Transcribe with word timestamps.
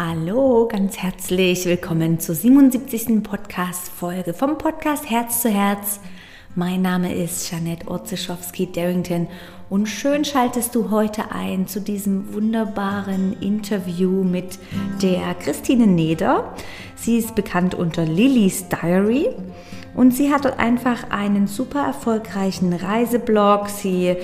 Hallo, 0.00 0.68
ganz 0.70 0.96
herzlich 0.96 1.66
willkommen 1.66 2.20
zur 2.20 2.36
77. 2.36 3.20
Podcast-Folge 3.20 4.32
vom 4.32 4.56
Podcast 4.56 5.10
Herz 5.10 5.42
zu 5.42 5.48
Herz. 5.48 5.98
Mein 6.54 6.82
Name 6.82 7.12
ist 7.12 7.50
Janette 7.50 7.88
Orzeschowski-Darrington 7.88 9.26
und 9.68 9.88
schön 9.88 10.24
schaltest 10.24 10.76
du 10.76 10.92
heute 10.92 11.32
ein 11.32 11.66
zu 11.66 11.80
diesem 11.80 12.32
wunderbaren 12.32 13.32
Interview 13.40 14.22
mit 14.22 14.60
der 15.02 15.34
Christine 15.34 15.88
Neder. 15.88 16.54
Sie 16.94 17.18
ist 17.18 17.34
bekannt 17.34 17.74
unter 17.74 18.04
Lillys 18.04 18.66
Diary 18.68 19.30
und 19.96 20.14
sie 20.14 20.32
hat 20.32 20.60
einfach 20.60 21.10
einen 21.10 21.48
super 21.48 21.84
erfolgreichen 21.84 22.72
Reiseblog. 22.72 23.68
Sie 23.68 24.14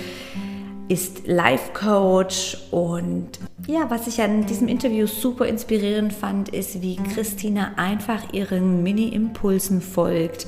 ist 0.89 1.27
Life 1.27 1.73
Coach 1.73 2.59
und 2.71 3.39
ja, 3.67 3.89
was 3.89 4.07
ich 4.07 4.21
an 4.21 4.45
diesem 4.47 4.69
Interview 4.69 5.07
super 5.07 5.47
inspirierend 5.47 6.13
fand, 6.13 6.51
ist, 6.51 6.83
wie 6.83 6.97
Christina 6.97 7.73
einfach 7.77 8.33
ihren 8.33 8.83
Mini-Impulsen 8.83 9.81
folgt. 9.81 10.47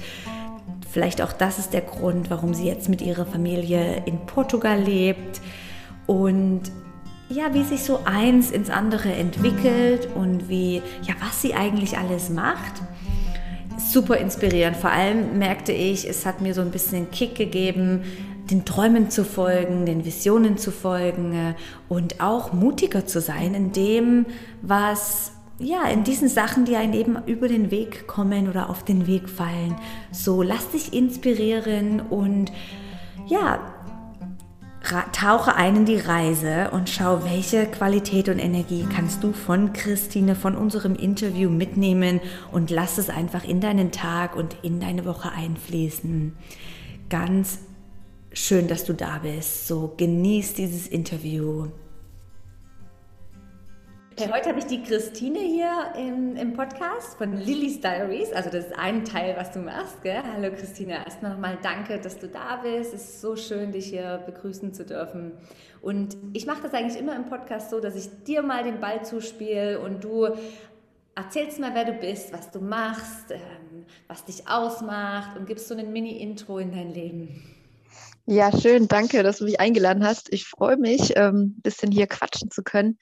Vielleicht 0.91 1.23
auch 1.23 1.33
das 1.33 1.59
ist 1.59 1.73
der 1.73 1.81
Grund, 1.81 2.31
warum 2.31 2.53
sie 2.53 2.67
jetzt 2.67 2.89
mit 2.89 3.01
ihrer 3.01 3.25
Familie 3.25 4.03
in 4.05 4.27
Portugal 4.27 4.81
lebt 4.81 5.41
und 6.07 6.63
ja, 7.29 7.53
wie 7.55 7.65
sich 7.65 7.83
so 7.83 8.01
eins 8.05 8.51
ins 8.51 8.71
andere 8.71 9.13
entwickelt 9.13 10.09
und 10.15 10.49
wie, 10.49 10.77
ja, 11.03 11.15
was 11.21 11.43
sie 11.43 11.55
eigentlich 11.55 11.99
alles 11.99 12.31
macht. 12.31 12.83
Super 13.79 14.19
inspirierend. 14.19 14.77
Vor 14.77 14.91
allem 14.91 15.39
merkte 15.39 15.73
ich, 15.73 16.09
es 16.09 16.25
hat 16.25 16.41
mir 16.41 16.55
so 16.55 16.61
ein 16.61 16.71
bisschen 16.71 17.11
Kick 17.11 17.35
gegeben, 17.35 18.03
den 18.51 18.65
Träumen 18.65 19.11
zu 19.11 19.25
folgen, 19.25 19.87
den 19.87 20.05
Visionen 20.05 20.59
zu 20.59 20.71
folgen 20.71 21.33
äh, 21.33 21.55
und 21.89 22.21
auch 22.21 22.53
mutiger 22.53 23.07
zu 23.07 23.21
sein 23.21 23.55
in 23.55 23.73
dem, 23.73 24.27
was 24.63 25.33
ja, 25.59 25.85
in 25.85 26.05
diesen 26.05 26.29
Sachen, 26.29 26.67
die 26.67 26.77
einem 26.77 26.93
eben 26.93 27.17
über 27.27 27.49
den 27.49 27.71
Weg 27.71 28.07
kommen 28.07 28.49
oder 28.49 28.69
auf 28.69 28.85
den 28.85 29.07
Weg 29.07 29.29
fallen. 29.29 29.75
So, 30.13 30.43
lass 30.43 30.71
dich 30.71 30.93
inspirieren 30.93 32.01
und 32.01 32.53
ja, 33.27 33.59
tauche 35.13 35.55
ein 35.57 35.77
in 35.77 35.85
die 35.85 35.99
Reise 35.99 36.71
und 36.71 36.89
schau, 36.89 37.25
welche 37.25 37.67
Qualität 37.67 38.29
und 38.29 38.39
Energie 38.39 38.87
kannst 38.95 39.25
du 39.25 39.33
von 39.33 39.73
Christine, 39.73 40.35
von 40.35 40.55
unserem 40.55 40.95
Interview 40.95 41.51
mitnehmen 41.51 42.21
und 42.53 42.71
lass 42.71 42.99
es 42.99 43.09
einfach 43.09 43.45
in 43.45 43.61
deinen 43.61 43.91
Tag 43.91 44.37
und 44.37 44.57
in 44.63 44.79
deine 44.79 45.05
Woche 45.05 45.33
einfließen. 45.33 46.37
Ganz 47.09 47.61
Schön, 48.39 48.69
dass 48.69 48.85
du 48.85 48.93
da 48.93 49.19
bist. 49.23 49.67
So 49.67 49.95
genieß 49.97 50.53
dieses 50.53 50.89
Interview. 50.89 51.69
Hey, 54.19 54.29
heute 54.31 54.51
habe 54.51 54.59
ich 54.59 54.67
die 54.67 54.83
Christine 54.83 55.39
hier 55.39 55.95
im, 55.97 56.37
im, 56.37 56.53
Podcast 56.53 57.17
von 57.17 57.33
Lily's 57.35 57.81
Diaries. 57.81 58.31
Also 58.35 58.51
das 58.51 58.67
ist 58.67 58.79
ein 58.79 59.07
Teil, 59.07 59.35
was 59.39 59.53
du 59.53 59.61
machst. 59.61 60.03
Gell? 60.03 60.23
Hallo 60.23 60.55
Christine, 60.55 61.03
erstmal 61.03 61.33
nochmal 61.33 61.57
danke, 61.63 61.99
dass 61.99 62.19
du 62.19 62.29
da 62.29 62.57
bist. 62.57 62.93
Es 62.93 63.05
ist 63.05 63.21
so 63.23 63.37
schön, 63.37 63.73
dich 63.73 63.87
hier 63.87 64.23
begrüßen 64.27 64.75
zu 64.75 64.85
dürfen. 64.85 65.33
Und 65.81 66.19
ich 66.35 66.45
mache 66.45 66.61
das 66.63 66.75
eigentlich 66.75 67.01
immer 67.01 67.17
im 67.17 67.25
Podcast 67.25 67.71
so, 67.71 67.81
dass 67.81 67.97
ich 67.97 68.23
dir 68.25 68.43
mal 68.43 68.65
den 68.65 68.81
Ball 68.81 69.03
zuspiele 69.03 69.81
und 69.81 70.05
du 70.05 70.29
erzählst 71.15 71.59
mal, 71.59 71.71
wer 71.73 71.87
du 71.87 71.95
bist, 71.95 72.35
was 72.35 72.51
du 72.51 72.61
machst, 72.61 73.31
ähm, 73.31 73.87
was 74.09 74.27
dich 74.27 74.47
ausmacht 74.47 75.39
und 75.39 75.47
gibst 75.47 75.69
so 75.69 75.75
ein 75.75 75.91
Mini-Intro 75.91 76.59
in 76.59 76.71
dein 76.71 76.93
Leben. 76.93 77.56
Ja, 78.29 78.51
schön. 78.51 78.89
Danke, 78.89 79.23
dass 79.23 79.39
du 79.39 79.45
mich 79.45 79.61
eingeladen 79.61 80.05
hast. 80.05 80.33
Ich 80.33 80.47
freue 80.47 80.77
mich, 80.77 81.17
ein 81.17 81.35
ähm, 81.35 81.61
bisschen 81.63 81.93
hier 81.93 82.09
quatschen 82.09 82.51
zu 82.51 82.65
können. 82.65 82.99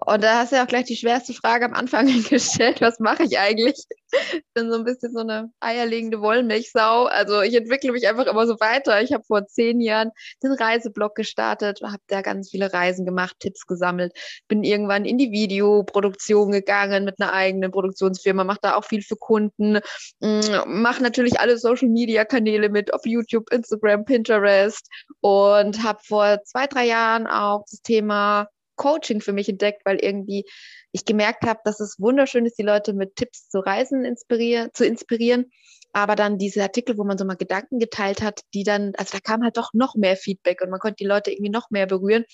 Und 0.00 0.24
da 0.24 0.38
hast 0.38 0.50
du 0.50 0.56
ja 0.56 0.64
auch 0.64 0.68
gleich 0.68 0.86
die 0.86 0.96
schwerste 0.96 1.32
Frage 1.34 1.64
am 1.64 1.74
Anfang 1.74 2.06
gestellt. 2.28 2.80
Was 2.80 2.98
mache 2.98 3.22
ich 3.22 3.38
eigentlich? 3.38 3.84
Ich 4.10 4.42
bin 4.52 4.70
so 4.70 4.76
ein 4.76 4.84
bisschen 4.84 5.12
so 5.12 5.20
eine 5.20 5.50
eierlegende 5.60 6.20
Wollmilchsau. 6.20 7.04
Also 7.06 7.42
ich 7.42 7.54
entwickle 7.54 7.92
mich 7.92 8.06
einfach 8.08 8.26
immer 8.26 8.46
so 8.46 8.58
weiter. 8.60 9.02
Ich 9.02 9.12
habe 9.12 9.24
vor 9.24 9.46
zehn 9.46 9.80
Jahren 9.80 10.10
den 10.42 10.52
Reiseblog 10.52 11.14
gestartet, 11.14 11.80
habe 11.82 12.02
da 12.08 12.22
ganz 12.22 12.50
viele 12.50 12.72
Reisen 12.72 13.06
gemacht, 13.06 13.36
Tipps 13.38 13.66
gesammelt, 13.66 14.12
bin 14.48 14.64
irgendwann 14.64 15.04
in 15.04 15.18
die 15.18 15.30
Videoproduktion 15.30 16.50
gegangen 16.50 17.04
mit 17.04 17.20
einer 17.20 17.32
eigenen 17.32 17.70
Produktionsfirma, 17.70 18.44
mache 18.44 18.60
da 18.62 18.76
auch 18.76 18.84
viel 18.84 19.02
für 19.02 19.16
Kunden, 19.16 19.78
mm, 20.20 20.40
mache 20.66 21.02
natürlich 21.02 21.40
alle 21.40 21.56
Social-Media-Kanäle 21.58 22.68
mit 22.68 22.92
auf 22.92 23.02
YouTube, 23.04 23.50
Instagram, 23.52 24.04
Pinterest 24.04 24.88
und 25.20 25.82
habe 25.82 26.00
vor 26.04 26.38
zwei, 26.44 26.66
drei 26.66 26.86
Jahren 26.86 27.26
auch 27.26 27.64
das 27.70 27.80
Thema 27.82 28.48
Coaching 28.76 29.20
für 29.20 29.32
mich 29.32 29.48
entdeckt, 29.48 29.82
weil 29.84 29.96
irgendwie 29.96 30.44
ich 30.92 31.04
gemerkt 31.04 31.44
habe, 31.44 31.60
dass 31.64 31.80
es 31.80 31.98
wunderschön 31.98 32.46
ist, 32.46 32.58
die 32.58 32.62
Leute 32.62 32.92
mit 32.92 33.16
Tipps 33.16 33.48
zu 33.48 33.58
Reisen 33.58 34.04
inspirieren, 34.04 34.70
zu 34.74 34.86
inspirieren. 34.86 35.50
Aber 35.96 36.16
dann 36.16 36.38
diese 36.38 36.60
Artikel, 36.60 36.98
wo 36.98 37.04
man 37.04 37.18
so 37.18 37.24
mal 37.24 37.36
Gedanken 37.36 37.78
geteilt 37.78 38.20
hat, 38.20 38.40
die 38.52 38.64
dann, 38.64 38.94
also 38.96 39.12
da 39.12 39.20
kam 39.20 39.44
halt 39.44 39.56
doch 39.56 39.70
noch 39.74 39.94
mehr 39.94 40.16
Feedback 40.16 40.60
und 40.60 40.70
man 40.70 40.80
konnte 40.80 40.96
die 40.96 41.06
Leute 41.06 41.30
irgendwie 41.30 41.50
noch 41.50 41.70
mehr 41.70 41.86
berühren. 41.86 42.24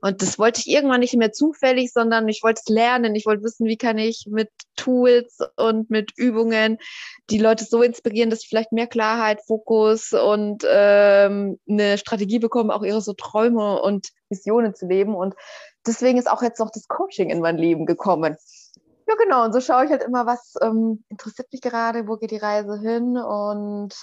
Und 0.00 0.22
das 0.22 0.38
wollte 0.38 0.60
ich 0.60 0.68
irgendwann 0.68 1.00
nicht 1.00 1.16
mehr 1.16 1.32
zufällig, 1.32 1.92
sondern 1.92 2.28
ich 2.28 2.44
wollte 2.44 2.62
es 2.64 2.72
lernen. 2.72 3.16
Ich 3.16 3.26
wollte 3.26 3.42
wissen, 3.42 3.66
wie 3.66 3.76
kann 3.76 3.98
ich 3.98 4.26
mit 4.28 4.48
Tools 4.76 5.38
und 5.56 5.90
mit 5.90 6.12
Übungen 6.16 6.78
die 7.30 7.38
Leute 7.38 7.64
so 7.64 7.82
inspirieren, 7.82 8.30
dass 8.30 8.42
sie 8.42 8.48
vielleicht 8.48 8.70
mehr 8.70 8.86
Klarheit, 8.86 9.40
Fokus 9.44 10.12
und 10.12 10.64
ähm, 10.68 11.58
eine 11.68 11.98
Strategie 11.98 12.38
bekommen, 12.38 12.70
auch 12.70 12.84
ihre 12.84 13.00
so 13.00 13.12
Träume 13.12 13.82
und 13.82 14.08
Visionen 14.28 14.76
zu 14.76 14.86
leben. 14.86 15.16
Und 15.16 15.34
deswegen 15.86 16.18
ist 16.18 16.30
auch 16.30 16.42
jetzt 16.42 16.60
noch 16.60 16.70
das 16.70 16.88
Coaching 16.88 17.30
in 17.30 17.40
mein 17.40 17.58
Leben 17.58 17.86
gekommen. 17.86 18.36
Ja, 19.08 19.14
genau. 19.16 19.44
Und 19.44 19.52
so 19.52 19.60
schaue 19.60 19.84
ich 19.84 19.90
halt 19.90 20.02
immer, 20.02 20.26
was 20.26 20.54
ähm, 20.62 21.04
interessiert 21.08 21.48
mich 21.52 21.60
gerade, 21.60 22.06
wo 22.06 22.16
geht 22.16 22.30
die 22.30 22.36
Reise 22.36 22.78
hin 22.78 23.16
und 23.16 23.94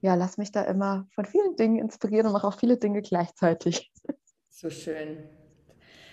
ja, 0.00 0.14
lass 0.14 0.38
mich 0.38 0.52
da 0.52 0.62
immer 0.62 1.06
von 1.14 1.24
vielen 1.24 1.56
Dingen 1.56 1.78
inspirieren 1.78 2.26
und 2.26 2.32
mache 2.32 2.46
auch 2.46 2.58
viele 2.58 2.76
Dinge 2.76 3.02
gleichzeitig. 3.02 3.92
So 4.50 4.70
schön. 4.70 5.28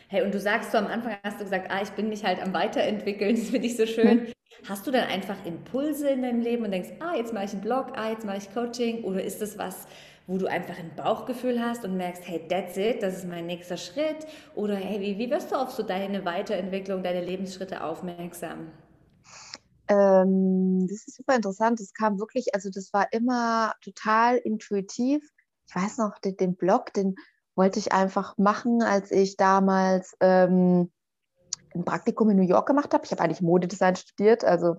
Hey, 0.07 0.23
und 0.23 0.33
du 0.33 0.39
sagst 0.39 0.71
so 0.71 0.77
am 0.77 0.85
Anfang, 0.87 1.17
hast 1.23 1.39
du 1.39 1.45
gesagt, 1.45 1.71
ah, 1.71 1.81
ich 1.81 1.89
bin 1.91 2.09
mich 2.09 2.23
halt 2.23 2.39
am 2.41 2.53
Weiterentwickeln, 2.53 3.35
das 3.39 3.49
finde 3.49 3.65
ich 3.65 3.75
so 3.75 3.87
schön. 3.87 4.31
Hast 4.67 4.85
du 4.85 4.91
dann 4.91 5.07
einfach 5.09 5.43
Impulse 5.45 6.09
in 6.09 6.21
deinem 6.21 6.41
Leben 6.41 6.63
und 6.63 6.71
denkst, 6.71 6.89
ah, 6.99 7.15
jetzt 7.15 7.33
mache 7.33 7.45
ich 7.45 7.53
einen 7.53 7.61
Blog, 7.61 7.93
ah, 7.95 8.09
jetzt 8.11 8.25
mache 8.25 8.37
ich 8.37 8.53
Coaching? 8.53 9.03
Oder 9.03 9.23
ist 9.23 9.41
das 9.41 9.57
was, 9.57 9.87
wo 10.27 10.37
du 10.37 10.47
einfach 10.47 10.77
ein 10.79 10.91
Bauchgefühl 10.95 11.61
hast 11.61 11.85
und 11.85 11.97
merkst, 11.97 12.27
hey, 12.27 12.47
that's 12.47 12.77
it, 12.77 13.03
das 13.03 13.17
ist 13.17 13.27
mein 13.27 13.45
nächster 13.45 13.77
Schritt? 13.77 14.25
Oder 14.55 14.75
hey, 14.75 14.99
wie, 14.99 15.17
wie 15.17 15.29
wirst 15.29 15.51
du 15.51 15.55
auf 15.55 15.71
so 15.71 15.83
deine 15.83 16.25
Weiterentwicklung, 16.25 17.03
deine 17.03 17.23
Lebensschritte 17.23 17.83
aufmerksam? 17.83 18.71
Ähm, 19.87 20.87
das 20.87 21.07
ist 21.07 21.15
super 21.15 21.35
interessant. 21.35 21.79
Das 21.79 21.93
kam 21.93 22.19
wirklich, 22.19 22.55
also 22.55 22.69
das 22.71 22.91
war 22.91 23.11
immer 23.13 23.73
total 23.81 24.37
intuitiv. 24.37 25.23
Ich 25.67 25.75
weiß 25.75 25.97
noch, 25.97 26.17
den, 26.19 26.37
den 26.37 26.55
Blog, 26.55 26.93
den 26.93 27.15
wollte 27.55 27.79
ich 27.79 27.93
einfach 27.93 28.37
machen, 28.37 28.81
als 28.81 29.11
ich 29.11 29.37
damals 29.37 30.15
ähm, 30.19 30.91
ein 31.73 31.85
Praktikum 31.85 32.29
in 32.29 32.37
New 32.37 32.47
York 32.47 32.67
gemacht 32.67 32.93
habe. 32.93 33.05
Ich 33.05 33.11
habe 33.11 33.21
eigentlich 33.21 33.41
Modedesign 33.41 33.95
studiert, 33.95 34.43
also 34.43 34.77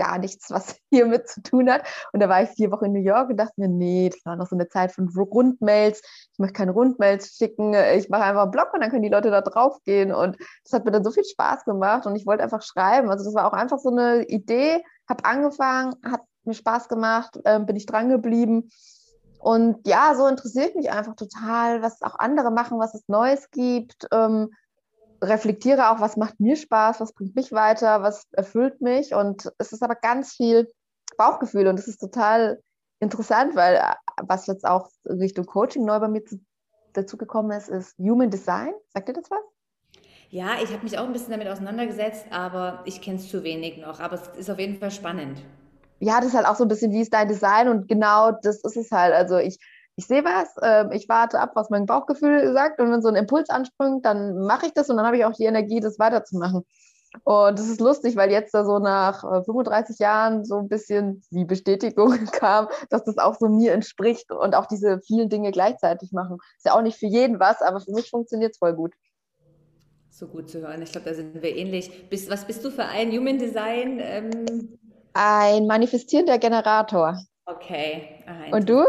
gar 0.00 0.18
nichts, 0.18 0.50
was 0.50 0.76
hiermit 0.90 1.28
zu 1.28 1.42
tun 1.42 1.70
hat. 1.70 1.82
Und 2.12 2.20
da 2.20 2.28
war 2.28 2.42
ich 2.42 2.48
vier 2.50 2.72
Wochen 2.72 2.86
in 2.86 2.92
New 2.92 3.02
York 3.02 3.30
und 3.30 3.36
dachte 3.36 3.52
mir, 3.56 3.68
nee, 3.68 4.08
das 4.08 4.24
war 4.24 4.36
noch 4.36 4.48
so 4.48 4.56
eine 4.56 4.68
Zeit 4.68 4.92
von 4.92 5.08
Rundmails. 5.08 6.00
Ich 6.32 6.38
möchte 6.38 6.54
keine 6.54 6.72
Rundmails 6.72 7.36
schicken. 7.36 7.74
Ich 7.74 8.08
mache 8.08 8.24
einfach 8.24 8.42
einen 8.42 8.50
Blog 8.50 8.72
und 8.72 8.80
dann 8.80 8.90
können 8.90 9.02
die 9.02 9.10
Leute 9.10 9.30
da 9.30 9.42
drauf 9.42 9.76
gehen. 9.84 10.12
Und 10.12 10.36
das 10.64 10.72
hat 10.72 10.84
mir 10.84 10.90
dann 10.90 11.04
so 11.04 11.10
viel 11.10 11.24
Spaß 11.24 11.64
gemacht 11.64 12.06
und 12.06 12.16
ich 12.16 12.26
wollte 12.26 12.42
einfach 12.42 12.62
schreiben. 12.62 13.10
Also 13.10 13.24
das 13.24 13.34
war 13.34 13.46
auch 13.46 13.52
einfach 13.52 13.78
so 13.78 13.90
eine 13.90 14.24
Idee. 14.24 14.82
Habe 15.08 15.24
angefangen, 15.24 15.94
hat 16.04 16.22
mir 16.44 16.54
Spaß 16.54 16.88
gemacht, 16.88 17.38
äh, 17.44 17.60
bin 17.60 17.76
ich 17.76 17.86
dran 17.86 18.08
geblieben. 18.08 18.70
Und 19.38 19.86
ja, 19.86 20.14
so 20.14 20.26
interessiert 20.26 20.76
mich 20.76 20.90
einfach 20.90 21.16
total, 21.16 21.82
was 21.82 22.02
auch 22.02 22.18
andere 22.18 22.50
machen, 22.50 22.78
was 22.78 22.94
es 22.94 23.08
Neues 23.08 23.50
gibt. 23.50 24.06
Ähm, 24.12 24.50
reflektiere 25.22 25.90
auch, 25.90 26.00
was 26.00 26.16
macht 26.16 26.40
mir 26.40 26.56
Spaß, 26.56 27.00
was 27.00 27.12
bringt 27.12 27.36
mich 27.36 27.52
weiter, 27.52 28.02
was 28.02 28.26
erfüllt 28.32 28.80
mich. 28.80 29.14
Und 29.14 29.52
es 29.58 29.72
ist 29.72 29.82
aber 29.82 29.94
ganz 29.94 30.34
viel 30.34 30.70
Bauchgefühl 31.16 31.66
und 31.66 31.78
es 31.78 31.88
ist 31.88 31.98
total 31.98 32.60
interessant, 33.00 33.56
weil 33.56 33.76
äh, 33.76 33.94
was 34.22 34.46
jetzt 34.46 34.64
auch 34.64 34.90
Richtung 35.06 35.46
Coaching 35.46 35.84
neu 35.84 35.98
bei 36.00 36.08
mir 36.08 36.22
dazu 36.92 37.16
gekommen 37.16 37.50
ist, 37.50 37.68
ist 37.68 37.98
Human 37.98 38.30
Design. 38.30 38.72
Sagt 38.88 39.08
ihr 39.08 39.14
das 39.14 39.30
was? 39.30 39.40
Ja, 40.30 40.62
ich 40.62 40.72
habe 40.72 40.84
mich 40.84 40.96
auch 40.96 41.04
ein 41.04 41.12
bisschen 41.12 41.32
damit 41.32 41.48
auseinandergesetzt, 41.48 42.26
aber 42.30 42.82
ich 42.84 43.00
kenne 43.00 43.16
es 43.16 43.28
zu 43.28 43.42
wenig 43.42 43.78
noch. 43.78 43.98
Aber 43.98 44.14
es 44.14 44.28
ist 44.38 44.50
auf 44.50 44.58
jeden 44.58 44.78
Fall 44.78 44.90
spannend. 44.90 45.42
Ja, 45.98 46.18
das 46.18 46.28
ist 46.28 46.34
halt 46.34 46.46
auch 46.46 46.54
so 46.54 46.64
ein 46.64 46.68
bisschen, 46.68 46.92
wie 46.92 47.00
ist 47.00 47.12
dein 47.12 47.28
Design? 47.28 47.68
Und 47.68 47.88
genau 47.88 48.30
das 48.30 48.62
ist 48.62 48.76
es 48.76 48.90
halt. 48.90 49.12
Also 49.12 49.38
ich 49.38 49.58
ich 50.00 50.06
sehe 50.06 50.24
was, 50.24 50.56
äh, 50.62 50.96
ich 50.96 51.10
warte 51.10 51.38
ab, 51.38 51.50
was 51.54 51.68
mein 51.68 51.84
Bauchgefühl 51.84 52.54
sagt 52.54 52.80
und 52.80 52.90
wenn 52.90 53.02
so 53.02 53.08
ein 53.08 53.16
Impuls 53.16 53.50
anspringt, 53.50 54.06
dann 54.06 54.46
mache 54.46 54.64
ich 54.64 54.72
das 54.72 54.88
und 54.88 54.96
dann 54.96 55.04
habe 55.04 55.18
ich 55.18 55.26
auch 55.26 55.34
die 55.34 55.44
Energie, 55.44 55.78
das 55.78 55.98
weiterzumachen. 55.98 56.64
Und 57.24 57.58
das 57.58 57.68
ist 57.68 57.82
lustig, 57.82 58.16
weil 58.16 58.30
jetzt 58.30 58.54
da 58.54 58.64
so 58.64 58.78
nach 58.78 59.20
35 59.44 60.00
äh, 60.00 60.02
Jahren 60.02 60.44
so 60.46 60.56
ein 60.56 60.68
bisschen 60.68 61.22
die 61.30 61.44
Bestätigung 61.44 62.12
kam, 62.32 62.68
dass 62.88 63.04
das 63.04 63.18
auch 63.18 63.36
so 63.38 63.48
mir 63.48 63.74
entspricht 63.74 64.30
und 64.30 64.54
auch 64.54 64.64
diese 64.64 65.00
vielen 65.02 65.28
Dinge 65.28 65.50
gleichzeitig 65.50 66.12
machen. 66.12 66.38
Ist 66.56 66.64
ja 66.64 66.72
auch 66.72 66.82
nicht 66.82 66.98
für 66.98 67.06
jeden 67.06 67.38
was, 67.38 67.60
aber 67.60 67.80
für 67.80 67.92
mich 67.92 68.08
funktioniert 68.08 68.52
es 68.52 68.58
voll 68.58 68.72
gut. 68.72 68.94
So 70.08 70.28
gut 70.28 70.48
zu 70.48 70.60
hören. 70.60 70.80
Ich 70.80 70.92
glaube, 70.92 71.10
da 71.10 71.14
sind 71.14 71.42
wir 71.42 71.54
ähnlich. 71.54 72.08
Bist, 72.08 72.30
was 72.30 72.46
bist 72.46 72.64
du 72.64 72.70
für 72.70 72.86
ein 72.86 73.10
Human 73.10 73.38
Design? 73.38 74.00
Ähm... 74.00 74.78
Ein 75.12 75.66
manifestierender 75.66 76.38
Generator. 76.38 77.18
Okay. 77.44 78.24
Ah, 78.26 78.56
Und 78.56 78.66
du? 78.68 78.84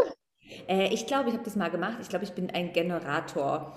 Äh, 0.68 0.88
ich 0.88 1.06
glaube, 1.06 1.28
ich 1.28 1.34
habe 1.34 1.44
das 1.44 1.56
mal 1.56 1.70
gemacht. 1.70 1.98
Ich 2.00 2.08
glaube, 2.08 2.24
ich 2.24 2.32
bin 2.32 2.50
ein 2.50 2.72
Generator. 2.72 3.76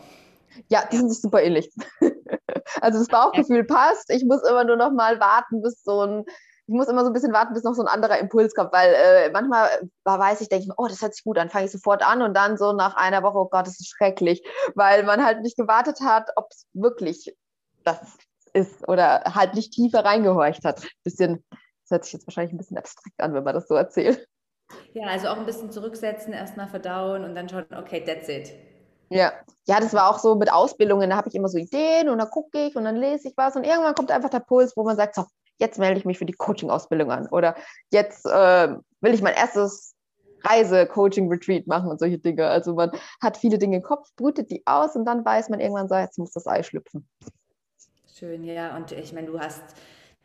Ja, 0.70 0.84
die 0.92 0.98
sind 0.98 1.10
sich 1.10 1.22
super 1.22 1.42
ähnlich. 1.42 1.70
also 2.82 3.00
das 3.00 3.08
Bauchgefühl 3.08 3.64
passt. 3.64 4.10
Ich 4.10 4.24
muss 4.26 4.44
immer 4.48 4.64
nur 4.64 4.78
noch 4.78 4.92
mal 4.92 5.20
warten, 5.20 5.62
bis 5.62 5.84
so 5.84 6.02
ein 6.02 6.26
ich 6.68 6.74
muss 6.74 6.88
immer 6.88 7.02
so 7.02 7.12
ein 7.12 7.14
bisschen 7.14 7.34
warten, 7.34 7.54
bis 7.54 7.64
noch 7.64 7.76
so 7.76 7.84
ein 7.84 7.88
anderer 7.88 8.18
Impuls 8.18 8.56
kommt, 8.56 8.74
weil 8.74 8.94
äh, 8.94 9.30
manchmal 9.32 9.70
äh, 9.70 9.88
weiß 10.04 10.42
ich, 10.42 10.50
denke 10.50 10.64
ich 10.64 10.68
mir, 10.68 10.74
oh, 10.78 10.88
das 10.88 11.02
hört 11.02 11.14
sich 11.14 11.24
gut 11.24 11.38
an, 11.38 11.50
fange 11.50 11.66
ich 11.66 11.72
sofort 11.72 12.02
an 12.02 12.24
und 12.24 12.34
dann 12.34 12.58
so 12.58 12.74
nach 12.74 12.96
einer 12.96 13.22
Woche, 13.22 13.38
oh 13.38 13.50
Gott, 13.50 13.68
das 13.68 13.80
ist 13.80 13.90
schrecklich, 13.90 14.44
weil 14.74 15.04
man 15.04 15.24
halt 15.24 15.42
nicht 15.42 15.58
gewartet 15.58 16.02
hat, 16.02 16.32
ob 16.36 16.48
es 16.50 16.66
wirklich 16.74 17.36
das 17.84 18.18
ist 18.54 18.88
oder 18.88 19.22
halt 19.26 19.54
nicht 19.54 19.74
tiefer 19.74 20.04
reingehorcht 20.04 20.66
hat. 20.66 20.88
Bisschen, 21.04 21.44
das 21.52 21.92
hört 21.92 22.04
sich 22.06 22.14
jetzt 22.14 22.26
wahrscheinlich 22.26 22.54
ein 22.54 22.58
bisschen 22.58 22.78
abstrakt 22.78 23.20
an, 23.20 23.34
wenn 23.36 23.44
man 23.44 23.54
das 23.54 23.68
so 23.68 23.76
erzählt. 23.76 24.28
Ja, 24.94 25.08
also 25.08 25.28
auch 25.28 25.38
ein 25.38 25.46
bisschen 25.46 25.72
zurücksetzen, 25.72 26.34
erstmal 26.34 26.68
verdauen 26.68 27.24
und 27.24 27.36
dann 27.36 27.50
schauen, 27.50 27.66
okay, 27.78 28.04
that's 28.04 28.30
it. 28.30 28.54
Ja, 29.10 29.34
ja, 29.68 29.80
das 29.80 29.94
war 29.94 30.10
auch 30.10 30.20
so 30.20 30.36
mit 30.36 30.52
Ausbildungen, 30.52 31.10
da 31.10 31.18
habe 31.18 31.30
ich 31.30 31.36
immer 31.36 31.48
so 31.48 31.58
Ideen 31.58 32.10
und 32.10 32.18
dann 32.18 32.30
gucke 32.30 32.68
ich 32.68 32.76
und 32.76 32.86
dann 32.86 32.96
lese 32.96 33.28
ich 33.28 33.38
was 33.38 33.56
und 33.56 33.64
irgendwann 33.64 33.94
kommt 33.94 34.12
einfach 34.12 34.30
der 34.30 34.40
Puls, 34.40 34.76
wo 34.76 34.84
man 34.84 34.98
sagt, 34.98 35.16
so, 35.16 35.26
jetzt 35.58 35.78
melde 35.78 36.00
ich 36.00 36.06
mich 36.06 36.18
für 36.18 36.26
die 36.26 36.34
Coaching-Ausbildung 36.34 37.12
an 37.12 37.28
oder 37.28 37.56
jetzt 37.92 38.26
äh, 38.26 38.76
will 39.02 39.14
ich 39.14 39.22
mein 39.22 39.36
erstes 39.36 39.96
Reise-Coaching-Retreat 40.44 41.68
machen 41.68 41.90
und 41.90 42.00
solche 42.00 42.20
Dinge. 42.20 42.48
Also 42.48 42.76
man 42.76 42.92
hat 43.22 43.38
viele 43.38 43.58
Dinge 43.58 43.78
im 43.78 43.84
Kopf, 43.84 44.10
brütet 44.16 44.52
die 44.52 44.64
aus 44.66 44.96
und 44.96 45.06
dann 45.06 45.26
weiß 45.26 45.50
man 45.50 45.60
irgendwann 45.60 45.90
so, 45.90 45.96
jetzt 45.96 46.20
muss 46.20 46.32
das 46.32 46.48
Ei 46.48 46.64
schlüpfen. 46.64 47.08
Schön, 48.14 48.44
ja. 48.44 48.76
Und 48.76 48.92
ich 48.92 49.12
meine, 49.14 49.28
du 49.28 49.40
hast, 49.40 49.64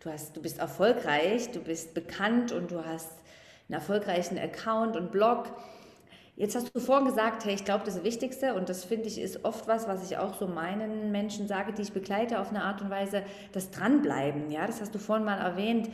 du 0.00 0.10
hast, 0.10 0.36
du 0.36 0.42
bist 0.42 0.58
erfolgreich, 0.58 1.50
du 1.52 1.60
bist 1.60 1.94
bekannt 1.94 2.52
und 2.52 2.70
du 2.70 2.84
hast 2.84 3.12
einen 3.70 3.80
erfolgreichen 3.80 4.36
Account 4.36 4.96
und 4.96 5.12
Blog. 5.12 5.44
Jetzt 6.34 6.56
hast 6.56 6.74
du 6.74 6.80
vorhin 6.80 7.06
gesagt, 7.06 7.44
hey, 7.44 7.54
ich 7.54 7.64
glaube, 7.64 7.84
das 7.84 8.02
Wichtigste, 8.02 8.54
und 8.54 8.68
das 8.68 8.84
finde 8.84 9.06
ich 9.06 9.20
ist 9.20 9.44
oft 9.44 9.68
was, 9.68 9.86
was 9.86 10.10
ich 10.10 10.18
auch 10.18 10.34
so 10.34 10.48
meinen 10.48 11.12
Menschen 11.12 11.46
sage, 11.46 11.72
die 11.72 11.82
ich 11.82 11.92
begleite 11.92 12.40
auf 12.40 12.50
eine 12.50 12.64
Art 12.64 12.82
und 12.82 12.90
Weise, 12.90 13.22
das 13.52 13.70
Dranbleiben. 13.70 14.50
Ja, 14.50 14.66
das 14.66 14.80
hast 14.80 14.94
du 14.94 14.98
vorhin 14.98 15.24
mal 15.24 15.38
erwähnt. 15.38 15.88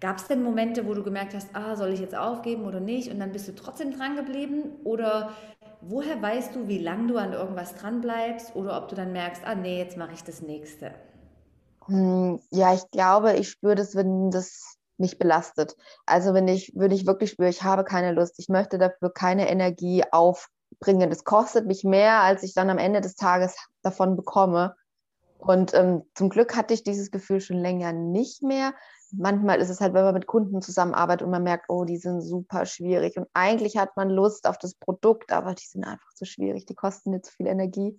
Gab 0.00 0.18
es 0.18 0.28
denn 0.28 0.42
Momente, 0.42 0.86
wo 0.86 0.94
du 0.94 1.02
gemerkt 1.02 1.34
hast, 1.34 1.48
ah, 1.54 1.74
soll 1.74 1.92
ich 1.92 2.00
jetzt 2.00 2.14
aufgeben 2.14 2.64
oder 2.66 2.80
nicht? 2.80 3.10
Und 3.10 3.18
dann 3.18 3.32
bist 3.32 3.48
du 3.48 3.54
trotzdem 3.54 3.96
dran 3.96 4.14
geblieben? 4.14 4.64
Oder 4.84 5.32
woher 5.80 6.20
weißt 6.20 6.54
du, 6.54 6.68
wie 6.68 6.78
lange 6.78 7.08
du 7.08 7.16
an 7.16 7.32
irgendwas 7.32 7.74
dranbleibst? 7.74 8.54
Oder 8.54 8.76
ob 8.76 8.88
du 8.88 8.94
dann 8.94 9.12
merkst, 9.12 9.42
ah, 9.46 9.54
nee, 9.54 9.78
jetzt 9.78 9.96
mache 9.96 10.12
ich 10.12 10.22
das 10.22 10.42
nächste? 10.42 10.92
Hm, 11.86 12.40
ja, 12.50 12.74
ich 12.74 12.88
glaube, 12.90 13.32
ich 13.34 13.48
spüre 13.48 13.74
das, 13.74 13.96
wenn 13.96 14.30
das 14.30 14.75
mich 14.98 15.18
belastet. 15.18 15.76
Also 16.06 16.34
wenn 16.34 16.48
ich, 16.48 16.72
wenn 16.74 16.90
ich 16.90 17.06
wirklich 17.06 17.30
spüre, 17.30 17.48
ich 17.48 17.62
habe 17.62 17.84
keine 17.84 18.12
Lust, 18.12 18.38
ich 18.38 18.48
möchte 18.48 18.78
dafür 18.78 19.12
keine 19.12 19.48
Energie 19.48 20.04
aufbringen. 20.10 21.10
Das 21.10 21.24
kostet 21.24 21.66
mich 21.66 21.84
mehr, 21.84 22.22
als 22.22 22.42
ich 22.42 22.54
dann 22.54 22.70
am 22.70 22.78
Ende 22.78 23.00
des 23.00 23.16
Tages 23.16 23.56
davon 23.82 24.16
bekomme. 24.16 24.74
Und 25.38 25.74
ähm, 25.74 26.02
zum 26.14 26.28
Glück 26.28 26.56
hatte 26.56 26.74
ich 26.74 26.82
dieses 26.82 27.10
Gefühl 27.10 27.40
schon 27.40 27.58
länger 27.58 27.92
nicht 27.92 28.42
mehr. 28.42 28.74
Manchmal 29.12 29.60
ist 29.60 29.68
es 29.68 29.80
halt, 29.80 29.94
wenn 29.94 30.04
man 30.04 30.14
mit 30.14 30.26
Kunden 30.26 30.60
zusammenarbeitet 30.62 31.24
und 31.24 31.30
man 31.30 31.42
merkt, 31.42 31.66
oh, 31.68 31.84
die 31.84 31.98
sind 31.98 32.20
super 32.22 32.66
schwierig. 32.66 33.16
Und 33.16 33.28
eigentlich 33.34 33.76
hat 33.76 33.96
man 33.96 34.10
Lust 34.10 34.48
auf 34.48 34.58
das 34.58 34.74
Produkt, 34.74 35.32
aber 35.32 35.54
die 35.54 35.66
sind 35.66 35.84
einfach 35.84 36.12
zu 36.14 36.24
schwierig, 36.24 36.66
die 36.66 36.74
kosten 36.74 37.10
nicht 37.10 37.26
zu 37.26 37.32
viel 37.32 37.46
Energie. 37.46 37.98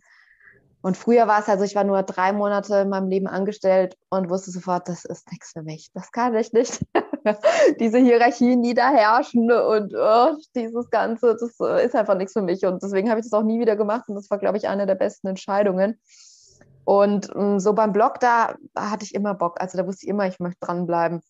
Und 0.81 0.95
früher 0.95 1.27
war 1.27 1.39
es 1.39 1.49
also, 1.49 1.63
ich 1.63 1.75
war 1.75 1.83
nur 1.83 2.03
drei 2.03 2.31
Monate 2.31 2.75
in 2.77 2.89
meinem 2.89 3.09
Leben 3.09 3.27
angestellt 3.27 3.97
und 4.09 4.29
wusste 4.29 4.51
sofort, 4.51 4.87
das 4.87 5.05
ist 5.05 5.29
nichts 5.31 5.51
für 5.51 5.63
mich. 5.63 5.89
Das 5.93 6.11
kann 6.11 6.35
ich 6.35 6.53
nicht. 6.53 6.85
Diese 7.79 7.97
Hierarchien, 7.97 8.61
die 8.61 8.73
da 8.73 8.89
herrschen 8.89 9.51
und 9.51 9.93
oh, 9.95 10.37
dieses 10.55 10.89
Ganze, 10.89 11.35
das 11.35 11.59
äh, 11.59 11.85
ist 11.85 11.95
einfach 11.95 12.15
nichts 12.15 12.33
für 12.33 12.41
mich. 12.41 12.65
Und 12.65 12.81
deswegen 12.81 13.09
habe 13.09 13.19
ich 13.19 13.25
das 13.25 13.33
auch 13.33 13.43
nie 13.43 13.59
wieder 13.59 13.75
gemacht. 13.75 14.07
Und 14.07 14.15
das 14.15 14.29
war, 14.29 14.37
glaube 14.37 14.57
ich, 14.57 14.67
eine 14.69 14.85
der 14.85 14.95
besten 14.95 15.27
Entscheidungen. 15.27 15.99
Und 16.85 17.29
ähm, 17.35 17.59
so 17.59 17.73
beim 17.73 17.91
Blog, 17.91 18.21
da 18.21 18.55
hatte 18.77 19.03
ich 19.03 19.13
immer 19.13 19.33
Bock. 19.33 19.59
Also 19.59 19.77
da 19.77 19.85
wusste 19.85 20.05
ich 20.05 20.09
immer, 20.09 20.25
ich 20.27 20.39
möchte 20.39 20.59
dranbleiben. 20.61 21.21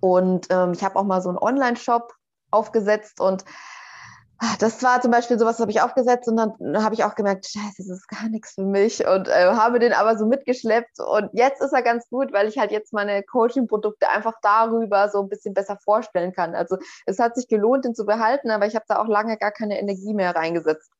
Und 0.00 0.46
ähm, 0.50 0.72
ich 0.72 0.84
habe 0.84 0.96
auch 0.96 1.04
mal 1.04 1.22
so 1.22 1.28
einen 1.28 1.38
Online-Shop 1.38 2.12
aufgesetzt 2.52 3.20
und 3.20 3.44
das 4.58 4.82
war 4.82 5.00
zum 5.00 5.10
Beispiel 5.10 5.38
sowas, 5.38 5.60
habe 5.60 5.70
ich 5.70 5.82
aufgesetzt 5.82 6.28
und 6.28 6.36
dann 6.36 6.82
habe 6.82 6.94
ich 6.94 7.04
auch 7.04 7.14
gemerkt, 7.14 7.46
scheiße, 7.46 7.76
das 7.78 7.88
ist 7.88 8.08
gar 8.08 8.28
nichts 8.28 8.54
für 8.54 8.64
mich 8.64 9.06
und 9.06 9.28
äh, 9.28 9.52
habe 9.52 9.78
den 9.78 9.92
aber 9.92 10.16
so 10.16 10.26
mitgeschleppt 10.26 10.98
und 10.98 11.30
jetzt 11.32 11.60
ist 11.60 11.72
er 11.72 11.82
ganz 11.82 12.08
gut, 12.08 12.32
weil 12.32 12.48
ich 12.48 12.58
halt 12.58 12.70
jetzt 12.70 12.92
meine 12.92 13.22
Coaching-Produkte 13.22 14.08
einfach 14.08 14.34
darüber 14.42 15.08
so 15.10 15.20
ein 15.20 15.28
bisschen 15.28 15.52
besser 15.52 15.78
vorstellen 15.84 16.32
kann. 16.32 16.54
Also 16.54 16.78
es 17.06 17.18
hat 17.18 17.36
sich 17.36 17.48
gelohnt, 17.48 17.84
den 17.84 17.94
zu 17.94 18.06
behalten, 18.06 18.50
aber 18.50 18.66
ich 18.66 18.74
habe 18.74 18.86
da 18.88 19.00
auch 19.00 19.08
lange 19.08 19.36
gar 19.36 19.52
keine 19.52 19.78
Energie 19.78 20.14
mehr 20.14 20.34
reingesetzt. 20.34 20.90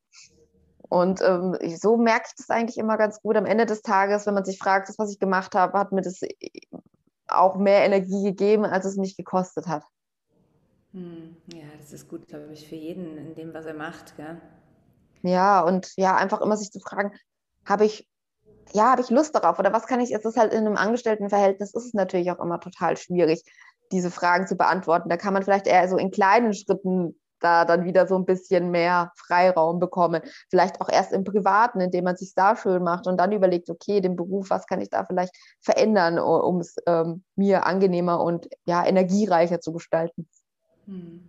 Und 0.90 1.22
ähm, 1.22 1.56
so 1.76 1.96
merke 1.96 2.26
ich 2.28 2.34
das 2.36 2.50
eigentlich 2.50 2.76
immer 2.76 2.98
ganz 2.98 3.22
gut. 3.22 3.36
Am 3.36 3.46
Ende 3.46 3.64
des 3.64 3.82
Tages, 3.82 4.26
wenn 4.26 4.34
man 4.34 4.44
sich 4.44 4.58
fragt, 4.58 4.88
das, 4.88 4.98
was 4.98 5.12
ich 5.12 5.20
gemacht 5.20 5.54
habe, 5.54 5.78
hat 5.78 5.92
mir 5.92 6.02
das 6.02 6.20
auch 7.28 7.56
mehr 7.56 7.84
Energie 7.84 8.24
gegeben, 8.24 8.64
als 8.64 8.84
es 8.84 8.96
mich 8.96 9.16
gekostet 9.16 9.68
hat. 9.68 9.84
Hm, 10.92 11.36
ja, 11.54 11.64
das 11.78 11.92
ist 11.92 12.08
gut, 12.08 12.26
glaube 12.26 12.52
ich, 12.52 12.68
für 12.68 12.74
jeden 12.74 13.16
in 13.16 13.34
dem, 13.34 13.54
was 13.54 13.66
er 13.66 13.74
macht. 13.74 14.16
Gell? 14.16 14.40
Ja, 15.22 15.60
und 15.60 15.92
ja, 15.96 16.16
einfach 16.16 16.40
immer 16.40 16.56
sich 16.56 16.70
zu 16.70 16.80
fragen, 16.80 17.12
habe 17.64 17.84
ich, 17.84 18.08
ja, 18.72 18.90
habe 18.90 19.02
ich 19.02 19.10
Lust 19.10 19.34
darauf 19.34 19.58
oder 19.58 19.72
was 19.72 19.86
kann 19.86 20.00
ich, 20.00 20.10
jetzt 20.10 20.24
ist 20.24 20.36
halt 20.36 20.52
in 20.52 20.66
einem 20.66 20.76
Angestelltenverhältnis, 20.76 21.74
ist 21.74 21.86
es 21.86 21.94
natürlich 21.94 22.30
auch 22.30 22.40
immer 22.40 22.58
total 22.60 22.96
schwierig, 22.96 23.44
diese 23.92 24.10
Fragen 24.10 24.46
zu 24.46 24.56
beantworten. 24.56 25.08
Da 25.08 25.16
kann 25.16 25.34
man 25.34 25.42
vielleicht 25.42 25.66
eher 25.66 25.88
so 25.88 25.96
in 25.96 26.10
kleinen 26.10 26.54
Schritten 26.54 27.20
da 27.40 27.64
dann 27.64 27.84
wieder 27.84 28.06
so 28.06 28.16
ein 28.16 28.26
bisschen 28.26 28.70
mehr 28.70 29.12
Freiraum 29.16 29.80
bekommen. 29.80 30.22
Vielleicht 30.50 30.80
auch 30.80 30.88
erst 30.90 31.12
im 31.12 31.24
Privaten, 31.24 31.80
indem 31.80 32.04
man 32.04 32.16
sich 32.16 32.34
da 32.34 32.54
schön 32.54 32.82
macht 32.82 33.06
und 33.06 33.16
dann 33.16 33.32
überlegt, 33.32 33.70
okay, 33.70 34.00
den 34.00 34.14
Beruf, 34.14 34.50
was 34.50 34.66
kann 34.66 34.80
ich 34.80 34.90
da 34.90 35.04
vielleicht 35.06 35.34
verändern, 35.60 36.18
um 36.18 36.60
es 36.60 36.76
ähm, 36.86 37.24
mir 37.36 37.64
angenehmer 37.66 38.22
und 38.22 38.48
ja, 38.66 38.84
energiereicher 38.84 39.60
zu 39.60 39.72
gestalten. 39.72 40.28
Hm. 40.86 41.20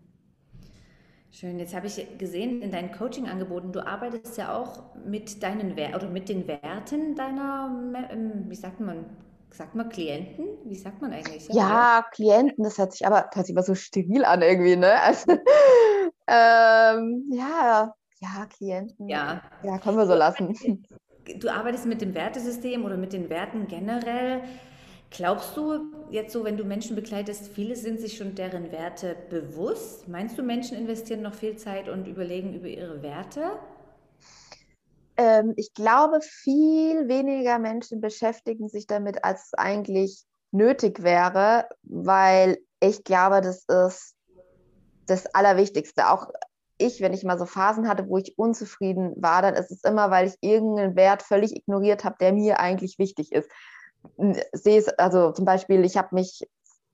Schön. 1.31 1.59
Jetzt 1.59 1.73
habe 1.73 1.87
ich 1.87 2.05
gesehen 2.17 2.61
in 2.61 2.71
deinen 2.71 2.91
Coaching-Angeboten, 2.91 3.71
du 3.71 3.85
arbeitest 3.85 4.37
ja 4.37 4.53
auch 4.53 4.95
mit 5.05 5.41
deinen 5.41 5.77
Wer 5.77 5.95
oder 5.95 6.09
mit 6.09 6.27
den 6.27 6.45
Werten 6.47 7.15
deiner, 7.15 8.09
ähm, 8.11 8.45
wie 8.49 8.55
sagt 8.55 8.81
man, 8.81 9.05
sagt 9.49 9.75
man 9.75 9.87
Klienten? 9.87 10.45
Wie 10.65 10.75
sagt 10.75 11.01
man 11.01 11.13
eigentlich? 11.13 11.47
Ja, 11.47 11.55
ja 11.55 12.05
Klienten, 12.11 12.63
das 12.65 12.77
hört 12.77 12.91
sich 12.91 13.07
aber 13.07 13.29
hört 13.33 13.45
sich 13.45 13.55
immer 13.55 13.63
so 13.63 13.75
steril 13.75 14.25
an 14.25 14.41
irgendwie, 14.41 14.75
ne? 14.75 14.91
Also, 15.01 15.31
ähm, 16.27 17.29
ja, 17.31 17.93
ja, 18.19 18.45
Klienten. 18.45 19.09
Ja. 19.09 19.41
Ja, 19.63 19.77
können 19.79 19.97
wir 19.97 20.05
so 20.05 20.13
lassen. 20.13 20.55
Du 21.39 21.49
arbeitest 21.49 21.85
mit 21.85 22.01
dem 22.01 22.13
Wertesystem 22.13 22.83
oder 22.83 22.97
mit 22.97 23.13
den 23.13 23.29
Werten 23.29 23.67
generell. 23.67 24.41
Glaubst 25.11 25.57
du 25.57 25.91
jetzt 26.09 26.31
so, 26.31 26.45
wenn 26.45 26.55
du 26.55 26.63
Menschen 26.63 26.95
begleitest, 26.95 27.49
viele 27.49 27.75
sind 27.75 27.99
sich 27.99 28.15
schon 28.15 28.33
deren 28.33 28.71
Werte 28.71 29.17
bewusst? 29.29 30.07
Meinst 30.07 30.37
du, 30.37 30.41
Menschen 30.41 30.77
investieren 30.77 31.21
noch 31.21 31.33
viel 31.33 31.57
Zeit 31.57 31.89
und 31.89 32.07
überlegen 32.07 32.53
über 32.53 32.67
ihre 32.67 33.03
Werte? 33.03 33.59
Ähm, 35.17 35.53
ich 35.57 35.73
glaube, 35.73 36.21
viel 36.21 37.09
weniger 37.09 37.59
Menschen 37.59 37.99
beschäftigen 37.99 38.69
sich 38.69 38.87
damit, 38.87 39.25
als 39.25 39.47
es 39.47 39.53
eigentlich 39.53 40.23
nötig 40.51 41.03
wäre, 41.03 41.67
weil 41.83 42.57
ich 42.79 43.03
glaube, 43.03 43.41
das 43.41 43.65
ist 43.65 44.15
das 45.07 45.25
Allerwichtigste. 45.35 46.09
Auch 46.09 46.29
ich, 46.77 47.01
wenn 47.01 47.13
ich 47.13 47.25
mal 47.25 47.37
so 47.37 47.45
Phasen 47.45 47.89
hatte, 47.89 48.07
wo 48.07 48.17
ich 48.17 48.37
unzufrieden 48.37 49.13
war, 49.17 49.41
dann 49.41 49.55
ist 49.55 49.71
es 49.71 49.83
immer, 49.83 50.09
weil 50.09 50.29
ich 50.29 50.35
irgendeinen 50.39 50.95
Wert 50.95 51.21
völlig 51.21 51.53
ignoriert 51.53 52.05
habe, 52.05 52.15
der 52.21 52.31
mir 52.31 52.61
eigentlich 52.61 52.97
wichtig 52.97 53.33
ist 53.33 53.49
sehe 54.53 54.79
es, 54.79 54.87
also 54.97 55.31
zum 55.31 55.45
Beispiel, 55.45 55.83
ich 55.85 55.97
habe 55.97 56.15
mich 56.15 56.47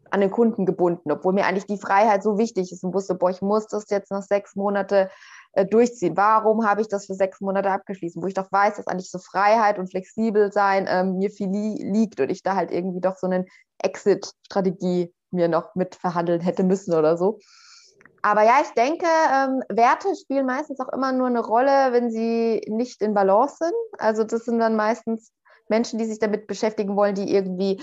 an 0.09 0.21
den 0.21 0.31
Kunden 0.31 0.65
gebunden, 0.65 1.11
obwohl 1.11 1.33
mir 1.33 1.45
eigentlich 1.45 1.65
die 1.65 1.77
Freiheit 1.77 2.23
so 2.23 2.37
wichtig 2.37 2.71
ist 2.71 2.83
und 2.83 2.93
wusste, 2.93 3.15
boah, 3.15 3.29
ich 3.29 3.41
muss 3.41 3.67
das 3.67 3.89
jetzt 3.89 4.11
noch 4.11 4.21
sechs 4.21 4.55
Monate 4.55 5.09
äh, 5.53 5.65
durchziehen. 5.65 6.15
Warum 6.15 6.65
habe 6.65 6.81
ich 6.81 6.87
das 6.87 7.07
für 7.07 7.13
sechs 7.13 7.41
Monate 7.41 7.71
abgeschlossen? 7.71 8.21
Wo 8.21 8.27
ich 8.27 8.33
doch 8.33 8.51
weiß, 8.51 8.77
dass 8.77 8.87
eigentlich 8.87 9.11
so 9.11 9.19
Freiheit 9.19 9.79
und 9.79 9.89
flexibel 9.89 10.51
sein 10.51 10.87
ähm, 10.89 11.17
mir 11.17 11.29
viel 11.29 11.49
li 11.49 11.83
liegt 11.91 12.19
und 12.19 12.29
ich 12.29 12.43
da 12.43 12.55
halt 12.55 12.71
irgendwie 12.71 13.01
doch 13.01 13.17
so 13.17 13.27
eine 13.27 13.45
Exit-Strategie 13.79 15.13
mir 15.31 15.47
noch 15.47 15.75
mit 15.75 15.95
verhandeln 15.95 16.41
hätte 16.41 16.63
müssen 16.63 16.93
oder 16.93 17.17
so. 17.17 17.39
Aber 18.21 18.43
ja, 18.43 18.59
ich 18.61 18.71
denke, 18.71 19.05
ähm, 19.05 19.61
Werte 19.69 20.15
spielen 20.15 20.45
meistens 20.45 20.79
auch 20.79 20.91
immer 20.91 21.11
nur 21.11 21.27
eine 21.27 21.39
Rolle, 21.39 21.91
wenn 21.91 22.11
sie 22.11 22.61
nicht 22.67 23.01
in 23.01 23.13
Balance 23.13 23.57
sind. 23.59 23.75
Also 23.99 24.23
das 24.23 24.45
sind 24.45 24.59
dann 24.59 24.75
meistens 24.75 25.31
Menschen, 25.69 26.00
die 26.00 26.05
sich 26.05 26.19
damit 26.19 26.47
beschäftigen 26.47 26.95
wollen, 26.95 27.15
die 27.15 27.33
irgendwie 27.33 27.81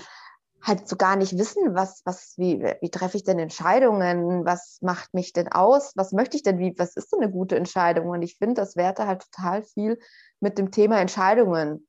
halt 0.61 0.87
so 0.89 0.95
gar 0.95 1.15
nicht 1.15 1.37
wissen, 1.37 1.75
was, 1.75 2.01
was, 2.05 2.33
wie, 2.37 2.63
wie 2.81 2.89
treffe 2.89 3.17
ich 3.17 3.23
denn 3.23 3.37
Entscheidungen? 3.37 4.45
Was 4.45 4.79
macht 4.81 5.13
mich 5.13 5.31
denn 5.31 5.51
aus? 5.51 5.91
Was 5.95 6.11
möchte 6.11 6.37
ich 6.37 6.43
denn? 6.43 6.57
Wie, 6.57 6.73
was 6.77 6.95
ist 6.95 7.13
denn 7.13 7.21
eine 7.21 7.31
gute 7.31 7.55
Entscheidung? 7.55 8.09
Und 8.09 8.23
ich 8.23 8.37
finde, 8.37 8.55
dass 8.55 8.75
Werte 8.75 9.05
halt 9.05 9.23
total 9.31 9.63
viel 9.63 9.99
mit 10.39 10.57
dem 10.57 10.71
Thema 10.71 10.99
Entscheidungen 10.99 11.85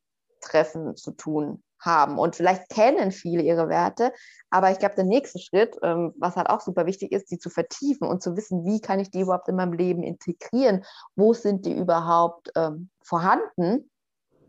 Entscheidungstreffen 0.46 0.96
zu 0.96 1.12
tun 1.12 1.62
haben. 1.78 2.18
Und 2.18 2.36
vielleicht 2.36 2.68
kennen 2.70 3.12
viele 3.12 3.42
ihre 3.42 3.68
Werte, 3.68 4.12
aber 4.50 4.70
ich 4.70 4.78
glaube, 4.78 4.94
der 4.94 5.04
nächste 5.04 5.38
Schritt, 5.38 5.76
ähm, 5.82 6.14
was 6.18 6.36
halt 6.36 6.48
auch 6.48 6.60
super 6.60 6.86
wichtig 6.86 7.12
ist, 7.12 7.30
die 7.30 7.38
zu 7.38 7.50
vertiefen 7.50 8.08
und 8.08 8.22
zu 8.22 8.36
wissen, 8.36 8.64
wie 8.64 8.80
kann 8.80 8.98
ich 8.98 9.10
die 9.10 9.20
überhaupt 9.20 9.48
in 9.48 9.56
meinem 9.56 9.74
Leben 9.74 10.02
integrieren? 10.02 10.84
Wo 11.16 11.34
sind 11.34 11.66
die 11.66 11.76
überhaupt 11.76 12.50
ähm, 12.56 12.88
vorhanden? 13.02 13.90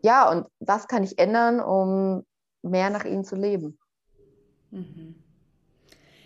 Ja, 0.02 0.30
und 0.30 0.46
was 0.60 0.86
kann 0.88 1.02
ich 1.02 1.18
ändern, 1.18 1.60
um 1.60 2.24
mehr 2.62 2.90
nach 2.90 3.04
ihnen 3.04 3.24
zu 3.24 3.36
leben? 3.36 3.78
Mhm. 4.70 5.14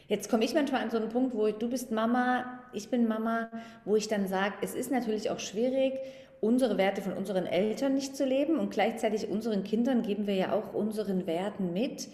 Jetzt 0.08 0.28
komme 0.28 0.44
ich 0.44 0.52
manchmal 0.52 0.82
an 0.82 0.90
so 0.90 0.98
einen 0.98 1.08
Punkt, 1.08 1.34
wo 1.34 1.50
du 1.50 1.70
bist 1.70 1.90
Mama, 1.90 2.60
ich 2.72 2.90
bin 2.90 3.08
Mama, 3.08 3.50
wo 3.84 3.96
ich 3.96 4.08
dann 4.08 4.26
sage, 4.26 4.54
es 4.60 4.74
ist 4.74 4.90
natürlich 4.90 5.30
auch 5.30 5.38
schwierig, 5.38 5.94
unsere 6.40 6.76
Werte 6.76 7.00
von 7.00 7.12
unseren 7.14 7.46
Eltern 7.46 7.94
nicht 7.94 8.16
zu 8.16 8.26
leben 8.26 8.58
und 8.58 8.70
gleichzeitig 8.70 9.28
unseren 9.28 9.64
Kindern 9.64 10.02
geben 10.02 10.26
wir 10.26 10.34
ja 10.34 10.52
auch 10.52 10.74
unseren 10.74 11.26
Werten 11.26 11.72
mit. 11.72 12.08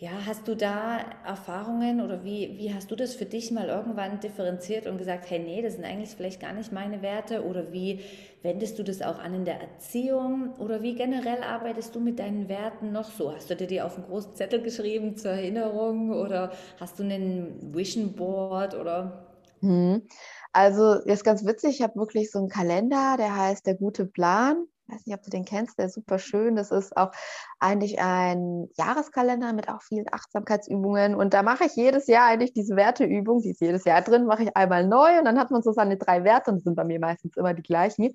Ja, 0.00 0.12
hast 0.24 0.48
du 0.48 0.56
da 0.56 0.98
Erfahrungen 1.26 2.00
oder 2.00 2.24
wie, 2.24 2.56
wie 2.56 2.72
hast 2.72 2.90
du 2.90 2.96
das 2.96 3.14
für 3.14 3.26
dich 3.26 3.50
mal 3.50 3.68
irgendwann 3.68 4.18
differenziert 4.18 4.86
und 4.86 4.96
gesagt, 4.96 5.28
hey, 5.28 5.38
nee, 5.38 5.60
das 5.60 5.74
sind 5.74 5.84
eigentlich 5.84 6.08
vielleicht 6.16 6.40
gar 6.40 6.54
nicht 6.54 6.72
meine 6.72 7.02
Werte 7.02 7.44
oder 7.44 7.70
wie 7.70 8.00
wendest 8.40 8.78
du 8.78 8.82
das 8.82 9.02
auch 9.02 9.18
an 9.18 9.34
in 9.34 9.44
der 9.44 9.60
Erziehung 9.60 10.54
oder 10.58 10.80
wie 10.82 10.94
generell 10.94 11.42
arbeitest 11.42 11.94
du 11.94 12.00
mit 12.00 12.18
deinen 12.18 12.48
Werten 12.48 12.92
noch 12.92 13.10
so? 13.10 13.30
Hast 13.34 13.50
du 13.50 13.56
dir 13.56 13.66
die 13.66 13.82
auf 13.82 13.96
einen 13.96 14.06
großen 14.06 14.34
Zettel 14.34 14.62
geschrieben 14.62 15.18
zur 15.18 15.32
Erinnerung 15.32 16.12
oder 16.12 16.50
hast 16.78 16.98
du 16.98 17.02
einen 17.02 17.74
Vision 17.74 18.14
Board 18.14 18.74
oder? 18.74 19.26
Hm. 19.60 20.08
Also, 20.52 20.94
ist 20.94 21.24
ganz 21.24 21.44
witzig, 21.44 21.76
ich 21.76 21.82
habe 21.82 21.96
wirklich 21.96 22.30
so 22.30 22.38
einen 22.38 22.48
Kalender, 22.48 23.16
der 23.18 23.36
heißt 23.36 23.66
Der 23.66 23.74
gute 23.76 24.06
Plan. 24.06 24.66
Ich 24.90 24.96
weiß 24.96 25.06
nicht, 25.06 25.16
ob 25.16 25.22
du 25.22 25.30
den 25.30 25.44
kennst, 25.44 25.78
der 25.78 25.86
ist 25.86 25.94
super 25.94 26.18
schön. 26.18 26.56
Das 26.56 26.72
ist 26.72 26.96
auch 26.96 27.12
eigentlich 27.60 28.00
ein 28.00 28.68
Jahreskalender 28.76 29.52
mit 29.52 29.68
auch 29.68 29.82
vielen 29.82 30.06
Achtsamkeitsübungen. 30.10 31.14
Und 31.14 31.32
da 31.32 31.42
mache 31.42 31.64
ich 31.64 31.76
jedes 31.76 32.08
Jahr 32.08 32.26
eigentlich 32.26 32.52
diese 32.52 32.74
Werteübung, 32.74 33.40
die 33.40 33.50
ist 33.50 33.60
jedes 33.60 33.84
Jahr 33.84 34.02
drin, 34.02 34.26
mache 34.26 34.44
ich 34.44 34.56
einmal 34.56 34.86
neu 34.86 35.18
und 35.18 35.24
dann 35.24 35.38
hat 35.38 35.52
man 35.52 35.62
so 35.62 35.72
seine 35.72 35.96
drei 35.96 36.24
Werte 36.24 36.50
und 36.50 36.56
das 36.56 36.64
sind 36.64 36.74
bei 36.74 36.84
mir 36.84 36.98
meistens 36.98 37.36
immer 37.36 37.54
die 37.54 37.62
gleichen. 37.62 38.12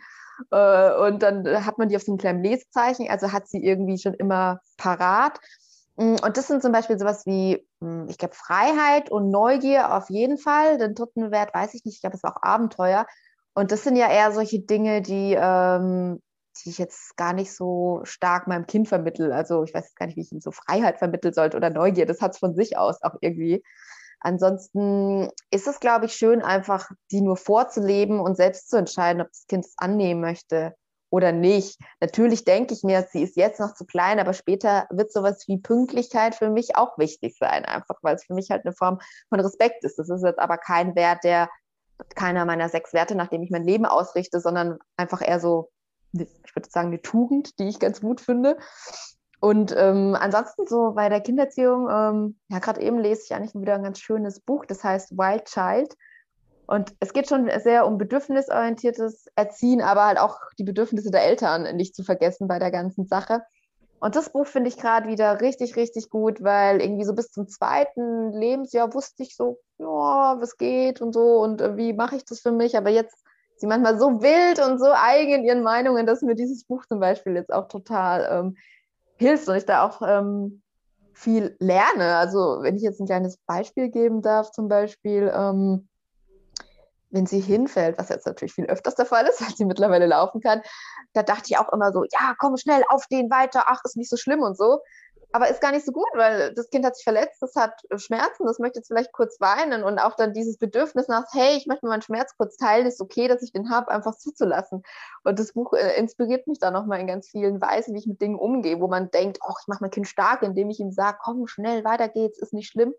Äh, 0.52 0.96
und 0.98 1.24
dann 1.24 1.66
hat 1.66 1.78
man 1.78 1.88
die 1.88 1.96
auf 1.96 2.04
so 2.04 2.12
einem 2.12 2.20
kleinen 2.20 2.44
Lesezeichen, 2.44 3.10
also 3.10 3.32
hat 3.32 3.48
sie 3.48 3.64
irgendwie 3.64 3.98
schon 3.98 4.14
immer 4.14 4.60
parat. 4.78 5.40
Mm, 5.96 6.16
und 6.24 6.38
das 6.38 6.48
sind 6.48 6.62
zum 6.62 6.74
Beispiel 6.74 7.00
sowas 7.00 7.26
wie, 7.26 7.66
mm, 7.80 8.08
ich 8.10 8.18
glaube, 8.18 8.36
Freiheit 8.36 9.10
und 9.10 9.30
Neugier 9.30 9.96
auf 9.96 10.10
jeden 10.10 10.38
Fall. 10.38 10.78
Den 10.78 10.94
dritten 10.94 11.32
Wert 11.32 11.54
weiß 11.54 11.74
ich 11.74 11.86
nicht, 11.86 11.96
ich 11.96 12.02
glaube, 12.02 12.16
es 12.16 12.24
ist 12.24 12.30
auch 12.30 12.42
Abenteuer. 12.42 13.06
Und 13.54 13.72
das 13.72 13.84
sind 13.84 13.96
ja 13.96 14.10
eher 14.10 14.34
solche 14.34 14.60
Dinge, 14.60 15.02
die, 15.02 15.36
ähm, 15.40 16.22
die 16.58 16.70
ich 16.70 16.78
jetzt 16.78 17.18
gar 17.18 17.34
nicht 17.34 17.54
so 17.54 18.02
stark 18.04 18.48
meinem 18.48 18.68
Kind 18.68 18.88
vermittel. 18.88 19.32
Also 19.32 19.64
ich 19.64 19.74
weiß 19.74 19.96
gar 19.96 20.06
nicht, 20.06 20.16
wie 20.16 20.22
ich 20.22 20.32
ihm 20.32 20.42
so 20.42 20.52
Freiheit 20.52 21.00
vermitteln 21.00 21.34
sollte 21.34 21.58
oder 21.58 21.70
Neugier. 21.70 22.06
Das 22.06 22.22
hat 22.22 22.34
es 22.34 22.40
von 22.40 22.56
sich 22.56 22.78
aus 22.78 23.02
auch 23.02 23.16
irgendwie. 23.22 23.64
Ansonsten 24.20 25.30
ist 25.52 25.68
es, 25.68 25.80
glaube 25.80 26.06
ich, 26.06 26.14
schön, 26.14 26.42
einfach 26.42 26.90
die 27.12 27.22
nur 27.22 27.38
vorzuleben 27.38 28.20
und 28.20 28.36
selbst 28.38 28.70
zu 28.70 28.78
entscheiden, 28.78 29.22
ob 29.22 29.28
das 29.28 29.46
Kind 29.48 29.66
es 29.66 29.74
annehmen 29.78 30.22
möchte 30.22 30.74
oder 31.12 31.32
nicht. 31.32 31.80
Natürlich 32.02 32.44
denke 32.44 32.74
ich 32.74 32.84
mir, 32.84 33.08
sie 33.12 33.22
ist 33.22 33.38
jetzt 33.38 33.60
noch 33.60 33.74
zu 33.76 33.86
klein, 33.86 34.20
aber 34.20 34.34
später 34.34 34.88
wird 34.90 35.12
sowas 35.12 35.46
wie 35.48 35.58
Pünktlichkeit 35.58 36.36
für 36.36 36.50
mich 36.50 36.76
auch 36.76 36.98
wichtig 36.98 37.38
sein, 37.38 37.66
einfach 37.66 37.96
weil 38.02 38.16
es 38.16 38.26
für 38.26 38.34
mich 38.34 38.50
halt 38.50 38.66
eine 38.66 38.74
Form 38.74 39.00
von 39.30 39.40
Respekt 39.40 39.84
ist. 39.84 40.00
Das 40.00 40.10
ist 40.10 40.24
jetzt 40.24 40.40
aber 40.40 40.58
kein 40.58 40.96
Wert, 40.96 41.24
der 41.24 41.50
keiner 42.16 42.46
meiner 42.46 42.70
sechs 42.70 42.94
Werte, 42.94 43.16
nachdem 43.16 43.44
ich 43.44 43.52
mein 43.52 43.64
Leben 43.64 43.86
ausrichte, 43.86 44.40
sondern 44.40 44.80
einfach 44.98 45.22
eher 45.26 45.40
so, 45.40 45.70
ich 46.22 46.56
würde 46.56 46.70
sagen, 46.70 46.88
eine 46.88 47.02
Tugend, 47.02 47.60
die 47.60 47.68
ich 47.68 47.80
ganz 47.80 48.02
gut 48.02 48.22
finde. 48.22 48.58
Und 49.40 49.76
ähm, 49.78 50.16
ansonsten 50.20 50.66
so 50.66 50.94
bei 50.94 51.10
der 51.10 51.22
Kindererziehung, 51.22 51.88
ähm, 51.90 52.40
ja, 52.50 52.60
gerade 52.60 52.82
eben 52.82 53.00
lese 53.00 53.24
ich 53.26 53.34
eigentlich 53.36 53.54
wieder 53.54 53.76
ein 53.76 53.84
ganz 53.84 54.00
schönes 54.00 54.40
Buch, 54.40 54.66
das 54.66 54.84
heißt 54.84 55.12
Wild 55.18 55.46
Child. 55.46 55.94
Und 56.68 56.96
es 57.00 57.14
geht 57.14 57.30
schon 57.30 57.50
sehr 57.62 57.86
um 57.86 57.98
bedürfnisorientiertes 57.98 59.28
Erziehen, 59.36 59.82
aber 59.82 60.06
halt 60.06 60.18
auch 60.18 60.40
die 60.58 60.64
Bedürfnisse 60.64 61.12
der 61.12 61.24
Eltern 61.24 61.76
nicht 61.76 61.96
zu 61.96 62.04
vergessen 62.04 62.48
bei 62.48 62.58
der 62.58 62.72
ganzen 62.72 63.06
Sache. 63.06 63.44
Und 64.00 64.16
das 64.16 64.30
Buch 64.30 64.48
finde 64.48 64.70
ich 64.70 64.78
gerade 64.78 65.08
wieder 65.08 65.42
richtig, 65.42 65.76
richtig 65.76 66.10
gut, 66.10 66.44
weil 66.44 66.82
irgendwie 66.82 67.06
so 67.06 67.14
bis 67.14 67.32
zum 67.32 67.48
zweiten 67.48 68.32
Lebensjahr 68.34 68.94
wusste 68.94 69.24
ich 69.24 69.36
so, 69.36 69.60
ja, 69.78 70.40
was 70.40 70.58
geht 70.58 71.02
und 71.02 71.14
so 71.14 71.40
und 71.42 71.62
äh, 71.62 71.78
wie 71.78 71.94
mache 71.94 72.16
ich 72.16 72.26
das 72.26 72.40
für 72.40 72.52
mich. 72.52 72.78
Aber 72.78 72.90
jetzt 72.90 73.24
sie 73.58 73.68
manchmal 73.68 74.00
so 74.00 74.22
wild 74.22 74.60
und 74.60 74.80
so 74.80 74.92
eigen 74.92 75.34
in 75.34 75.44
ihren 75.44 75.64
Meinungen, 75.64 76.06
dass 76.06 76.22
mir 76.22 76.36
dieses 76.36 76.66
Buch 76.66 76.86
zum 76.86 77.00
Beispiel 77.00 77.36
jetzt 77.36 77.54
auch 77.54 77.68
total 77.68 78.28
ähm, 78.30 78.58
hilft 79.18 79.48
und 79.48 79.56
ich 79.56 79.66
da 79.66 79.84
auch 79.84 80.02
ähm, 80.02 80.62
viel 81.14 81.56
lerne. 81.60 82.18
Also 82.18 82.60
wenn 82.62 82.76
ich 82.76 82.84
jetzt 82.84 83.00
ein 83.00 83.06
kleines 83.06 83.38
Beispiel 83.48 83.90
geben 83.90 84.22
darf, 84.22 84.52
zum 84.52 84.68
Beispiel, 84.68 85.32
ähm, 85.34 85.88
wenn 87.10 87.26
sie 87.26 87.40
hinfällt, 87.40 87.98
was 87.98 88.10
jetzt 88.10 88.26
natürlich 88.26 88.54
viel 88.54 88.66
öfters 88.66 88.96
der 88.96 89.06
Fall 89.06 89.26
ist, 89.26 89.42
weil 89.46 89.56
sie 89.56 89.66
mittlerweile 89.66 90.06
laufen 90.06 90.42
kann, 90.42 90.62
da 91.14 91.24
dachte 91.24 91.46
ich 91.48 91.58
auch 91.58 91.72
immer 91.72 91.94
so, 91.94 92.04
ja, 92.04 92.36
komm 92.38 92.58
schnell, 92.58 92.84
aufstehen, 92.90 93.32
weiter, 93.32 93.64
ach, 93.68 93.80
ist 93.86 93.96
nicht 93.96 94.10
so 94.10 94.18
schlimm 94.18 94.42
und 94.42 94.58
so. 94.58 94.80
Aber 95.32 95.50
ist 95.50 95.62
gar 95.62 95.72
nicht 95.72 95.86
so 95.86 95.92
gut, 95.92 96.08
weil 96.14 96.54
das 96.54 96.70
Kind 96.70 96.86
hat 96.86 96.96
sich 96.96 97.04
verletzt, 97.04 97.42
das 97.42 97.56
hat 97.56 97.74
Schmerzen, 97.98 98.46
das 98.46 98.60
möchte 98.60 98.80
jetzt 98.80 98.88
vielleicht 98.88 99.12
kurz 99.12 99.40
weinen 99.40 99.84
und 99.84 100.00
auch 100.00 100.16
dann 100.16 100.34
dieses 100.34 100.58
Bedürfnis 100.58 101.08
nach, 101.08 101.26
hey, 101.34 101.58
ich 101.58 101.68
möchte 101.68 101.88
meinen 101.88 102.02
Schmerz 102.02 102.36
kurz 102.38 102.58
teilen, 102.58 102.88
ist 102.88 103.02
okay, 103.02 103.28
dass 103.28 103.42
ich 103.42 103.52
den 103.52 103.70
habe, 103.70 103.92
einfach 103.92 104.16
zuzulassen. 104.16 104.84
Und 105.24 105.40
das 105.40 105.54
Buch 105.54 105.74
äh, 105.74 105.98
inspiriert 105.98 106.48
mich 106.48 106.60
da 106.60 106.72
nochmal 106.72 107.00
in 107.00 107.08
ganz 107.08 107.28
vielen 107.28 107.62
Weisen, 107.62 107.94
wie 107.94 108.00
ich 108.00 108.08
mit 108.08 108.22
Dingen 108.22 108.40
umgehe, 108.40 108.80
wo 108.80 108.88
man 108.88 109.12
denkt, 109.12 109.40
oh, 109.46 109.54
ich 109.62 109.68
mache 109.68 109.80
mein 109.82 109.92
Kind 109.92 110.08
stark, 110.08 110.42
indem 110.44 110.70
ich 110.70 110.80
ihm 110.80 110.92
sage, 110.92 111.18
komm 111.22 111.48
schnell, 111.48 111.84
weiter 111.84 112.10
geht's, 112.10 112.40
ist 112.40 112.54
nicht 112.54 112.70
schlimm 112.70 112.94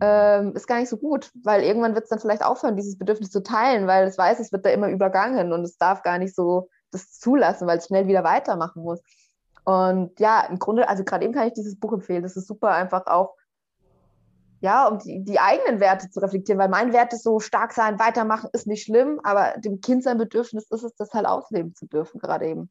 ähm, 0.00 0.54
ist 0.54 0.66
gar 0.66 0.80
nicht 0.80 0.88
so 0.88 0.96
gut, 0.96 1.30
weil 1.42 1.62
irgendwann 1.62 1.94
wird 1.94 2.04
es 2.04 2.10
dann 2.10 2.18
vielleicht 2.18 2.44
aufhören, 2.44 2.76
dieses 2.76 2.98
Bedürfnis 2.98 3.30
zu 3.30 3.42
teilen, 3.42 3.86
weil 3.86 4.06
es 4.06 4.18
weiß, 4.18 4.40
es 4.40 4.52
wird 4.52 4.66
da 4.66 4.70
immer 4.70 4.88
übergangen 4.88 5.52
und 5.52 5.62
es 5.62 5.78
darf 5.78 6.02
gar 6.02 6.18
nicht 6.18 6.34
so 6.34 6.68
das 6.90 7.18
zulassen, 7.18 7.66
weil 7.66 7.78
es 7.78 7.86
schnell 7.86 8.06
wieder 8.06 8.24
weitermachen 8.24 8.82
muss. 8.82 9.00
Und 9.64 10.18
ja, 10.20 10.42
im 10.42 10.58
Grunde, 10.58 10.88
also 10.88 11.04
gerade 11.04 11.24
eben 11.24 11.34
kann 11.34 11.48
ich 11.48 11.54
dieses 11.54 11.78
Buch 11.78 11.92
empfehlen. 11.92 12.22
Das 12.22 12.36
ist 12.36 12.46
super 12.46 12.70
einfach 12.70 13.06
auch, 13.06 13.34
ja, 14.60 14.86
um 14.88 14.98
die, 14.98 15.24
die 15.24 15.40
eigenen 15.40 15.80
Werte 15.80 16.10
zu 16.10 16.20
reflektieren, 16.20 16.58
weil 16.58 16.68
mein 16.68 16.92
Wert 16.92 17.12
ist 17.12 17.22
so 17.22 17.40
stark 17.40 17.72
sein, 17.72 17.98
weitermachen 17.98 18.50
ist 18.52 18.66
nicht 18.66 18.84
schlimm, 18.84 19.20
aber 19.22 19.54
dem 19.58 19.80
Kind 19.80 20.02
sein 20.02 20.18
Bedürfnis 20.18 20.70
ist 20.70 20.84
es, 20.84 20.94
das 20.96 21.12
halt 21.12 21.26
ausleben 21.26 21.74
zu 21.74 21.86
dürfen, 21.86 22.18
gerade 22.20 22.46
eben. 22.46 22.70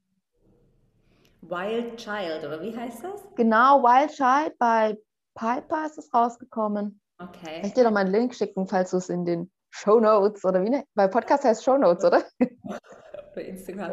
Wild 1.41 1.97
Child, 1.97 2.45
oder 2.45 2.61
wie 2.61 2.75
heißt 2.75 3.03
das? 3.03 3.21
Genau, 3.35 3.83
Wild 3.83 4.11
Child 4.11 4.57
bei 4.57 4.97
Piper 5.35 5.85
ist 5.85 5.97
es 5.97 6.13
rausgekommen. 6.13 6.99
Okay. 7.19 7.61
Ich 7.63 7.73
dir 7.73 7.83
noch 7.83 7.91
mal 7.91 8.01
einen 8.01 8.11
Link 8.11 8.33
schicken, 8.33 8.67
falls 8.67 8.91
du 8.91 8.97
es 8.97 9.09
in 9.09 9.25
den 9.25 9.51
Show 9.69 9.99
Notes 9.99 10.45
oder 10.45 10.63
wie 10.63 10.69
ne? 10.69 10.83
Bei 10.95 11.07
Podcast 11.07 11.43
heißt 11.43 11.63
Show 11.63 11.77
Notes, 11.77 12.05
oder? 12.05 12.23
Bei 13.35 13.41
Instagram. 13.41 13.91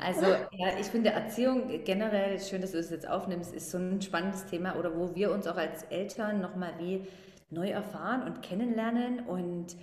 Also 0.00 0.26
ja, 0.26 0.68
ich 0.80 0.86
finde 0.86 1.10
Erziehung 1.10 1.68
generell, 1.84 2.40
schön, 2.40 2.60
dass 2.60 2.72
du 2.72 2.78
es 2.78 2.90
jetzt 2.90 3.08
aufnimmst, 3.08 3.54
ist 3.54 3.70
so 3.70 3.78
ein 3.78 4.00
spannendes 4.02 4.46
Thema 4.46 4.76
oder 4.76 4.96
wo 4.96 5.14
wir 5.14 5.30
uns 5.30 5.46
auch 5.46 5.56
als 5.56 5.84
Eltern 5.84 6.40
nochmal 6.40 6.72
wie 6.78 7.06
neu 7.50 7.68
erfahren 7.68 8.22
und 8.22 8.42
kennenlernen 8.42 9.20
und 9.20 9.76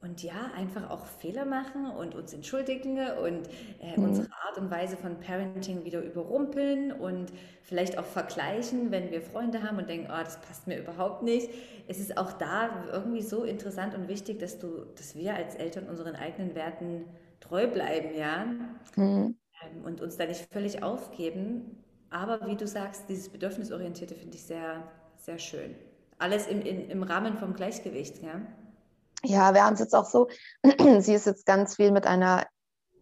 und 0.00 0.22
ja, 0.22 0.52
einfach 0.56 0.90
auch 0.90 1.06
Fehler 1.06 1.44
machen 1.44 1.90
und 1.90 2.14
uns 2.14 2.32
entschuldigen 2.32 2.98
und 2.98 3.48
äh, 3.80 3.96
mhm. 3.98 4.04
unsere 4.04 4.28
Art 4.46 4.56
und 4.56 4.70
Weise 4.70 4.96
von 4.96 5.18
Parenting 5.18 5.84
wieder 5.84 6.00
überrumpeln 6.00 6.92
und 6.92 7.32
vielleicht 7.62 7.98
auch 7.98 8.04
vergleichen, 8.04 8.92
wenn 8.92 9.10
wir 9.10 9.22
Freunde 9.22 9.64
haben 9.64 9.78
und 9.78 9.88
denken, 9.88 10.08
oh, 10.08 10.22
das 10.22 10.40
passt 10.40 10.68
mir 10.68 10.78
überhaupt 10.78 11.24
nicht. 11.24 11.50
Es 11.88 11.98
ist 11.98 12.16
auch 12.16 12.32
da 12.32 12.84
irgendwie 12.92 13.22
so 13.22 13.42
interessant 13.42 13.96
und 13.96 14.06
wichtig, 14.06 14.38
dass 14.38 14.60
du, 14.60 14.84
dass 14.96 15.16
wir 15.16 15.34
als 15.34 15.56
Eltern 15.56 15.88
unseren 15.88 16.14
eigenen 16.14 16.54
Werten 16.54 17.04
treu 17.40 17.66
bleiben, 17.66 18.14
ja, 18.14 18.46
mhm. 18.96 19.36
und 19.84 20.00
uns 20.00 20.16
da 20.16 20.26
nicht 20.26 20.52
völlig 20.52 20.82
aufgeben. 20.82 21.84
Aber 22.10 22.46
wie 22.46 22.56
du 22.56 22.66
sagst, 22.66 23.08
dieses 23.08 23.28
Bedürfnisorientierte 23.28 24.14
finde 24.14 24.36
ich 24.36 24.44
sehr, 24.44 24.82
sehr 25.16 25.38
schön. 25.38 25.74
Alles 26.18 26.46
im, 26.46 26.62
in, 26.62 26.88
im 26.88 27.02
Rahmen 27.02 27.36
vom 27.36 27.54
Gleichgewicht, 27.54 28.22
ja 28.22 28.40
ja, 29.24 29.54
wir 29.54 29.64
haben 29.64 29.74
es 29.74 29.80
jetzt 29.80 29.94
auch 29.94 30.04
so, 30.04 30.28
sie 31.00 31.14
ist 31.14 31.26
jetzt 31.26 31.46
ganz 31.46 31.76
viel 31.76 31.90
mit 31.90 32.06
einer, 32.06 32.46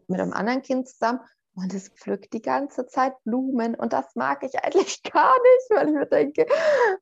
mit 0.08 0.20
einem 0.20 0.32
anderen 0.32 0.62
Kind 0.62 0.88
zusammen 0.88 1.20
und 1.56 1.72
es 1.72 1.88
pflückt 1.88 2.32
die 2.34 2.42
ganze 2.42 2.86
Zeit 2.86 3.14
Blumen 3.24 3.74
und 3.74 3.92
das 3.92 4.14
mag 4.14 4.42
ich 4.42 4.62
eigentlich 4.62 5.02
gar 5.12 5.34
nicht, 5.34 5.70
weil 5.70 5.88
ich 5.88 5.94
mir 5.94 6.06
denke, 6.06 6.46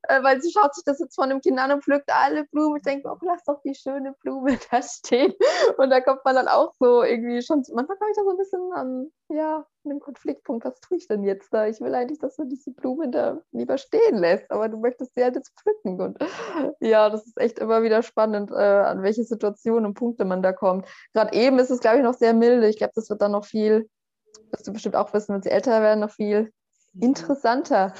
äh, 0.03 0.23
weil 0.23 0.41
sie 0.41 0.51
schaut 0.51 0.73
sich 0.73 0.85
das 0.85 0.99
jetzt 0.99 1.15
von 1.15 1.29
dem 1.29 1.41
Kind 1.41 1.59
an 1.59 1.73
und 1.73 1.83
pflückt 1.83 2.09
alle 2.11 2.45
Blumen. 2.45 2.77
Ich 2.77 2.83
denke, 2.83 3.09
oh, 3.09 3.17
lass 3.21 3.43
doch 3.43 3.61
die 3.63 3.75
schöne 3.75 4.13
Blume 4.21 4.57
da 4.71 4.81
stehen. 4.81 5.33
Und 5.77 5.89
da 5.89 5.99
kommt 6.01 6.23
man 6.23 6.35
dann 6.35 6.47
auch 6.47 6.73
so 6.79 7.03
irgendwie 7.03 7.41
schon, 7.41 7.63
manchmal 7.73 7.97
komme 7.97 8.11
ich 8.11 8.17
da 8.17 8.23
so 8.23 8.29
ein 8.29 8.37
bisschen 8.37 8.73
an, 8.73 9.11
ja, 9.29 9.65
einem 9.85 9.99
Konfliktpunkt, 9.99 10.65
was 10.65 10.79
tue 10.79 10.97
ich 10.97 11.07
denn 11.07 11.23
jetzt 11.23 11.53
da? 11.53 11.67
Ich 11.67 11.79
will 11.79 11.93
eigentlich, 11.93 12.19
dass 12.19 12.35
du 12.35 12.45
diese 12.45 12.71
Blume 12.71 13.09
da 13.09 13.41
lieber 13.51 13.77
stehen 13.77 14.17
lässt, 14.17 14.49
aber 14.51 14.69
du 14.69 14.77
möchtest 14.77 15.13
sie 15.15 15.23
halt 15.23 15.35
jetzt 15.35 15.53
pflücken. 15.59 16.01
Und 16.01 16.17
ja, 16.79 17.09
das 17.09 17.25
ist 17.25 17.39
echt 17.39 17.59
immer 17.59 17.83
wieder 17.83 18.01
spannend, 18.01 18.51
äh, 18.51 18.55
an 18.55 19.03
welche 19.03 19.23
Situationen 19.23 19.85
und 19.85 19.93
Punkte 19.93 20.25
man 20.25 20.41
da 20.41 20.53
kommt. 20.53 20.87
Gerade 21.13 21.33
eben 21.33 21.59
ist 21.59 21.69
es, 21.69 21.79
glaube 21.79 21.97
ich, 21.97 22.03
noch 22.03 22.13
sehr 22.13 22.33
milde. 22.33 22.67
Ich 22.67 22.77
glaube, 22.77 22.93
das 22.95 23.09
wird 23.09 23.21
dann 23.21 23.33
noch 23.33 23.45
viel 23.45 23.89
wirst 24.51 24.67
du 24.67 24.73
bestimmt 24.73 24.95
auch 24.95 25.13
wissen, 25.13 25.33
wenn 25.35 25.41
sie 25.43 25.49
älter 25.51 25.81
werden, 25.81 26.01
noch 26.01 26.11
viel 26.11 26.51
interessanter. 26.99 27.93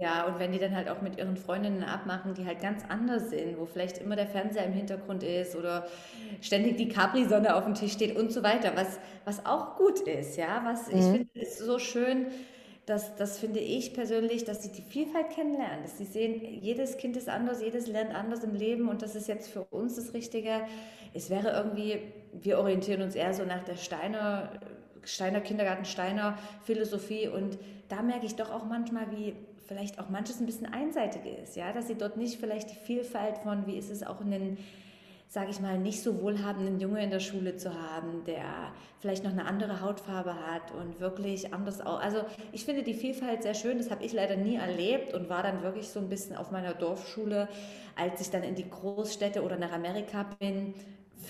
Ja, 0.00 0.26
und 0.26 0.38
wenn 0.38 0.52
die 0.52 0.60
dann 0.60 0.76
halt 0.76 0.88
auch 0.88 1.00
mit 1.02 1.16
ihren 1.18 1.36
Freundinnen 1.36 1.82
abmachen, 1.82 2.32
die 2.34 2.46
halt 2.46 2.60
ganz 2.60 2.84
anders 2.88 3.30
sind, 3.30 3.58
wo 3.58 3.66
vielleicht 3.66 3.98
immer 3.98 4.14
der 4.14 4.28
Fernseher 4.28 4.64
im 4.64 4.72
Hintergrund 4.72 5.24
ist 5.24 5.56
oder 5.56 5.88
ständig 6.40 6.76
die 6.76 6.88
Capri-Sonne 6.88 7.56
auf 7.56 7.64
dem 7.64 7.74
Tisch 7.74 7.92
steht 7.94 8.16
und 8.16 8.32
so 8.32 8.44
weiter, 8.44 8.76
was, 8.76 9.00
was 9.24 9.44
auch 9.44 9.76
gut 9.76 9.98
ist, 10.00 10.36
ja, 10.36 10.62
was 10.64 10.88
ich 10.88 11.06
Mhm. 11.06 11.10
finde, 11.10 11.26
ist 11.34 11.58
so 11.58 11.80
schön, 11.80 12.28
dass, 12.86 13.16
das 13.16 13.40
finde 13.40 13.58
ich 13.58 13.92
persönlich, 13.92 14.44
dass 14.44 14.62
sie 14.62 14.70
die 14.70 14.82
Vielfalt 14.82 15.30
kennenlernen, 15.30 15.82
dass 15.82 15.98
sie 15.98 16.04
sehen, 16.04 16.42
jedes 16.62 16.96
Kind 16.96 17.16
ist 17.16 17.28
anders, 17.28 17.60
jedes 17.60 17.88
lernt 17.88 18.14
anders 18.14 18.44
im 18.44 18.54
Leben 18.54 18.88
und 18.88 19.02
das 19.02 19.16
ist 19.16 19.26
jetzt 19.26 19.50
für 19.50 19.64
uns 19.64 19.96
das 19.96 20.14
Richtige. 20.14 20.60
Es 21.12 21.28
wäre 21.28 21.50
irgendwie, 21.50 22.00
wir 22.32 22.58
orientieren 22.58 23.02
uns 23.02 23.16
eher 23.16 23.34
so 23.34 23.44
nach 23.44 23.64
der 23.64 23.76
Steiner, 23.76 24.52
Steiner 25.04 25.40
Kindergarten, 25.40 25.84
Steiner 25.84 26.38
Philosophie 26.64 27.28
und 27.28 27.58
da 27.88 28.02
merke 28.02 28.26
ich 28.26 28.36
doch 28.36 28.50
auch 28.50 28.64
manchmal, 28.64 29.10
wie 29.10 29.34
vielleicht 29.66 29.98
auch 29.98 30.08
manches 30.08 30.40
ein 30.40 30.46
bisschen 30.46 30.66
einseitig 30.72 31.22
ist, 31.42 31.56
ja, 31.56 31.72
dass 31.72 31.88
sie 31.88 31.94
dort 31.94 32.16
nicht 32.16 32.40
vielleicht 32.40 32.70
die 32.70 32.76
Vielfalt 32.76 33.38
von, 33.38 33.66
wie 33.66 33.76
ist 33.76 33.90
es 33.90 34.02
auch 34.02 34.20
in 34.20 34.30
den 34.30 34.58
sage 35.30 35.50
ich 35.50 35.60
mal, 35.60 35.78
nicht 35.78 36.02
so 36.02 36.22
wohlhabenden 36.22 36.80
Junge 36.80 37.04
in 37.04 37.10
der 37.10 37.20
Schule 37.20 37.56
zu 37.56 37.74
haben, 37.74 38.24
der 38.24 38.72
vielleicht 38.98 39.24
noch 39.24 39.30
eine 39.30 39.44
andere 39.44 39.82
Hautfarbe 39.82 40.34
hat 40.34 40.72
und 40.72 41.00
wirklich 41.00 41.52
anders 41.52 41.82
auch. 41.82 42.00
Also 42.00 42.22
ich 42.52 42.64
finde 42.64 42.82
die 42.82 42.94
Vielfalt 42.94 43.42
sehr 43.42 43.52
schön, 43.52 43.76
das 43.76 43.90
habe 43.90 44.04
ich 44.04 44.14
leider 44.14 44.36
nie 44.36 44.56
erlebt 44.56 45.12
und 45.12 45.28
war 45.28 45.42
dann 45.42 45.62
wirklich 45.62 45.88
so 45.90 46.00
ein 46.00 46.08
bisschen 46.08 46.34
auf 46.34 46.50
meiner 46.50 46.72
Dorfschule, 46.72 47.48
als 47.94 48.22
ich 48.22 48.30
dann 48.30 48.42
in 48.42 48.54
die 48.54 48.68
Großstädte 48.68 49.42
oder 49.42 49.58
nach 49.58 49.72
Amerika 49.72 50.24
bin, 50.38 50.72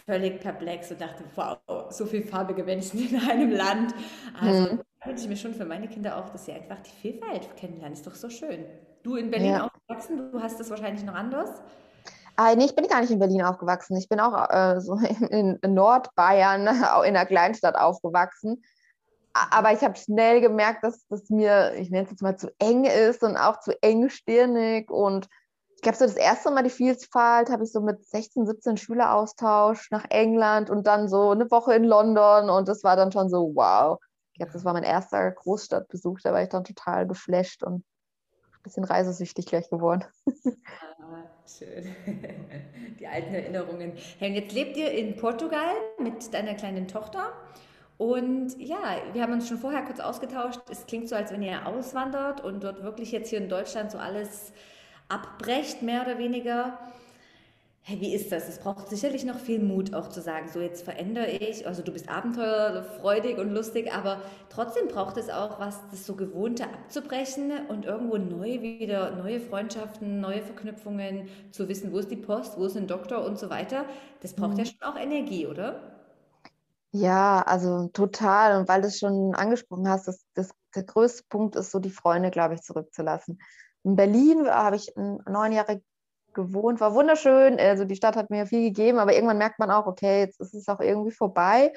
völlig 0.06 0.40
perplex 0.40 0.90
und 0.90 1.00
dachte, 1.00 1.24
wow, 1.34 1.58
so 1.90 2.06
viele 2.06 2.24
farbige 2.24 2.64
Menschen 2.64 3.08
in 3.08 3.20
einem 3.30 3.50
Land. 3.50 3.94
Also 4.40 4.64
Mhm. 4.64 4.80
wünsche 5.04 5.22
ich 5.24 5.28
mir 5.28 5.36
schon 5.36 5.54
für 5.54 5.64
meine 5.64 5.88
Kinder 5.88 6.16
auch, 6.16 6.28
dass 6.30 6.44
sie 6.44 6.52
einfach 6.52 6.80
die 6.80 6.90
Vielfalt 6.90 7.56
kennenlernen. 7.56 7.94
Ist 7.94 8.06
doch 8.06 8.14
so 8.14 8.28
schön. 8.30 8.64
Du 9.02 9.16
in 9.16 9.30
Berlin 9.30 9.54
Ja. 9.54 9.64
aufgewachsen, 9.64 10.30
du 10.32 10.42
hast 10.42 10.58
das 10.60 10.70
wahrscheinlich 10.70 11.04
noch 11.04 11.14
anders. 11.14 11.50
Ah, 12.36 12.54
nee, 12.54 12.66
ich 12.66 12.76
bin 12.76 12.86
gar 12.86 13.00
nicht 13.00 13.10
in 13.10 13.18
Berlin 13.18 13.42
aufgewachsen. 13.42 13.96
Ich 13.96 14.08
bin 14.08 14.20
auch 14.20 14.48
äh, 14.50 14.80
so 14.80 14.94
in, 14.94 15.58
in 15.62 15.74
Nordbayern, 15.74 16.66
in 16.66 17.16
einer 17.16 17.26
Kleinstadt 17.26 17.74
aufgewachsen. 17.76 18.62
Aber 19.32 19.72
ich 19.72 19.82
habe 19.82 19.96
schnell 19.96 20.40
gemerkt, 20.40 20.84
dass 20.84 21.06
das 21.08 21.28
mir, 21.30 21.74
ich 21.74 21.90
nenne 21.90 22.04
es 22.04 22.10
jetzt 22.10 22.22
mal, 22.22 22.36
zu 22.36 22.50
eng 22.58 22.84
ist 22.84 23.22
und 23.22 23.36
auch 23.36 23.60
zu 23.60 23.80
engstirnig. 23.82 24.90
Und 24.90 25.28
ich 25.78 25.82
glaube, 25.82 25.96
so 25.96 26.06
das 26.06 26.16
erste 26.16 26.50
Mal 26.50 26.64
die 26.64 26.70
Vielfalt 26.70 27.50
habe 27.50 27.62
ich 27.62 27.70
so 27.70 27.80
mit 27.80 28.04
16, 28.04 28.46
17 28.46 28.76
Schüleraustausch 28.78 29.92
nach 29.92 30.06
England 30.10 30.70
und 30.70 30.88
dann 30.88 31.08
so 31.08 31.30
eine 31.30 31.48
Woche 31.52 31.72
in 31.74 31.84
London. 31.84 32.50
Und 32.50 32.66
das 32.66 32.82
war 32.82 32.96
dann 32.96 33.12
schon 33.12 33.28
so, 33.28 33.52
wow. 33.54 33.96
Ich 34.32 34.40
glaube, 34.40 34.52
das 34.52 34.64
war 34.64 34.72
mein 34.72 34.82
erster 34.82 35.30
Großstadtbesuch. 35.30 36.18
Da 36.24 36.32
war 36.32 36.42
ich 36.42 36.48
dann 36.48 36.64
total 36.64 37.06
geflasht 37.06 37.62
und 37.62 37.76
ein 37.76 38.62
bisschen 38.64 38.82
reisesüchtig 38.82 39.46
gleich 39.46 39.70
geworden. 39.70 40.04
Ah, 41.00 41.22
schön. 41.46 41.94
Die 42.98 43.06
alten 43.06 43.32
Erinnerungen. 43.32 43.92
Hey, 44.18 44.30
und 44.30 44.34
jetzt 44.34 44.52
lebt 44.52 44.76
ihr 44.76 44.90
in 44.90 45.14
Portugal 45.16 45.74
mit 46.00 46.34
deiner 46.34 46.54
kleinen 46.54 46.88
Tochter. 46.88 47.32
Und 47.98 48.58
ja, 48.58 49.00
wir 49.12 49.22
haben 49.22 49.32
uns 49.32 49.48
schon 49.48 49.58
vorher 49.58 49.84
kurz 49.84 50.00
ausgetauscht. 50.00 50.60
Es 50.68 50.86
klingt 50.86 51.08
so, 51.08 51.14
als 51.14 51.30
wenn 51.30 51.42
ihr 51.42 51.66
auswandert 51.66 52.42
und 52.42 52.64
dort 52.64 52.82
wirklich 52.82 53.12
jetzt 53.12 53.30
hier 53.30 53.38
in 53.38 53.48
Deutschland 53.48 53.92
so 53.92 53.98
alles 53.98 54.52
abbrecht, 55.08 55.82
mehr 55.82 56.02
oder 56.02 56.18
weniger. 56.18 56.78
Hey, 57.82 58.00
wie 58.02 58.14
ist 58.14 58.30
das? 58.32 58.48
Es 58.48 58.58
braucht 58.58 58.88
sicherlich 58.88 59.24
noch 59.24 59.38
viel 59.38 59.60
Mut, 59.60 59.94
auch 59.94 60.10
zu 60.10 60.20
sagen, 60.20 60.48
so 60.52 60.60
jetzt 60.60 60.84
verändere 60.84 61.28
ich. 61.30 61.66
Also 61.66 61.82
du 61.82 61.90
bist 61.90 62.10
abenteuerfreudig 62.10 63.38
und 63.38 63.50
lustig, 63.54 63.90
aber 63.94 64.20
trotzdem 64.50 64.88
braucht 64.88 65.16
es 65.16 65.30
auch 65.30 65.58
was, 65.58 65.80
das 65.90 66.04
so 66.04 66.14
Gewohnte 66.14 66.64
abzubrechen 66.64 67.50
und 67.68 67.86
irgendwo 67.86 68.18
neu 68.18 68.60
wieder, 68.60 69.12
neue 69.16 69.40
Freundschaften, 69.40 70.20
neue 70.20 70.42
Verknüpfungen, 70.42 71.28
zu 71.50 71.66
wissen, 71.68 71.90
wo 71.92 71.98
ist 71.98 72.10
die 72.10 72.16
Post, 72.16 72.58
wo 72.58 72.66
ist 72.66 72.76
ein 72.76 72.86
Doktor 72.88 73.24
und 73.24 73.38
so 73.38 73.48
weiter. 73.48 73.86
Das 74.20 74.34
braucht 74.34 74.58
ja 74.58 74.64
Mhm. 74.64 74.66
schon 74.66 74.82
auch 74.82 74.98
Energie, 74.98 75.46
oder? 75.46 75.94
Ja, 76.92 77.42
also 77.42 77.88
total. 77.88 78.58
Und 78.60 78.68
weil 78.68 78.80
du 78.80 78.88
es 78.88 78.98
schon 78.98 79.34
angesprochen 79.34 79.88
hast, 79.88 80.08
das, 80.08 80.24
das, 80.34 80.50
der 80.74 80.84
größte 80.84 81.24
Punkt 81.28 81.54
ist 81.56 81.70
so, 81.70 81.78
die 81.80 81.90
Freunde, 81.90 82.30
glaube 82.30 82.54
ich, 82.54 82.62
zurückzulassen. 82.62 83.40
In 83.84 83.96
Berlin 83.96 84.48
habe 84.48 84.76
ich 84.76 84.92
neun 84.96 85.52
Jahre 85.52 85.80
gewohnt, 86.34 86.80
war 86.80 86.94
wunderschön. 86.94 87.58
Also 87.58 87.84
die 87.84 87.96
Stadt 87.96 88.16
hat 88.16 88.30
mir 88.30 88.46
viel 88.46 88.62
gegeben, 88.62 88.98
aber 88.98 89.14
irgendwann 89.14 89.38
merkt 89.38 89.58
man 89.58 89.70
auch, 89.70 89.86
okay, 89.86 90.20
jetzt 90.20 90.40
ist 90.40 90.54
es 90.54 90.68
auch 90.68 90.80
irgendwie 90.80 91.10
vorbei. 91.10 91.72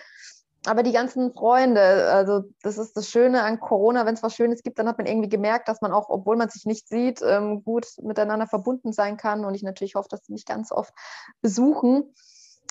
Aber 0.68 0.84
die 0.84 0.92
ganzen 0.92 1.34
Freunde, 1.34 1.82
also 2.12 2.44
das 2.62 2.78
ist 2.78 2.96
das 2.96 3.10
Schöne 3.10 3.42
an 3.42 3.60
Corona, 3.60 4.06
wenn 4.06 4.14
es 4.14 4.22
was 4.22 4.36
Schönes 4.36 4.62
gibt, 4.62 4.78
dann 4.78 4.88
hat 4.88 5.00
man 5.00 5.08
irgendwie 5.08 5.30
gemerkt, 5.30 5.68
dass 5.68 5.82
man 5.82 5.92
auch, 5.92 6.10
obwohl 6.10 6.38
man 6.38 6.50
sich 6.50 6.66
nicht 6.66 6.88
sieht, 6.88 7.22
ähm, 7.24 7.64
gut 7.64 7.88
miteinander 8.04 8.46
verbunden 8.46 8.94
sein 8.94 9.18
kann. 9.18 9.44
Und 9.44 9.56
ich 9.56 9.64
natürlich 9.64 9.96
hoffe, 9.96 10.10
dass 10.10 10.24
sie 10.24 10.34
mich 10.34 10.46
ganz 10.46 10.72
oft 10.72 10.94
besuchen. 11.42 12.14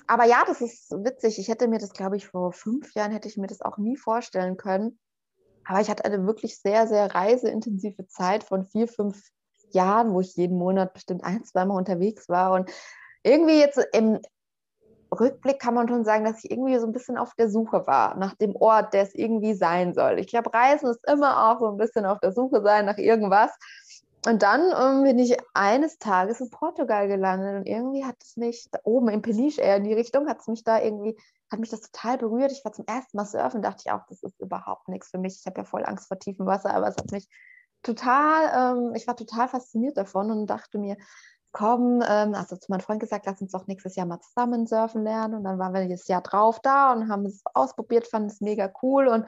Aber 0.06 0.24
ja, 0.24 0.44
das 0.46 0.60
ist 0.60 0.92
witzig. 0.92 1.40
Ich 1.40 1.48
hätte 1.48 1.66
mir 1.66 1.78
das, 1.78 1.92
glaube 1.92 2.16
ich, 2.16 2.28
vor 2.28 2.52
fünf 2.52 2.94
Jahren 2.94 3.10
hätte 3.10 3.28
ich 3.28 3.36
mir 3.36 3.48
das 3.48 3.60
auch 3.60 3.76
nie 3.76 3.96
vorstellen 3.96 4.56
können. 4.56 5.00
Aber 5.70 5.80
ich 5.80 5.88
hatte 5.88 6.04
eine 6.04 6.26
wirklich 6.26 6.58
sehr, 6.58 6.88
sehr 6.88 7.14
reiseintensive 7.14 8.08
Zeit 8.08 8.42
von 8.42 8.64
vier, 8.64 8.88
fünf 8.88 9.22
Jahren, 9.70 10.12
wo 10.12 10.20
ich 10.20 10.34
jeden 10.34 10.58
Monat 10.58 10.94
bestimmt 10.94 11.22
ein, 11.22 11.44
zweimal 11.44 11.76
unterwegs 11.76 12.28
war. 12.28 12.54
Und 12.54 12.68
irgendwie 13.22 13.60
jetzt 13.60 13.78
im 13.92 14.18
Rückblick 15.16 15.60
kann 15.60 15.74
man 15.74 15.86
schon 15.86 16.04
sagen, 16.04 16.24
dass 16.24 16.42
ich 16.42 16.50
irgendwie 16.50 16.76
so 16.80 16.86
ein 16.86 16.92
bisschen 16.92 17.16
auf 17.16 17.34
der 17.36 17.48
Suche 17.48 17.86
war 17.86 18.16
nach 18.16 18.34
dem 18.34 18.56
Ort, 18.56 18.94
der 18.94 19.04
es 19.04 19.14
irgendwie 19.14 19.54
sein 19.54 19.94
soll. 19.94 20.18
Ich 20.18 20.26
glaube, 20.26 20.52
Reisen 20.52 20.90
ist 20.90 21.08
immer 21.08 21.52
auch 21.52 21.60
so 21.60 21.68
ein 21.68 21.76
bisschen 21.76 22.04
auf 22.04 22.18
der 22.18 22.32
Suche 22.32 22.62
sein 22.62 22.84
nach 22.84 22.98
irgendwas. 22.98 23.56
Und 24.26 24.42
dann 24.42 24.72
ähm, 24.76 25.02
bin 25.04 25.18
ich 25.18 25.36
eines 25.54 25.98
Tages 25.98 26.40
in 26.40 26.50
Portugal 26.50 27.08
gelandet 27.08 27.56
und 27.56 27.66
irgendwie 27.66 28.04
hat 28.04 28.16
es 28.22 28.36
mich 28.36 28.68
da 28.70 28.78
oben 28.84 29.08
in 29.08 29.22
Peniche 29.22 29.62
eher 29.62 29.76
in 29.76 29.84
die 29.84 29.94
Richtung, 29.94 30.28
hat 30.28 30.40
es 30.40 30.46
mich 30.46 30.62
da 30.62 30.78
irgendwie, 30.80 31.16
hat 31.50 31.58
mich 31.58 31.70
das 31.70 31.80
total 31.80 32.18
berührt. 32.18 32.52
Ich 32.52 32.62
war 32.64 32.72
zum 32.72 32.84
ersten 32.86 33.16
Mal 33.16 33.24
surfen, 33.24 33.62
dachte 33.62 33.84
ich 33.86 33.92
auch, 33.92 34.04
das 34.08 34.22
ist 34.22 34.38
überhaupt 34.38 34.88
nichts 34.88 35.08
für 35.08 35.18
mich. 35.18 35.38
Ich 35.40 35.46
habe 35.46 35.62
ja 35.62 35.64
voll 35.64 35.86
Angst 35.86 36.08
vor 36.08 36.18
tiefem 36.18 36.44
Wasser, 36.44 36.74
aber 36.74 36.88
es 36.88 36.96
hat 36.98 37.10
mich 37.12 37.28
total, 37.82 38.76
ähm, 38.76 38.94
ich 38.94 39.06
war 39.06 39.16
total 39.16 39.48
fasziniert 39.48 39.96
davon 39.96 40.30
und 40.30 40.46
dachte 40.46 40.78
mir, 40.78 40.98
komm, 41.52 42.02
ähm, 42.06 42.34
also 42.34 42.56
zu 42.56 42.70
meinem 42.70 42.80
Freund 42.80 43.00
gesagt, 43.00 43.24
lass 43.26 43.40
uns 43.40 43.52
doch 43.52 43.66
nächstes 43.66 43.96
Jahr 43.96 44.06
mal 44.06 44.20
zusammen 44.20 44.66
surfen 44.66 45.02
lernen. 45.02 45.34
Und 45.34 45.44
dann 45.44 45.58
waren 45.58 45.72
wir 45.72 45.88
das 45.88 46.06
Jahr 46.08 46.22
drauf 46.22 46.60
da 46.60 46.92
und 46.92 47.08
haben 47.08 47.24
es 47.24 47.42
ausprobiert, 47.54 48.06
fanden 48.06 48.28
es 48.28 48.40
mega 48.40 48.70
cool 48.82 49.08
und 49.08 49.26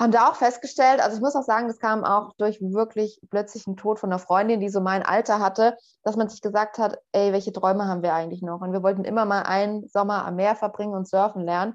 haben 0.00 0.12
da 0.12 0.30
auch 0.30 0.34
festgestellt, 0.34 1.00
also 1.00 1.16
ich 1.16 1.22
muss 1.22 1.36
auch 1.36 1.42
sagen, 1.42 1.68
das 1.68 1.78
kam 1.78 2.04
auch 2.04 2.32
durch 2.38 2.58
wirklich 2.62 3.20
plötzlichen 3.28 3.76
Tod 3.76 3.98
von 3.98 4.10
einer 4.10 4.18
Freundin, 4.18 4.58
die 4.58 4.70
so 4.70 4.80
mein 4.80 5.02
Alter 5.02 5.40
hatte, 5.40 5.76
dass 6.02 6.16
man 6.16 6.30
sich 6.30 6.40
gesagt 6.40 6.78
hat, 6.78 6.98
ey, 7.12 7.34
welche 7.34 7.52
Träume 7.52 7.86
haben 7.86 8.02
wir 8.02 8.14
eigentlich 8.14 8.40
noch? 8.40 8.62
Und 8.62 8.72
wir 8.72 8.82
wollten 8.82 9.04
immer 9.04 9.26
mal 9.26 9.42
einen 9.42 9.86
Sommer 9.88 10.24
am 10.24 10.36
Meer 10.36 10.56
verbringen 10.56 10.94
und 10.94 11.06
surfen 11.06 11.44
lernen. 11.44 11.74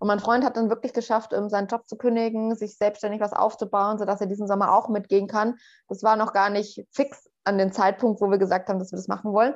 Und 0.00 0.08
mein 0.08 0.18
Freund 0.18 0.44
hat 0.44 0.56
dann 0.56 0.68
wirklich 0.68 0.92
geschafft, 0.92 1.30
seinen 1.30 1.68
Job 1.68 1.86
zu 1.86 1.96
kündigen, 1.96 2.56
sich 2.56 2.76
selbstständig 2.76 3.20
was 3.20 3.32
aufzubauen, 3.32 3.98
sodass 3.98 4.20
er 4.20 4.26
diesen 4.26 4.48
Sommer 4.48 4.74
auch 4.74 4.88
mitgehen 4.88 5.28
kann. 5.28 5.56
Das 5.88 6.02
war 6.02 6.16
noch 6.16 6.32
gar 6.32 6.50
nicht 6.50 6.84
fix 6.90 7.30
an 7.44 7.56
dem 7.56 7.70
Zeitpunkt, 7.70 8.20
wo 8.20 8.28
wir 8.30 8.38
gesagt 8.38 8.68
haben, 8.68 8.80
dass 8.80 8.90
wir 8.90 8.96
das 8.96 9.06
machen 9.06 9.32
wollen. 9.32 9.54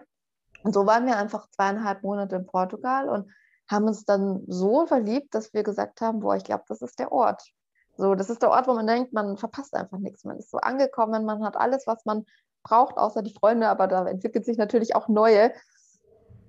Und 0.62 0.72
so 0.72 0.86
waren 0.86 1.06
wir 1.06 1.16
einfach 1.16 1.48
zweieinhalb 1.50 2.04
Monate 2.04 2.36
in 2.36 2.46
Portugal 2.46 3.08
und 3.08 3.28
haben 3.68 3.86
uns 3.86 4.04
dann 4.04 4.44
so 4.46 4.86
verliebt, 4.86 5.34
dass 5.34 5.52
wir 5.52 5.64
gesagt 5.64 6.00
haben, 6.00 6.20
boah, 6.20 6.36
ich 6.36 6.44
glaube, 6.44 6.64
das 6.68 6.80
ist 6.80 7.00
der 7.00 7.10
Ort. 7.10 7.42
So, 7.96 8.14
das 8.14 8.30
ist 8.30 8.42
der 8.42 8.50
Ort, 8.50 8.66
wo 8.66 8.74
man 8.74 8.86
denkt, 8.86 9.12
man 9.12 9.36
verpasst 9.36 9.74
einfach 9.74 9.98
nichts. 9.98 10.24
Man 10.24 10.38
ist 10.38 10.50
so 10.50 10.58
angekommen, 10.58 11.24
man 11.24 11.44
hat 11.44 11.56
alles, 11.56 11.86
was 11.86 12.04
man 12.04 12.26
braucht, 12.64 12.96
außer 12.96 13.22
die 13.22 13.34
Freunde, 13.34 13.68
aber 13.68 13.86
da 13.86 14.06
entwickelt 14.06 14.44
sich 14.44 14.56
natürlich 14.56 14.96
auch 14.96 15.08
neue. 15.08 15.52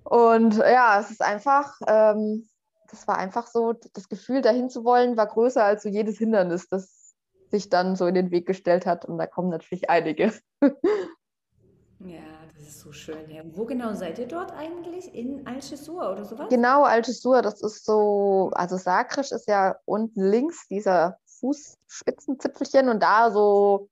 Und 0.04 0.58
ja, 0.58 1.00
es 1.00 1.12
ist 1.12 1.22
einfach, 1.22 1.80
ähm, 1.88 2.48
das 2.90 3.08
war 3.08 3.18
einfach 3.18 3.48
so, 3.48 3.74
das 3.74 4.10
Gefühl, 4.10 4.42
dahin 4.42 4.70
zu 4.70 4.84
wollen, 4.84 5.18
war 5.18 5.28
größer 5.28 5.64
als 5.64 5.84
so 5.84 5.90
jedes 5.90 6.18
Hindernis, 6.18 6.68
das 6.70 7.16
sich 7.52 7.70
dann 7.70 7.96
so 7.96 8.08
in 8.08 8.16
den 8.16 8.32
Weg 8.32 8.48
gestellt 8.48 8.86
hat. 8.86 9.06
Und 9.06 9.18
da 9.18 9.28
kommen 9.28 9.50
natürlich 9.50 9.90
einige. 9.90 10.34
Ja, 12.00 12.20
das 12.54 12.68
ist 12.68 12.82
so 12.82 12.92
schön. 12.92 13.16
Wo 13.56 13.66
genau 13.66 13.94
seid 13.94 14.20
ihr 14.20 14.28
dort 14.28 14.52
eigentlich? 14.52 15.16
In 15.16 15.48
Algesur 15.48 16.12
oder 16.12 16.26
sowas? 16.26 16.50
Genau, 16.50 16.84
Algesur, 16.84 17.42
das 17.42 17.62
ist 17.62 17.86
so, 17.86 18.52
also 18.54 18.76
Sakrisch 18.76 19.32
ist 19.32 19.48
ja 19.48 19.78
unten 19.86 20.22
links 20.22 20.68
dieser 20.68 21.18
Fußspitzenzipfelchen 21.39 22.89
und 22.89 23.02
da 23.02 23.32
so 23.32 23.89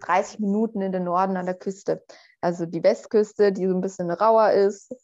30 0.00 0.40
Minuten 0.40 0.80
in 0.80 0.92
den 0.92 1.04
Norden 1.04 1.36
an 1.36 1.46
der 1.46 1.54
Küste. 1.54 2.02
Also 2.40 2.66
die 2.66 2.82
Westküste, 2.82 3.52
die 3.52 3.66
so 3.66 3.74
ein 3.74 3.80
bisschen 3.80 4.10
rauer 4.10 4.50
ist. 4.50 4.94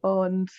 Und 0.00 0.50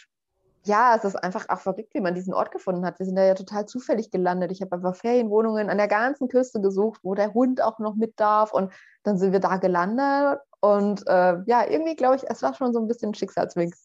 ja, 0.64 0.96
es 0.96 1.06
ist 1.06 1.16
einfach 1.16 1.48
auch 1.50 1.60
verrückt, 1.60 1.94
wie 1.94 2.02
man 2.02 2.14
diesen 2.14 2.34
Ort 2.34 2.52
gefunden 2.52 2.86
hat. 2.86 3.00
Wir 3.00 3.06
sind 3.06 3.16
da 3.16 3.24
ja 3.24 3.34
total 3.34 3.66
zufällig 3.66 4.12
gelandet. 4.12 4.52
Ich 4.52 4.62
habe 4.62 4.76
einfach 4.76 4.96
Ferienwohnungen 4.96 5.70
an 5.70 5.78
der 5.78 5.88
ganzen 5.88 6.28
Küste 6.28 6.62
gesucht, 6.62 7.00
wo 7.04 7.16
der 7.16 7.34
Hund 7.34 7.62
auch 7.62 7.80
noch 7.80 7.96
mit 7.96 8.20
darf. 8.20 8.52
Und 8.54 8.72
dann 9.04 9.18
sind 9.18 9.32
wir 9.32 9.40
da 9.40 9.58
gelandet. 9.58 10.40
Und 10.60 11.08
äh, 11.08 11.42
ja, 11.46 11.70
irgendwie 11.70 11.96
glaube 11.96 12.18
ich, 12.18 12.24
es 12.30 12.42
war 12.42 12.54
schon 12.54 12.74
so 12.74 12.80
ein 12.80 12.88
bisschen 12.88 13.12
ein 13.12 13.14
Schicksalswink. 13.14 13.76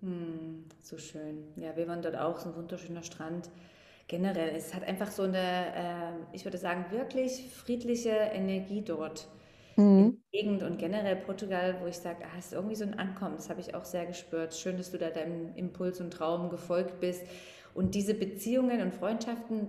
Hm, 0.00 0.64
so 0.82 0.98
schön. 0.98 1.52
Ja, 1.56 1.74
wir 1.76 1.88
waren 1.88 2.02
dort 2.02 2.16
auch, 2.16 2.38
so 2.38 2.50
ein 2.50 2.56
wunderschöner 2.56 3.02
Strand. 3.02 3.50
Generell, 4.08 4.54
es 4.54 4.74
hat 4.74 4.84
einfach 4.84 5.10
so 5.10 5.22
eine, 5.22 5.38
äh, 5.38 6.12
ich 6.32 6.44
würde 6.44 6.58
sagen, 6.58 6.86
wirklich 6.90 7.48
friedliche 7.50 8.10
Energie 8.10 8.82
dort 8.82 9.28
mhm. 9.76 9.84
in 9.84 10.22
der 10.32 10.40
Gegend 10.40 10.62
und 10.62 10.78
generell 10.78 11.16
Portugal, 11.16 11.76
wo 11.80 11.86
ich 11.86 11.96
sage, 11.96 12.24
ah, 12.24 12.38
es 12.38 12.46
ist 12.46 12.52
irgendwie 12.52 12.74
so 12.74 12.84
ein 12.84 12.98
Ankommen, 12.98 13.36
das 13.36 13.48
habe 13.48 13.60
ich 13.60 13.74
auch 13.74 13.84
sehr 13.84 14.06
gespürt. 14.06 14.54
Schön, 14.54 14.76
dass 14.76 14.90
du 14.90 14.98
da 14.98 15.10
deinem 15.10 15.54
Impuls 15.56 16.00
und 16.00 16.12
Traum 16.12 16.50
gefolgt 16.50 17.00
bist. 17.00 17.22
Und 17.74 17.94
diese 17.94 18.14
Beziehungen 18.14 18.80
und 18.82 18.94
Freundschaften, 18.94 19.68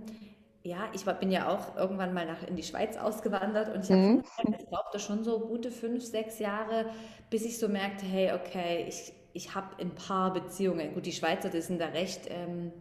ja, 0.64 0.90
ich 0.94 1.06
war, 1.06 1.14
bin 1.14 1.32
ja 1.32 1.48
auch 1.48 1.78
irgendwann 1.78 2.14
mal 2.14 2.26
nach, 2.26 2.46
in 2.48 2.56
die 2.56 2.64
Schweiz 2.64 2.98
ausgewandert 2.98 3.74
und 3.74 3.84
ich 3.84 3.90
mhm. 3.90 4.24
brauchte 4.70 5.00
schon 5.00 5.24
so 5.24 5.40
gute 5.40 5.72
fünf, 5.72 6.04
sechs 6.04 6.40
Jahre, 6.40 6.88
bis 7.30 7.46
ich 7.46 7.58
so 7.58 7.68
merkte, 7.68 8.06
hey, 8.06 8.34
okay, 8.34 8.86
ich, 8.88 9.14
ich 9.34 9.56
habe 9.56 9.80
ein 9.80 9.92
paar 9.92 10.34
Beziehungen. 10.34 10.94
Gut, 10.94 11.06
die 11.06 11.12
Schweizer, 11.12 11.50
die 11.50 11.62
sind 11.62 11.80
da 11.80 11.88
recht 11.88 12.22
ähm, 12.30 12.72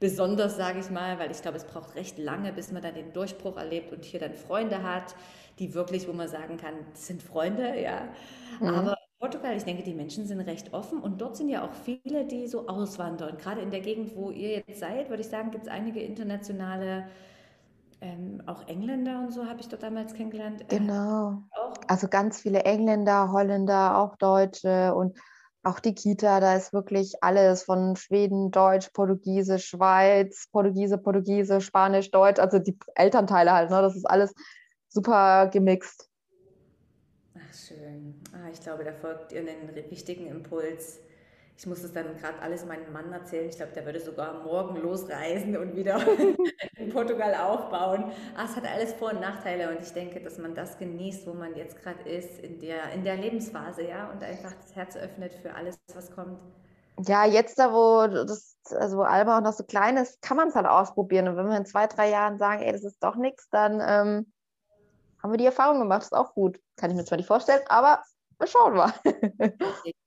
besonders, 0.00 0.56
sage 0.56 0.80
ich 0.80 0.90
mal, 0.90 1.18
weil 1.18 1.30
ich 1.30 1.42
glaube, 1.42 1.58
es 1.58 1.64
braucht 1.64 1.94
recht 1.94 2.18
lange, 2.18 2.52
bis 2.52 2.72
man 2.72 2.82
dann 2.82 2.94
den 2.94 3.12
Durchbruch 3.12 3.56
erlebt 3.56 3.92
und 3.92 4.04
hier 4.04 4.18
dann 4.18 4.34
Freunde 4.34 4.82
hat, 4.82 5.14
die 5.58 5.74
wirklich, 5.74 6.08
wo 6.08 6.12
man 6.12 6.26
sagen 6.26 6.56
kann, 6.56 6.74
das 6.92 7.06
sind 7.06 7.22
Freunde, 7.22 7.80
ja. 7.80 8.08
Mhm. 8.60 8.68
Aber 8.68 8.96
Portugal, 9.20 9.54
ich 9.54 9.64
denke, 9.64 9.82
die 9.82 9.92
Menschen 9.92 10.26
sind 10.26 10.40
recht 10.40 10.72
offen 10.72 11.00
und 11.00 11.20
dort 11.20 11.36
sind 11.36 11.50
ja 11.50 11.62
auch 11.62 11.74
viele, 11.84 12.24
die 12.24 12.48
so 12.48 12.66
auswandern. 12.66 13.36
Gerade 13.36 13.60
in 13.60 13.70
der 13.70 13.80
Gegend, 13.80 14.16
wo 14.16 14.30
ihr 14.30 14.62
jetzt 14.66 14.80
seid, 14.80 15.10
würde 15.10 15.20
ich 15.20 15.28
sagen, 15.28 15.50
gibt 15.50 15.66
es 15.66 15.70
einige 15.70 16.00
internationale, 16.00 17.06
ähm, 18.00 18.42
auch 18.46 18.66
Engländer 18.66 19.18
und 19.20 19.32
so 19.34 19.44
habe 19.44 19.60
ich 19.60 19.68
dort 19.68 19.82
damals 19.82 20.14
kennengelernt. 20.14 20.62
Äh, 20.62 20.78
genau. 20.78 21.42
Auch. 21.50 21.74
Also 21.86 22.08
ganz 22.08 22.40
viele 22.40 22.60
Engländer, 22.64 23.30
Holländer, 23.30 23.98
auch 23.98 24.16
Deutsche 24.16 24.94
und 24.94 25.18
auch 25.62 25.80
die 25.80 25.94
Kita, 25.94 26.40
da 26.40 26.56
ist 26.56 26.72
wirklich 26.72 27.22
alles 27.22 27.64
von 27.64 27.96
Schweden, 27.96 28.50
Deutsch, 28.50 28.90
Portugiesisch, 28.92 29.66
Schweiz, 29.66 30.48
Portugiese, 30.52 30.98
Portugiese, 30.98 31.60
Spanisch, 31.60 32.10
Deutsch, 32.10 32.38
also 32.38 32.58
die 32.58 32.78
Elternteile 32.94 33.52
halt, 33.52 33.70
ne? 33.70 33.82
Das 33.82 33.96
ist 33.96 34.08
alles 34.08 34.32
super 34.88 35.48
gemixt. 35.48 36.08
Ach, 37.34 37.54
schön. 37.54 38.14
Ah, 38.32 38.48
ich 38.52 38.60
glaube, 38.60 38.84
da 38.84 38.92
folgt 38.92 39.32
ihr 39.32 39.40
einen 39.40 39.74
wichtigen 39.90 40.26
Impuls. 40.26 40.98
Ich 41.60 41.66
muss 41.66 41.84
es 41.84 41.92
dann 41.92 42.16
gerade 42.16 42.38
alles 42.40 42.64
meinem 42.64 42.90
Mann 42.90 43.12
erzählen. 43.12 43.46
Ich 43.50 43.56
glaube, 43.56 43.72
der 43.72 43.84
würde 43.84 44.00
sogar 44.00 44.42
morgen 44.44 44.80
losreisen 44.80 45.58
und 45.58 45.76
wieder 45.76 46.00
in 46.78 46.88
Portugal 46.90 47.34
aufbauen. 47.34 48.04
Ah, 48.34 48.46
es 48.46 48.56
hat 48.56 48.64
alles 48.66 48.94
Vor- 48.94 49.10
und 49.10 49.20
Nachteile 49.20 49.68
und 49.68 49.82
ich 49.82 49.92
denke, 49.92 50.22
dass 50.22 50.38
man 50.38 50.54
das 50.54 50.78
genießt, 50.78 51.26
wo 51.26 51.34
man 51.34 51.54
jetzt 51.54 51.82
gerade 51.82 52.00
ist, 52.08 52.38
in 52.38 52.60
der, 52.60 52.92
in 52.94 53.04
der 53.04 53.16
Lebensphase, 53.16 53.86
ja, 53.86 54.08
und 54.08 54.24
einfach 54.24 54.54
das 54.54 54.74
Herz 54.74 54.96
öffnet 54.96 55.34
für 55.34 55.54
alles, 55.54 55.78
was 55.94 56.10
kommt. 56.10 56.40
Ja, 57.06 57.26
jetzt 57.26 57.58
da, 57.58 57.74
wo 57.74 58.06
das, 58.06 58.56
also 58.70 58.96
wo 58.96 59.02
Alba 59.02 59.36
auch 59.36 59.42
noch 59.42 59.52
so 59.52 59.64
klein 59.64 59.98
ist, 59.98 60.22
kann 60.22 60.38
man 60.38 60.48
es 60.48 60.54
halt 60.54 60.66
ausprobieren. 60.66 61.28
Und 61.28 61.36
wenn 61.36 61.46
wir 61.46 61.58
in 61.58 61.66
zwei, 61.66 61.86
drei 61.86 62.08
Jahren 62.08 62.38
sagen, 62.38 62.62
ey, 62.62 62.72
das 62.72 62.84
ist 62.84 63.04
doch 63.04 63.16
nichts, 63.16 63.50
dann 63.50 63.82
ähm, 63.86 64.32
haben 65.22 65.30
wir 65.30 65.36
die 65.36 65.44
Erfahrung 65.44 65.78
gemacht. 65.78 66.00
Das 66.00 66.06
ist 66.06 66.14
auch 66.14 66.32
gut. 66.32 66.58
Kann 66.76 66.90
ich 66.90 66.96
mir 66.96 67.04
zwar 67.04 67.18
nicht 67.18 67.26
vorstellen, 67.26 67.60
aber 67.68 68.02
wir 68.38 68.46
schauen 68.46 68.76
mal. 68.76 68.94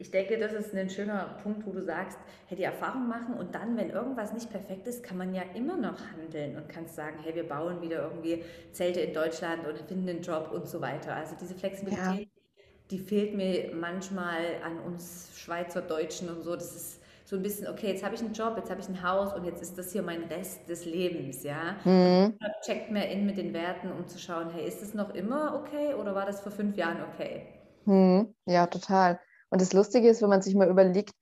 Ich 0.00 0.12
denke, 0.12 0.38
das 0.38 0.52
ist 0.52 0.74
ein 0.74 0.88
schöner 0.88 1.36
Punkt, 1.42 1.66
wo 1.66 1.72
du 1.72 1.82
sagst, 1.82 2.18
hey, 2.46 2.56
die 2.56 2.62
Erfahrung 2.62 3.08
machen 3.08 3.34
und 3.34 3.54
dann, 3.54 3.76
wenn 3.76 3.90
irgendwas 3.90 4.32
nicht 4.32 4.48
perfekt 4.48 4.86
ist, 4.86 5.02
kann 5.02 5.16
man 5.16 5.34
ja 5.34 5.42
immer 5.54 5.76
noch 5.76 5.98
handeln 6.12 6.56
und 6.56 6.68
kannst 6.68 6.94
sagen, 6.94 7.16
hey, 7.22 7.34
wir 7.34 7.48
bauen 7.48 7.82
wieder 7.82 8.04
irgendwie 8.04 8.44
Zelte 8.70 9.00
in 9.00 9.12
Deutschland 9.12 9.66
oder 9.66 9.76
finden 9.84 10.08
einen 10.08 10.22
Job 10.22 10.50
und 10.52 10.68
so 10.68 10.80
weiter. 10.80 11.16
Also 11.16 11.34
diese 11.40 11.54
Flexibilität, 11.54 12.28
ja. 12.28 12.64
die 12.92 12.98
fehlt 13.00 13.34
mir 13.34 13.74
manchmal 13.74 14.62
an 14.64 14.78
uns 14.78 15.30
Schweizer 15.36 15.82
Deutschen 15.82 16.28
und 16.28 16.42
so. 16.44 16.54
Das 16.54 16.76
ist 16.76 17.00
so 17.24 17.34
ein 17.34 17.42
bisschen, 17.42 17.66
okay, 17.66 17.88
jetzt 17.88 18.04
habe 18.04 18.14
ich 18.14 18.20
einen 18.20 18.32
Job, 18.32 18.54
jetzt 18.56 18.70
habe 18.70 18.80
ich 18.80 18.88
ein 18.88 19.02
Haus 19.02 19.34
und 19.34 19.44
jetzt 19.44 19.60
ist 19.60 19.76
das 19.76 19.92
hier 19.92 20.02
mein 20.02 20.22
Rest 20.24 20.68
des 20.68 20.84
Lebens, 20.84 21.42
ja. 21.42 21.76
Mhm. 21.84 22.38
Checkt 22.64 22.90
mehr 22.92 23.10
in 23.10 23.26
mit 23.26 23.36
den 23.36 23.52
Werten, 23.52 23.90
um 23.90 24.06
zu 24.06 24.18
schauen, 24.18 24.50
hey, 24.50 24.66
ist 24.66 24.80
das 24.80 24.94
noch 24.94 25.12
immer 25.14 25.60
okay 25.60 25.94
oder 25.94 26.14
war 26.14 26.24
das 26.24 26.40
vor 26.40 26.52
fünf 26.52 26.76
Jahren 26.76 26.98
okay? 27.02 27.48
Mhm. 27.84 28.34
Ja, 28.46 28.66
total. 28.66 29.18
Und 29.50 29.60
das 29.60 29.72
Lustige 29.72 30.08
ist, 30.08 30.22
wenn 30.22 30.28
man 30.28 30.42
sich 30.42 30.54
mal 30.54 30.68
überlegt, 30.68 31.12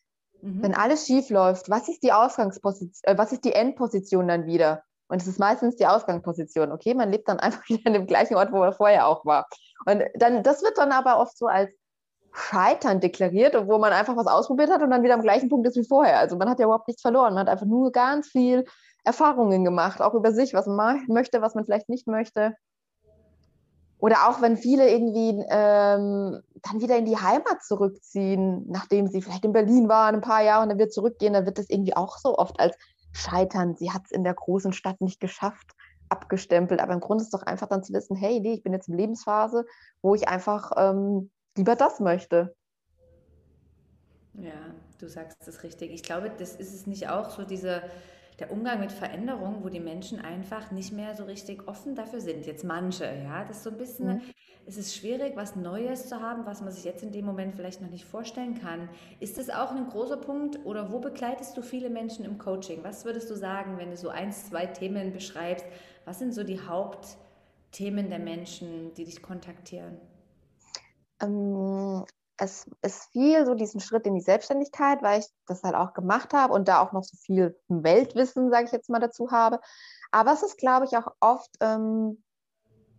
mhm. 0.42 0.62
wenn 0.62 0.74
alles 0.74 1.06
schief 1.06 1.30
läuft, 1.30 1.70
was 1.70 1.88
ist 1.88 2.02
die 2.02 2.12
Ausgangsposition, 2.12 3.02
äh, 3.02 3.18
was 3.18 3.32
ist 3.32 3.44
die 3.44 3.52
Endposition 3.52 4.28
dann 4.28 4.46
wieder? 4.46 4.82
Und 5.08 5.22
es 5.22 5.28
ist 5.28 5.38
meistens 5.38 5.76
die 5.76 5.86
Ausgangsposition. 5.86 6.72
Okay, 6.72 6.94
man 6.94 7.10
lebt 7.10 7.28
dann 7.28 7.38
einfach 7.40 7.68
wieder 7.68 7.86
an 7.86 7.92
dem 7.92 8.06
gleichen 8.06 8.36
Ort, 8.36 8.52
wo 8.52 8.58
man 8.58 8.72
vorher 8.72 9.06
auch 9.06 9.24
war. 9.24 9.46
Und 9.86 10.02
dann, 10.14 10.42
das 10.42 10.62
wird 10.62 10.78
dann 10.78 10.92
aber 10.92 11.18
oft 11.18 11.36
so 11.36 11.46
als 11.46 11.70
Scheitern 12.32 13.00
deklariert, 13.00 13.54
obwohl 13.54 13.78
man 13.78 13.92
einfach 13.92 14.16
was 14.16 14.26
ausprobiert 14.26 14.70
hat 14.70 14.82
und 14.82 14.90
dann 14.90 15.02
wieder 15.02 15.14
am 15.14 15.22
gleichen 15.22 15.48
Punkt 15.48 15.66
ist 15.66 15.76
wie 15.76 15.86
vorher. 15.86 16.18
Also 16.18 16.36
man 16.36 16.50
hat 16.50 16.58
ja 16.58 16.66
überhaupt 16.66 16.86
nichts 16.86 17.00
verloren. 17.00 17.32
Man 17.32 17.46
hat 17.46 17.48
einfach 17.48 17.66
nur 17.66 17.92
ganz 17.92 18.28
viel 18.28 18.66
Erfahrungen 19.04 19.64
gemacht, 19.64 20.02
auch 20.02 20.14
über 20.14 20.32
sich, 20.32 20.52
was 20.52 20.66
man 20.66 21.04
möchte, 21.08 21.40
was 21.40 21.54
man 21.54 21.64
vielleicht 21.64 21.88
nicht 21.88 22.06
möchte. 22.06 22.54
Oder 23.98 24.28
auch 24.28 24.42
wenn 24.42 24.56
viele 24.56 24.90
irgendwie 24.90 25.30
ähm, 25.48 26.40
dann 26.62 26.80
wieder 26.80 26.98
in 26.98 27.06
die 27.06 27.16
Heimat 27.16 27.62
zurückziehen, 27.62 28.66
nachdem 28.68 29.06
sie 29.06 29.22
vielleicht 29.22 29.44
in 29.44 29.52
Berlin 29.52 29.88
waren 29.88 30.16
ein 30.16 30.20
paar 30.20 30.42
Jahre 30.42 30.62
und 30.62 30.68
dann 30.68 30.78
wieder 30.78 30.90
zurückgehen, 30.90 31.32
dann 31.32 31.46
wird 31.46 31.58
das 31.58 31.70
irgendwie 31.70 31.96
auch 31.96 32.18
so 32.18 32.36
oft 32.36 32.60
als 32.60 32.76
Scheitern. 33.12 33.74
Sie 33.76 33.90
hat 33.92 34.02
es 34.04 34.12
in 34.12 34.22
der 34.22 34.34
großen 34.34 34.74
Stadt 34.74 35.00
nicht 35.00 35.18
geschafft, 35.18 35.72
abgestempelt. 36.10 36.80
Aber 36.80 36.92
im 36.92 37.00
Grunde 37.00 37.22
ist 37.22 37.32
es 37.32 37.40
doch 37.40 37.46
einfach 37.46 37.68
dann 37.68 37.82
zu 37.82 37.94
wissen, 37.94 38.16
hey, 38.16 38.40
nee, 38.40 38.54
ich 38.54 38.62
bin 38.62 38.74
jetzt 38.74 38.88
in 38.88 38.96
Lebensphase, 38.96 39.64
wo 40.02 40.14
ich 40.14 40.28
einfach 40.28 40.72
ähm, 40.76 41.30
lieber 41.56 41.74
das 41.74 41.98
möchte. 41.98 42.54
Ja, 44.34 44.74
du 44.98 45.08
sagst 45.08 45.48
es 45.48 45.62
richtig. 45.62 45.90
Ich 45.90 46.02
glaube, 46.02 46.30
das 46.30 46.54
ist 46.54 46.74
es 46.74 46.86
nicht 46.86 47.08
auch 47.08 47.30
so, 47.30 47.44
diese, 47.44 47.82
der 48.38 48.52
Umgang 48.52 48.80
mit 48.80 48.92
Veränderung, 48.92 49.64
wo 49.64 49.68
die 49.68 49.80
Menschen 49.80 50.20
einfach 50.20 50.70
nicht 50.70 50.92
mehr 50.92 51.14
so 51.14 51.24
richtig 51.24 51.66
offen 51.66 51.94
dafür 51.94 52.20
sind. 52.20 52.44
Jetzt 52.46 52.64
manche, 52.64 53.04
ja, 53.04 53.44
das 53.44 53.58
ist 53.58 53.62
so 53.64 53.70
ein 53.70 53.78
bisschen, 53.78 54.06
mhm. 54.08 54.20
es 54.66 54.76
ist 54.76 54.94
schwierig, 54.94 55.36
was 55.36 55.56
Neues 55.56 56.08
zu 56.08 56.20
haben, 56.20 56.44
was 56.44 56.60
man 56.60 56.70
sich 56.72 56.84
jetzt 56.84 57.02
in 57.02 57.12
dem 57.12 57.24
Moment 57.24 57.54
vielleicht 57.54 57.80
noch 57.80 57.90
nicht 57.90 58.04
vorstellen 58.04 58.60
kann. 58.60 58.88
Ist 59.20 59.38
das 59.38 59.48
auch 59.48 59.70
ein 59.70 59.88
großer 59.88 60.18
Punkt 60.18 60.64
oder 60.66 60.92
wo 60.92 60.98
begleitest 60.98 61.56
du 61.56 61.62
viele 61.62 61.88
Menschen 61.88 62.24
im 62.24 62.36
Coaching? 62.36 62.84
Was 62.84 63.04
würdest 63.04 63.30
du 63.30 63.34
sagen, 63.34 63.78
wenn 63.78 63.90
du 63.90 63.96
so 63.96 64.10
eins, 64.10 64.48
zwei 64.48 64.66
Themen 64.66 65.12
beschreibst? 65.12 65.64
Was 66.04 66.18
sind 66.18 66.34
so 66.34 66.44
die 66.44 66.60
Hauptthemen 66.60 68.10
der 68.10 68.18
Menschen, 68.18 68.92
die 68.94 69.04
dich 69.04 69.22
kontaktieren? 69.22 69.96
ähm, 71.20 72.04
es 72.38 72.68
ist 72.82 73.10
viel 73.12 73.46
so 73.46 73.54
diesen 73.54 73.80
Schritt 73.80 74.06
in 74.06 74.14
die 74.14 74.20
Selbstständigkeit, 74.20 75.02
weil 75.02 75.20
ich 75.20 75.26
das 75.46 75.62
halt 75.62 75.74
auch 75.74 75.94
gemacht 75.94 76.34
habe 76.34 76.52
und 76.52 76.68
da 76.68 76.80
auch 76.80 76.92
noch 76.92 77.04
so 77.04 77.16
viel 77.16 77.58
Weltwissen, 77.68 78.50
sage 78.50 78.66
ich 78.66 78.72
jetzt 78.72 78.90
mal, 78.90 79.00
dazu 79.00 79.30
habe. 79.30 79.60
Aber 80.10 80.32
es 80.32 80.42
ist, 80.42 80.58
glaube 80.58 80.86
ich, 80.86 80.96
auch 80.96 81.12
oft 81.20 81.50
ähm, 81.60 82.22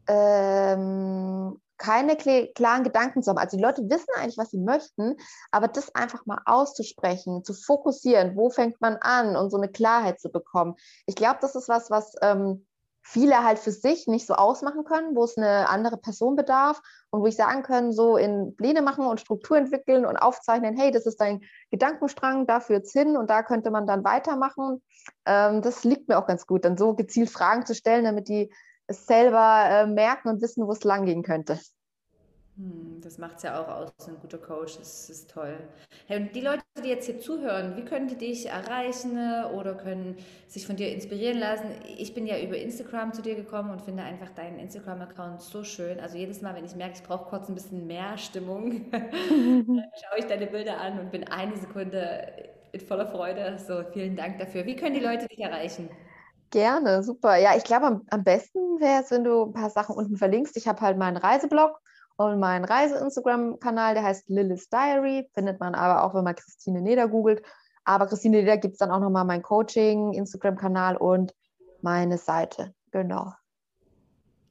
ähm, 0.08 1.62
keine 1.78 2.16
klaren 2.18 2.84
Gedanken 2.84 3.22
zu 3.22 3.30
haben. 3.30 3.38
Also 3.38 3.58
die 3.58 3.64
Leute 3.64 3.88
wissen 3.90 4.10
eigentlich, 4.16 4.38
was 4.38 4.52
sie 4.52 4.60
möchten, 4.60 5.16
aber 5.52 5.68
das 5.68 5.94
einfach 5.96 6.26
mal 6.26 6.42
auszusprechen, 6.46 7.44
zu 7.44 7.54
fokussieren, 7.54 8.36
wo 8.36 8.50
fängt 8.50 8.82
man 8.82 8.98
an 8.98 9.36
und 9.36 9.52
so 9.52 9.58
eine 9.58 9.70
Klarheit 9.70 10.20
zu 10.20 10.30
bekommen. 10.30 10.76
Ich 11.06 11.16
glaube, 11.16 11.38
das 11.42 11.56
ist 11.56 11.70
was, 11.70 11.90
was 11.90 12.14
ähm, 12.22 12.67
viele 13.10 13.42
halt 13.44 13.58
für 13.58 13.72
sich 13.72 14.06
nicht 14.08 14.28
so 14.28 14.34
ausmachen 14.34 14.84
können, 14.84 15.16
wo 15.16 15.24
es 15.24 15.38
eine 15.38 15.70
andere 15.70 15.96
Person 15.96 16.36
bedarf 16.36 16.82
und 17.10 17.22
wo 17.22 17.28
ich 17.28 17.38
sagen 17.38 17.64
kann, 17.64 17.94
so 17.94 18.18
in 18.18 18.54
Pläne 18.58 18.82
machen 18.82 19.06
und 19.06 19.22
Struktur 19.22 19.58
entwickeln 19.58 20.06
und 20.06 20.18
aufzeichnen, 20.18 20.76
hey, 20.76 20.92
das 20.92 21.06
ist 21.06 21.22
dein 21.22 21.42
Gedankenstrang, 21.72 22.48
da 22.48 22.60
führt's 22.60 22.92
hin 22.92 23.16
und 23.16 23.30
da 23.30 23.44
könnte 23.44 23.72
man 23.72 23.88
dann 23.88 24.04
weitermachen. 24.04 24.84
Ähm, 25.26 25.62
das 25.62 25.86
liegt 25.86 26.10
mir 26.10 26.18
auch 26.18 26.28
ganz 26.28 26.46
gut, 26.46 26.66
dann 26.66 26.78
so 26.78 26.96
gezielt 26.96 27.30
Fragen 27.30 27.66
zu 27.66 27.76
stellen, 27.76 28.04
damit 28.04 28.28
die 28.28 28.52
es 28.88 29.06
selber 29.06 29.64
äh, 29.70 29.88
merken 29.88 30.28
und 30.28 30.42
wissen, 30.42 30.68
wo 30.68 30.74
es 30.74 30.84
langgehen 30.84 31.24
könnte. 31.24 31.60
Hm, 32.58 33.02
das 33.04 33.20
macht 33.20 33.38
es 33.38 33.44
ja 33.44 33.62
auch 33.62 33.68
aus, 33.68 33.92
ein 34.08 34.18
guter 34.20 34.40
Coach, 34.40 34.78
das 34.80 35.12
ist 35.12 35.30
toll. 35.30 35.56
Hey, 36.08 36.20
und 36.20 36.36
die 36.36 36.42
Leute, 36.42 36.64
die 36.84 36.90
jetzt 36.90 37.06
hier 37.06 37.20
zuhören, 37.20 37.78
wie 37.78 37.86
können 37.86 38.08
die 38.08 38.16
dich 38.16 38.48
erreichen 38.48 39.16
oder 39.54 39.76
können 39.76 40.18
sich 40.48 40.66
von 40.66 40.76
dir 40.76 40.92
inspirieren 40.92 41.38
lassen? 41.38 41.68
Ich 42.00 42.16
bin 42.16 42.26
ja 42.26 42.40
über 42.40 42.58
Instagram 42.58 43.14
zu 43.14 43.22
dir 43.22 43.36
gekommen 43.36 43.70
und 43.70 43.84
finde 43.84 44.02
einfach 44.02 44.32
deinen 44.32 44.58
Instagram-Account 44.58 45.40
so 45.40 45.64
schön. 45.64 46.00
Also 46.00 46.18
jedes 46.18 46.42
Mal, 46.42 46.56
wenn 46.56 46.66
ich 46.66 46.76
merke, 46.76 46.96
ich 46.96 47.04
brauche 47.04 47.30
kurz 47.30 47.48
ein 47.48 47.54
bisschen 47.54 47.86
mehr 47.86 48.18
Stimmung, 48.18 48.72
schaue 48.92 50.18
ich 50.18 50.26
deine 50.26 50.48
Bilder 50.48 50.82
an 50.82 51.00
und 51.00 51.12
bin 51.12 51.26
eine 51.26 51.56
Sekunde 51.58 52.50
in 52.72 52.80
voller 52.80 53.06
Freude. 53.06 53.60
So, 53.60 53.84
vielen 53.94 54.16
Dank 54.16 54.40
dafür. 54.40 54.66
Wie 54.66 54.76
können 54.76 54.96
die 54.96 55.06
Leute 55.06 55.28
dich 55.28 55.40
erreichen? 55.40 55.90
Gerne, 56.50 57.04
super. 57.04 57.36
Ja, 57.36 57.56
ich 57.56 57.66
glaube, 57.66 57.86
am, 57.86 58.02
am 58.10 58.24
besten 58.24 58.80
wäre 58.80 59.04
es, 59.04 59.12
wenn 59.12 59.24
du 59.24 59.44
ein 59.44 59.54
paar 59.54 59.70
Sachen 59.70 59.96
unten 59.96 60.18
verlinkst. 60.18 60.58
Ich 60.58 60.68
habe 60.68 60.82
halt 60.82 60.98
meinen 60.98 61.18
Reiseblog 61.18 61.80
und 62.18 62.40
mein 62.40 62.66
Reise-Instagram-Kanal, 62.66 63.94
der 63.94 64.04
heißt 64.04 64.30
Lilith 64.30 64.70
Diary, 64.72 65.30
findet 65.34 65.60
man 65.60 65.76
aber 65.76 66.04
auch, 66.04 66.16
wenn 66.16 66.24
man 66.24 66.36
Christine 66.36 66.82
Neder 66.82 67.08
googelt. 67.08 67.44
Aber 67.86 68.08
Christine 68.08 68.38
Neder 68.38 68.58
gibt 68.58 68.74
es 68.74 68.80
dann 68.80 68.92
auch 68.92 69.00
nochmal 69.00 69.24
mein 69.24 69.44
Coaching, 69.44 70.14
Instagram-Kanal 70.14 70.98
und 70.98 71.34
meine 71.82 72.18
Seite. 72.18 72.74
Genau. 72.92 73.34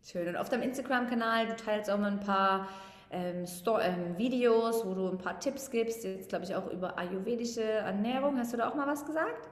Schön. 0.04 0.28
Und 0.28 0.36
auf 0.36 0.48
deinem 0.48 0.62
Instagram-Kanal, 0.62 1.48
du 1.48 1.56
teilst 1.56 1.90
auch 1.90 1.98
mal 1.98 2.12
ein 2.12 2.20
paar 2.20 2.68
ähm, 3.10 3.44
ähm, 3.44 4.18
Videos, 4.18 4.86
wo 4.86 4.94
du 4.94 5.08
ein 5.08 5.18
paar 5.18 5.40
Tipps 5.40 5.70
gibst. 5.70 6.04
Jetzt 6.04 6.28
glaube 6.28 6.44
ich 6.44 6.54
auch 6.54 6.70
über 6.70 6.96
ayurvedische 6.96 7.62
Ernährung. 7.62 8.38
Hast 8.38 8.52
du 8.52 8.56
da 8.56 8.68
auch 8.68 8.74
mal 8.74 8.86
was 8.86 9.04
gesagt? 9.04 9.48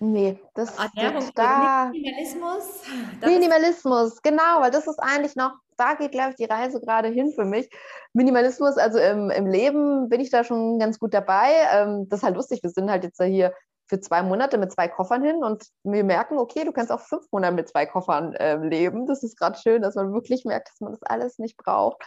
Nee, 0.00 0.38
das 0.54 0.76
Ernährung 0.78 1.30
da. 1.34 1.86
Minimalismus. 1.86 2.82
Minimalismus, 3.24 4.22
genau, 4.22 4.60
weil 4.60 4.70
das 4.70 4.86
ist 4.86 4.98
eigentlich 4.98 5.36
noch, 5.36 5.52
da 5.76 5.94
geht, 5.94 6.12
glaube 6.12 6.30
ich, 6.30 6.36
die 6.36 6.44
Reise 6.44 6.80
gerade 6.80 7.08
hin 7.08 7.32
für 7.32 7.44
mich. 7.44 7.68
Minimalismus, 8.12 8.76
also 8.76 8.98
im, 8.98 9.30
im 9.30 9.46
Leben 9.46 10.08
bin 10.08 10.20
ich 10.20 10.30
da 10.30 10.44
schon 10.44 10.78
ganz 10.78 10.98
gut 10.98 11.14
dabei. 11.14 11.52
Ähm, 11.72 12.08
das 12.08 12.20
ist 12.20 12.24
halt 12.24 12.36
lustig, 12.36 12.62
wir 12.62 12.70
sind 12.70 12.90
halt 12.90 13.04
jetzt 13.04 13.22
hier 13.22 13.52
für 13.86 14.00
zwei 14.00 14.22
Monate 14.22 14.58
mit 14.58 14.72
zwei 14.72 14.88
Koffern 14.88 15.22
hin 15.22 15.44
und 15.44 15.66
wir 15.82 16.04
merken, 16.04 16.38
okay, 16.38 16.64
du 16.64 16.72
kannst 16.72 16.90
auch 16.90 17.00
fünf 17.00 17.26
Monate 17.32 17.54
mit 17.54 17.68
zwei 17.68 17.86
Koffern 17.86 18.32
äh, 18.34 18.56
leben. 18.56 19.06
Das 19.06 19.22
ist 19.22 19.38
gerade 19.38 19.58
schön, 19.58 19.82
dass 19.82 19.94
man 19.94 20.12
wirklich 20.12 20.44
merkt, 20.44 20.68
dass 20.68 20.80
man 20.80 20.92
das 20.92 21.02
alles 21.02 21.38
nicht 21.38 21.56
braucht. 21.56 22.02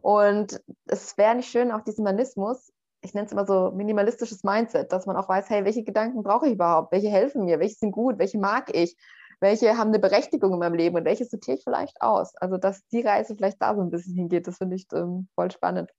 Und 0.00 0.60
es 0.86 1.18
wäre 1.18 1.34
nicht 1.34 1.50
schön, 1.50 1.72
auch 1.72 1.82
diesen 1.82 2.04
Minimalismus, 2.04 2.72
ich 3.02 3.14
nenne 3.14 3.26
es 3.26 3.32
immer 3.32 3.46
so 3.46 3.70
minimalistisches 3.72 4.44
Mindset, 4.44 4.92
dass 4.92 5.06
man 5.06 5.16
auch 5.16 5.28
weiß, 5.28 5.48
hey, 5.48 5.64
welche 5.64 5.82
Gedanken 5.82 6.22
brauche 6.22 6.46
ich 6.46 6.54
überhaupt? 6.54 6.92
Welche 6.92 7.08
helfen 7.08 7.44
mir? 7.44 7.58
Welche 7.58 7.76
sind 7.76 7.92
gut? 7.92 8.18
Welche 8.18 8.38
mag 8.38 8.74
ich? 8.74 8.96
Welche 9.40 9.76
haben 9.76 9.88
eine 9.88 9.98
Berechtigung 9.98 10.52
in 10.52 10.58
meinem 10.58 10.74
Leben 10.74 10.96
und 10.96 11.04
welche 11.04 11.24
sortiere 11.24 11.56
ich 11.56 11.64
vielleicht 11.64 12.00
aus? 12.02 12.36
Also, 12.36 12.58
dass 12.58 12.86
die 12.88 13.00
Reise 13.00 13.34
vielleicht 13.34 13.60
da 13.60 13.74
so 13.74 13.80
ein 13.80 13.90
bisschen 13.90 14.14
hingeht, 14.14 14.46
das 14.46 14.58
finde 14.58 14.76
ich 14.76 14.86
ähm, 14.94 15.28
voll 15.34 15.50
spannend. 15.50 15.90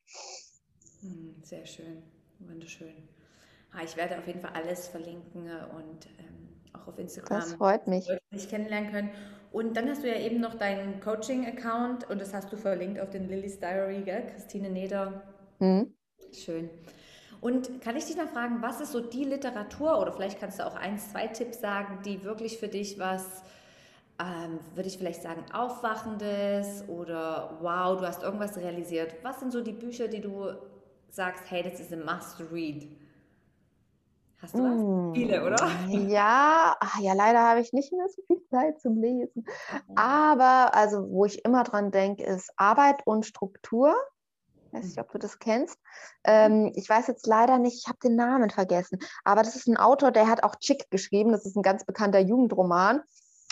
Hm, 1.01 1.35
sehr 1.43 1.65
schön, 1.65 2.03
wunderschön. 2.39 2.93
Ah, 3.73 3.79
ich 3.83 3.95
werde 3.97 4.17
auf 4.17 4.27
jeden 4.27 4.41
Fall 4.41 4.51
alles 4.53 4.87
verlinken 4.87 5.43
und 5.75 6.07
ähm, 6.19 6.49
auch 6.73 6.87
auf 6.87 6.99
Instagram. 6.99 7.39
Das 7.39 7.53
freut 7.53 7.87
mich. 7.87 8.07
Dich 8.33 8.49
kennenlernen 8.49 8.91
können. 8.91 9.11
Und 9.51 9.75
dann 9.75 9.89
hast 9.89 10.03
du 10.03 10.07
ja 10.07 10.17
eben 10.17 10.39
noch 10.39 10.55
deinen 10.55 10.99
Coaching-Account 10.99 12.09
und 12.09 12.21
das 12.21 12.33
hast 12.33 12.51
du 12.51 12.57
verlinkt 12.57 12.99
auf 12.99 13.09
den 13.09 13.27
Lily's 13.27 13.59
Diary, 13.59 14.01
gell? 14.03 14.27
Christine 14.27 14.69
Neder. 14.69 15.23
Mhm. 15.59 15.93
Schön. 16.33 16.69
Und 17.41 17.81
kann 17.81 17.95
ich 17.95 18.05
dich 18.05 18.15
mal 18.15 18.27
fragen, 18.27 18.61
was 18.61 18.79
ist 18.81 18.91
so 18.91 18.99
die 19.01 19.23
Literatur 19.23 19.99
oder 19.99 20.13
vielleicht 20.13 20.39
kannst 20.39 20.59
du 20.59 20.65
auch 20.65 20.75
ein, 20.75 20.99
zwei 20.99 21.27
Tipps 21.27 21.59
sagen, 21.59 21.99
die 22.05 22.23
wirklich 22.23 22.59
für 22.59 22.67
dich 22.67 22.99
was, 22.99 23.41
ähm, 24.19 24.59
würde 24.75 24.87
ich 24.87 24.99
vielleicht 24.99 25.23
sagen, 25.23 25.43
Aufwachendes 25.51 26.87
oder 26.87 27.57
wow, 27.61 27.99
du 27.99 28.05
hast 28.05 28.21
irgendwas 28.21 28.57
realisiert. 28.57 29.15
Was 29.23 29.39
sind 29.39 29.51
so 29.51 29.61
die 29.61 29.71
Bücher, 29.71 30.07
die 30.07 30.21
du 30.21 30.53
sagst, 31.09 31.49
hey, 31.49 31.63
das 31.63 31.79
ist 31.79 31.91
ein 31.91 32.05
Must-Read? 32.05 32.87
Hast 34.39 34.53
du? 34.53 34.61
Mm, 34.61 35.15
Viele, 35.15 35.43
oder? 35.43 35.67
Ja, 35.89 36.75
ach, 36.79 36.99
ja, 36.99 37.13
leider 37.13 37.39
habe 37.39 37.61
ich 37.61 37.73
nicht 37.73 37.91
mehr 37.91 38.07
so 38.07 38.21
viel 38.27 38.41
Zeit 38.49 38.79
zum 38.79 39.01
Lesen. 39.01 39.45
Aber 39.95 40.75
also, 40.75 41.09
wo 41.09 41.25
ich 41.25 41.43
immer 41.43 41.63
dran 41.63 41.91
denke, 41.91 42.23
ist 42.23 42.51
Arbeit 42.55 43.01
und 43.05 43.25
Struktur. 43.25 43.95
Ich 44.71 44.77
weiß 44.77 44.85
nicht, 44.85 44.99
ob 44.99 45.11
du 45.11 45.17
das 45.17 45.39
kennst. 45.39 45.77
Ähm, 46.23 46.71
ich 46.75 46.87
weiß 46.87 47.07
jetzt 47.07 47.27
leider 47.27 47.57
nicht, 47.57 47.81
ich 47.81 47.87
habe 47.87 47.99
den 48.01 48.15
Namen 48.15 48.49
vergessen. 48.49 48.99
Aber 49.25 49.43
das 49.43 49.55
ist 49.55 49.67
ein 49.67 49.77
Autor, 49.77 50.11
der 50.11 50.27
hat 50.27 50.43
auch 50.43 50.55
Chick 50.55 50.89
geschrieben. 50.89 51.31
Das 51.31 51.45
ist 51.45 51.57
ein 51.57 51.61
ganz 51.61 51.85
bekannter 51.85 52.19
Jugendroman. 52.19 53.01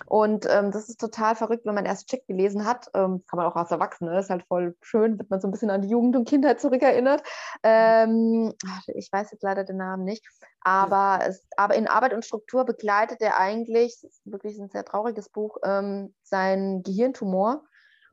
Und 0.05 0.47
ähm, 0.49 0.71
das 0.71 0.87
ist 0.87 1.01
total 1.01 1.35
verrückt, 1.35 1.65
wenn 1.65 1.75
man 1.75 1.85
erst 1.85 2.07
Chick 2.07 2.25
gelesen 2.25 2.65
hat. 2.65 2.87
Ähm, 2.93 3.23
kann 3.27 3.37
man 3.37 3.45
auch 3.45 3.57
als 3.57 3.71
Erwachsene, 3.71 4.17
ist 4.17 4.29
halt 4.29 4.45
voll 4.47 4.77
schön, 4.81 5.19
wird 5.19 5.29
man 5.29 5.41
so 5.41 5.47
ein 5.47 5.51
bisschen 5.51 5.69
an 5.69 5.81
die 5.81 5.89
Jugend 5.89 6.15
und 6.15 6.27
Kindheit 6.27 6.61
zurückerinnert. 6.61 7.21
Ähm, 7.63 8.53
ich 8.95 9.11
weiß 9.11 9.31
jetzt 9.31 9.43
leider 9.43 9.65
den 9.65 9.75
Namen 9.75 10.05
nicht. 10.05 10.25
Aber, 10.61 11.19
es, 11.27 11.45
aber 11.57 11.75
in 11.75 11.87
Arbeit 11.87 12.13
und 12.13 12.23
Struktur 12.23 12.63
begleitet 12.65 13.21
er 13.21 13.37
eigentlich, 13.37 13.99
das 14.01 14.11
ist 14.11 14.21
wirklich 14.25 14.57
ein 14.57 14.69
sehr 14.69 14.85
trauriges 14.85 15.27
Buch, 15.29 15.57
ähm, 15.63 16.13
seinen 16.23 16.83
Gehirntumor. 16.83 17.63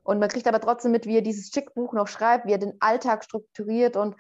Und 0.07 0.21
man 0.21 0.29
kriegt 0.29 0.47
aber 0.47 0.61
trotzdem 0.61 0.93
mit, 0.93 1.05
wie 1.07 1.17
er 1.17 1.23
dieses 1.23 1.51
Chick-Buch 1.51 1.93
noch 1.93 2.07
schreibt, 2.07 2.47
wie 2.47 2.53
er 2.53 2.59
den 2.59 2.75
Alltag 2.81 3.25
strukturiert 3.25 3.97
und 3.97 4.15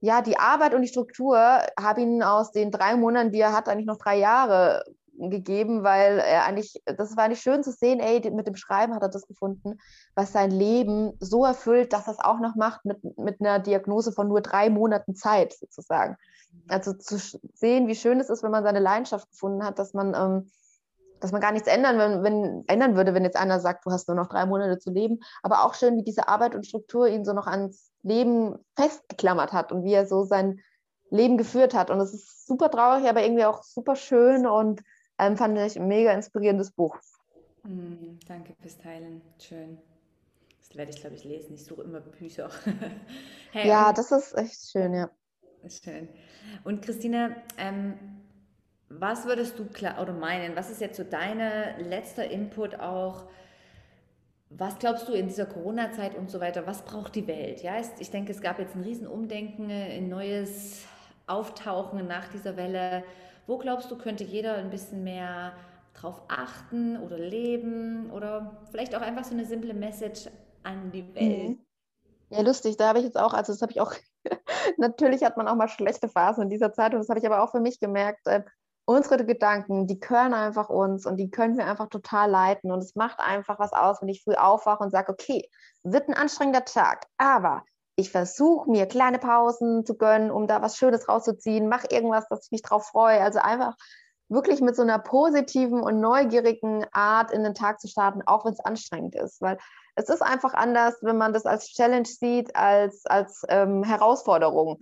ja, 0.00 0.22
die 0.22 0.38
Arbeit 0.38 0.72
und 0.72 0.82
die 0.82 0.88
Struktur 0.88 1.36
haben 1.78 2.00
ihn 2.00 2.22
aus 2.22 2.52
den 2.52 2.70
drei 2.70 2.96
Monaten, 2.96 3.32
die 3.32 3.40
er 3.40 3.52
hat, 3.52 3.68
eigentlich 3.68 3.86
noch 3.86 3.98
drei 3.98 4.18
Jahre 4.18 4.84
gegeben, 5.16 5.82
weil 5.82 6.18
er 6.18 6.44
eigentlich, 6.44 6.80
das 6.84 7.16
war 7.16 7.28
nicht 7.28 7.42
schön 7.42 7.62
zu 7.62 7.72
sehen, 7.72 8.00
ey, 8.00 8.28
mit 8.30 8.46
dem 8.46 8.56
Schreiben 8.56 8.94
hat 8.94 9.02
er 9.02 9.08
das 9.08 9.26
gefunden, 9.26 9.78
was 10.14 10.32
sein 10.32 10.50
Leben 10.50 11.12
so 11.20 11.44
erfüllt, 11.44 11.92
dass 11.92 12.06
er 12.06 12.14
es 12.14 12.18
auch 12.20 12.40
noch 12.40 12.54
macht 12.54 12.84
mit, 12.84 12.98
mit 13.18 13.40
einer 13.40 13.58
Diagnose 13.58 14.12
von 14.12 14.28
nur 14.28 14.40
drei 14.40 14.70
Monaten 14.70 15.14
Zeit 15.14 15.52
sozusagen. 15.52 16.16
Also 16.68 16.92
zu 16.92 17.18
sehen, 17.54 17.88
wie 17.88 17.94
schön 17.94 18.20
es 18.20 18.30
ist, 18.30 18.42
wenn 18.42 18.50
man 18.50 18.64
seine 18.64 18.80
Leidenschaft 18.80 19.28
gefunden 19.30 19.64
hat, 19.64 19.78
dass 19.78 19.92
man, 19.92 20.14
ähm, 20.14 20.50
dass 21.22 21.32
man 21.32 21.40
gar 21.40 21.52
nichts 21.52 21.68
ändern, 21.68 21.98
wenn, 21.98 22.22
wenn, 22.22 22.64
ändern 22.66 22.96
würde, 22.96 23.14
wenn 23.14 23.24
jetzt 23.24 23.36
einer 23.36 23.60
sagt, 23.60 23.86
du 23.86 23.90
hast 23.90 24.08
nur 24.08 24.16
noch 24.16 24.28
drei 24.28 24.44
Monate 24.44 24.78
zu 24.78 24.90
leben. 24.90 25.20
Aber 25.42 25.64
auch 25.64 25.74
schön, 25.74 25.96
wie 25.96 26.02
diese 26.02 26.28
Arbeit 26.28 26.54
und 26.54 26.66
Struktur 26.66 27.06
ihn 27.06 27.24
so 27.24 27.32
noch 27.32 27.46
ans 27.46 27.92
Leben 28.02 28.58
festgeklammert 28.76 29.52
hat 29.52 29.72
und 29.72 29.84
wie 29.84 29.92
er 29.92 30.06
so 30.06 30.24
sein 30.24 30.60
Leben 31.10 31.38
geführt 31.38 31.74
hat. 31.74 31.90
Und 31.90 32.00
es 32.00 32.12
ist 32.12 32.46
super 32.46 32.70
traurig, 32.70 33.08
aber 33.08 33.22
irgendwie 33.22 33.44
auch 33.44 33.62
super 33.62 33.96
schön 33.96 34.46
und 34.46 34.82
ähm, 35.18 35.36
fand 35.36 35.56
ich 35.58 35.78
ein 35.78 35.86
mega 35.86 36.12
inspirierendes 36.12 36.72
Buch. 36.72 36.96
Mm, 37.62 38.18
danke 38.26 38.54
fürs 38.60 38.78
Teilen. 38.78 39.22
Schön. 39.38 39.78
Das 40.58 40.76
werde 40.76 40.90
ich, 40.90 41.00
glaube 41.00 41.14
ich, 41.14 41.24
lesen. 41.24 41.54
Ich 41.54 41.64
suche 41.64 41.82
immer 41.82 42.00
Bücher. 42.00 42.50
hey, 43.52 43.68
ja, 43.68 43.92
das 43.92 44.10
ist 44.10 44.36
echt 44.36 44.70
schön, 44.70 44.94
ja. 44.94 45.10
Schön. 45.68 46.08
Und 46.64 46.82
Christine, 46.82 47.36
ähm, 47.56 48.11
was 48.98 49.26
würdest 49.26 49.58
du 49.58 49.64
oder 50.00 50.12
meinen, 50.12 50.56
was 50.56 50.70
ist 50.70 50.80
jetzt 50.80 50.96
so 50.96 51.04
deine 51.04 51.76
letzter 51.78 52.30
Input 52.30 52.78
auch? 52.78 53.24
Was 54.50 54.78
glaubst 54.78 55.08
du 55.08 55.12
in 55.12 55.28
dieser 55.28 55.46
Corona-Zeit 55.46 56.14
und 56.14 56.30
so 56.30 56.40
weiter, 56.40 56.66
was 56.66 56.82
braucht 56.82 57.14
die 57.14 57.26
Welt? 57.26 57.62
Ja, 57.62 57.74
ich 57.98 58.10
denke, 58.10 58.32
es 58.32 58.42
gab 58.42 58.58
jetzt 58.58 58.76
ein 58.76 58.82
Riesenumdenken, 58.82 59.70
ein 59.70 60.08
neues 60.08 60.84
Auftauchen 61.26 62.06
nach 62.06 62.28
dieser 62.28 62.56
Welle. 62.56 63.04
Wo 63.46 63.56
glaubst 63.56 63.90
du, 63.90 63.96
könnte 63.96 64.24
jeder 64.24 64.56
ein 64.56 64.68
bisschen 64.68 65.02
mehr 65.04 65.54
drauf 65.94 66.22
achten 66.28 66.98
oder 66.98 67.18
leben 67.18 68.10
oder 68.10 68.58
vielleicht 68.70 68.94
auch 68.94 69.00
einfach 69.00 69.24
so 69.24 69.32
eine 69.32 69.46
simple 69.46 69.74
Message 69.74 70.28
an 70.62 70.90
die 70.92 71.14
Welt? 71.14 71.48
Mhm. 71.48 71.66
Ja, 72.30 72.40
lustig, 72.42 72.76
da 72.76 72.88
habe 72.88 72.98
ich 72.98 73.04
jetzt 73.04 73.18
auch, 73.18 73.34
also 73.34 73.52
das 73.52 73.62
habe 73.62 73.72
ich 73.72 73.80
auch, 73.80 73.94
natürlich 74.78 75.22
hat 75.22 75.36
man 75.36 75.48
auch 75.48 75.54
mal 75.54 75.68
schlechte 75.68 76.08
Phasen 76.08 76.44
in 76.44 76.50
dieser 76.50 76.72
Zeit 76.72 76.92
und 76.92 77.00
das 77.00 77.08
habe 77.08 77.18
ich 77.18 77.26
aber 77.26 77.42
auch 77.42 77.50
für 77.50 77.60
mich 77.60 77.78
gemerkt, 77.78 78.26
äh, 78.26 78.42
unsere 78.84 79.24
Gedanken, 79.24 79.86
die 79.86 80.00
können 80.00 80.34
einfach 80.34 80.68
uns 80.68 81.06
und 81.06 81.16
die 81.16 81.30
können 81.30 81.56
wir 81.56 81.66
einfach 81.66 81.88
total 81.88 82.30
leiten 82.30 82.70
und 82.72 82.80
es 82.80 82.94
macht 82.94 83.20
einfach 83.20 83.58
was 83.58 83.72
aus, 83.72 84.00
wenn 84.00 84.08
ich 84.08 84.22
früh 84.22 84.34
aufwache 84.34 84.82
und 84.82 84.90
sage, 84.90 85.12
okay, 85.12 85.48
wird 85.82 86.08
ein 86.08 86.14
anstrengender 86.14 86.64
Tag, 86.64 87.06
aber 87.16 87.64
ich 87.96 88.10
versuche 88.10 88.70
mir 88.70 88.86
kleine 88.86 89.18
Pausen 89.18 89.84
zu 89.84 89.96
gönnen, 89.96 90.30
um 90.30 90.46
da 90.46 90.62
was 90.62 90.76
Schönes 90.76 91.08
rauszuziehen, 91.08 91.68
mache 91.68 91.88
irgendwas, 91.90 92.26
dass 92.28 92.46
ich 92.46 92.50
mich 92.50 92.62
drauf 92.62 92.86
freue. 92.86 93.20
Also 93.20 93.38
einfach 93.38 93.76
wirklich 94.28 94.60
mit 94.60 94.76
so 94.76 94.82
einer 94.82 94.98
positiven 94.98 95.82
und 95.82 96.00
neugierigen 96.00 96.86
Art 96.92 97.30
in 97.30 97.44
den 97.44 97.54
Tag 97.54 97.80
zu 97.80 97.88
starten, 97.88 98.22
auch 98.24 98.44
wenn 98.44 98.54
es 98.54 98.60
anstrengend 98.60 99.14
ist. 99.14 99.42
Weil 99.42 99.58
es 99.94 100.08
ist 100.08 100.22
einfach 100.22 100.54
anders, 100.54 100.96
wenn 101.02 101.18
man 101.18 101.34
das 101.34 101.44
als 101.44 101.68
Challenge 101.68 102.06
sieht, 102.06 102.56
als, 102.56 103.04
als 103.04 103.42
ähm, 103.48 103.84
Herausforderung. 103.84 104.78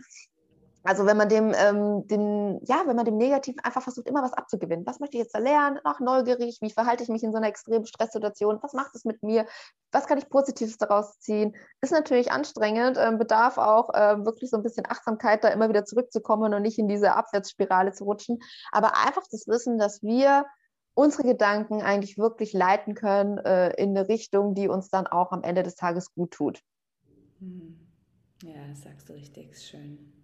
Also 0.83 1.05
wenn 1.05 1.17
man 1.17 1.29
dem, 1.29 1.53
ähm, 1.55 2.07
dem, 2.07 2.59
ja, 2.65 2.83
wenn 2.87 2.97
man 2.97 3.05
dem 3.05 3.19
Negativen 3.19 3.61
einfach 3.61 3.83
versucht, 3.83 4.07
immer 4.07 4.23
was 4.23 4.33
abzugewinnen. 4.33 4.87
Was 4.87 4.99
möchte 4.99 5.19
ich 5.19 5.23
jetzt 5.23 5.35
da 5.35 5.39
lernen? 5.39 5.79
Ach, 5.85 6.01
neugierig, 6.01 6.59
wie 6.63 6.71
verhalte 6.71 7.03
ich 7.03 7.11
mich 7.11 7.23
in 7.23 7.33
so 7.33 7.37
einer 7.37 7.49
extremen 7.49 7.85
Stresssituation? 7.85 8.59
Was 8.63 8.73
macht 8.73 8.95
es 8.95 9.05
mit 9.05 9.23
mir? 9.23 9.47
Was 9.93 10.07
kann 10.07 10.17
ich 10.17 10.31
Positives 10.31 10.79
daraus 10.79 11.19
ziehen? 11.19 11.55
Ist 11.83 11.93
natürlich 11.93 12.33
anstrengend, 12.33 12.97
ähm, 12.99 13.19
bedarf 13.19 13.59
auch 13.59 13.93
äh, 13.93 14.25
wirklich 14.25 14.49
so 14.49 14.57
ein 14.57 14.63
bisschen 14.63 14.87
Achtsamkeit, 14.89 15.45
da 15.45 15.49
immer 15.49 15.69
wieder 15.69 15.85
zurückzukommen 15.85 16.55
und 16.55 16.63
nicht 16.63 16.79
in 16.79 16.89
diese 16.89 17.15
Abwärtsspirale 17.15 17.93
zu 17.93 18.05
rutschen. 18.05 18.39
Aber 18.73 18.97
einfach 18.97 19.25
das 19.31 19.47
Wissen, 19.49 19.77
dass 19.77 20.03
wir 20.03 20.47
unsere 20.95 21.25
Gedanken 21.25 21.83
eigentlich 21.83 22.17
wirklich 22.17 22.55
leiten 22.55 22.95
können 22.95 23.37
äh, 23.39 23.71
in 23.75 23.91
eine 23.91 24.09
Richtung, 24.09 24.55
die 24.55 24.69
uns 24.69 24.89
dann 24.89 25.07
auch 25.07 25.33
am 25.33 25.43
Ende 25.43 25.63
des 25.63 25.75
Tages 25.75 26.15
gut 26.15 26.31
tut. 26.31 26.63
Hm. 27.39 27.79
Ja, 28.43 28.67
das 28.69 28.83
sagst 28.83 29.09
du 29.09 29.13
richtig 29.13 29.59
schön. 29.61 30.20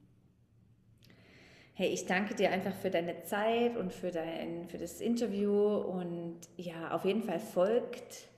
Hey, 1.78 1.88
ich 1.88 2.06
danke 2.06 2.34
dir 2.34 2.50
einfach 2.50 2.74
für 2.74 2.88
deine 2.88 3.22
Zeit 3.24 3.76
und 3.76 3.92
für, 3.92 4.10
dein, 4.10 4.66
für 4.66 4.78
das 4.78 5.02
Interview 5.02 5.52
und 5.52 6.38
ja, 6.56 6.90
auf 6.90 7.04
jeden 7.04 7.22
Fall 7.22 7.38
folgt, 7.38 8.28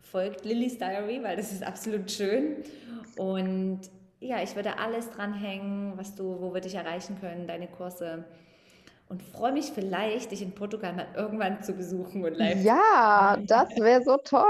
folgt 0.00 0.44
Lillys 0.44 0.78
Diary, 0.78 1.20
weil 1.24 1.36
das 1.36 1.50
ist 1.50 1.64
absolut 1.64 2.08
schön 2.08 2.58
und 3.16 3.80
ja, 4.20 4.44
ich 4.44 4.54
würde 4.54 4.78
alles 4.78 5.10
dranhängen, 5.10 5.94
was 5.96 6.14
du, 6.14 6.40
wo 6.40 6.54
wir 6.54 6.60
dich 6.60 6.76
erreichen 6.76 7.18
können, 7.20 7.48
deine 7.48 7.66
Kurse 7.66 8.24
und 9.08 9.24
freue 9.24 9.50
mich 9.50 9.72
vielleicht, 9.72 10.30
dich 10.30 10.42
in 10.42 10.52
Portugal 10.52 10.92
mal 10.92 11.08
irgendwann 11.16 11.60
zu 11.64 11.72
besuchen 11.72 12.24
und 12.24 12.38
live. 12.38 12.62
Ja, 12.62 13.36
das 13.40 13.70
wäre 13.70 14.04
so 14.04 14.18
toll. 14.18 14.44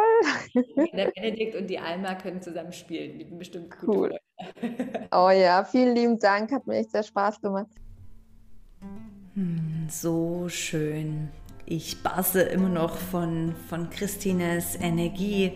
Der 0.92 1.12
Benedikt 1.12 1.56
und 1.56 1.66
die 1.68 1.78
Alma 1.78 2.14
können 2.14 2.42
zusammen 2.42 2.74
spielen. 2.74 3.18
Die 3.18 3.24
sind 3.24 3.38
bestimmt 3.38 3.74
cool. 3.86 4.18
Oh 5.12 5.30
ja, 5.30 5.64
vielen 5.64 5.94
lieben 5.94 6.18
Dank, 6.18 6.52
hat 6.52 6.66
mir 6.66 6.76
echt 6.76 6.90
sehr 6.90 7.02
Spaß 7.02 7.40
gemacht. 7.40 7.68
Hm, 9.38 9.86
so 9.88 10.48
schön. 10.48 11.28
Ich 11.64 12.02
basse 12.02 12.42
immer 12.42 12.68
noch 12.68 12.96
von, 12.96 13.54
von 13.68 13.88
Christines 13.88 14.74
Energie 14.74 15.52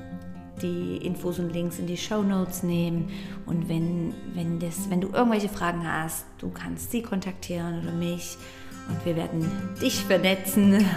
die 0.61 0.97
Infos 0.97 1.39
und 1.39 1.53
Links 1.53 1.79
in 1.79 1.87
die 1.87 1.95
Show 1.95 2.23
Notes 2.23 2.63
nehmen. 2.63 3.09
Und 3.45 3.69
wenn, 3.69 4.13
wenn, 4.33 4.59
das, 4.59 4.89
wenn 4.89 4.99
du 4.99 5.07
irgendwelche 5.07 5.47
Fragen 5.47 5.89
hast, 5.89 6.25
du 6.39 6.49
kannst 6.49 6.91
sie 6.91 7.03
kontaktieren 7.03 7.83
oder 7.83 7.93
mich. 7.93 8.35
Und 8.89 9.05
wir 9.05 9.15
werden 9.15 9.49
dich 9.81 10.03
vernetzen. 10.03 10.85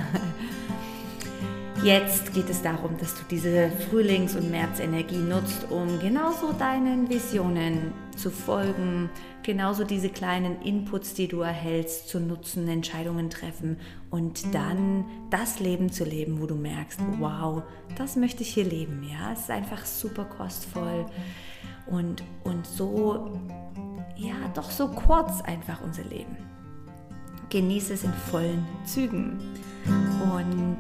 Jetzt 1.83 2.33
geht 2.33 2.49
es 2.49 2.63
darum, 2.63 2.97
dass 2.97 3.17
du 3.17 3.23
diese 3.29 3.69
Frühlings- 3.91 4.37
und 4.37 4.53
Märzenergie 4.53 5.17
nutzt, 5.17 5.69
um 5.69 5.99
genauso 5.99 6.53
deinen 6.53 7.11
Visionen 7.11 7.93
zu 8.17 8.31
folgen, 8.31 9.11
genauso 9.43 9.83
diese 9.83 10.09
kleinen 10.09 10.63
Inputs, 10.63 11.15
die 11.15 11.27
du 11.27 11.41
erhältst, 11.41 12.09
zu 12.09 12.21
nutzen, 12.21 12.69
Entscheidungen 12.69 13.31
treffen 13.31 13.79
und 14.11 14.55
dann 14.55 15.05
das 15.31 15.59
Leben 15.59 15.91
zu 15.91 16.05
leben, 16.05 16.41
wo 16.41 16.47
du 16.47 16.55
merkst, 16.55 17.01
wow, 17.19 17.65
das 17.99 18.15
möchte 18.15 18.43
ich 18.45 18.55
hier 18.55 18.65
leben. 18.65 19.03
Ja, 19.03 19.33
es 19.33 19.41
ist 19.41 19.51
einfach 19.51 19.85
super 19.85 20.25
kostvoll 20.25 21.07
und, 21.87 22.23
und 22.45 22.65
so, 22.65 23.41
ja, 24.15 24.37
doch 24.55 24.71
so 24.71 24.87
kurz 24.87 25.41
einfach 25.41 25.81
unser 25.83 26.05
Leben. 26.05 26.37
Genieße 27.51 27.95
es 27.95 28.05
in 28.05 28.13
vollen 28.13 28.65
Zügen. 28.85 29.41
Und 30.33 30.79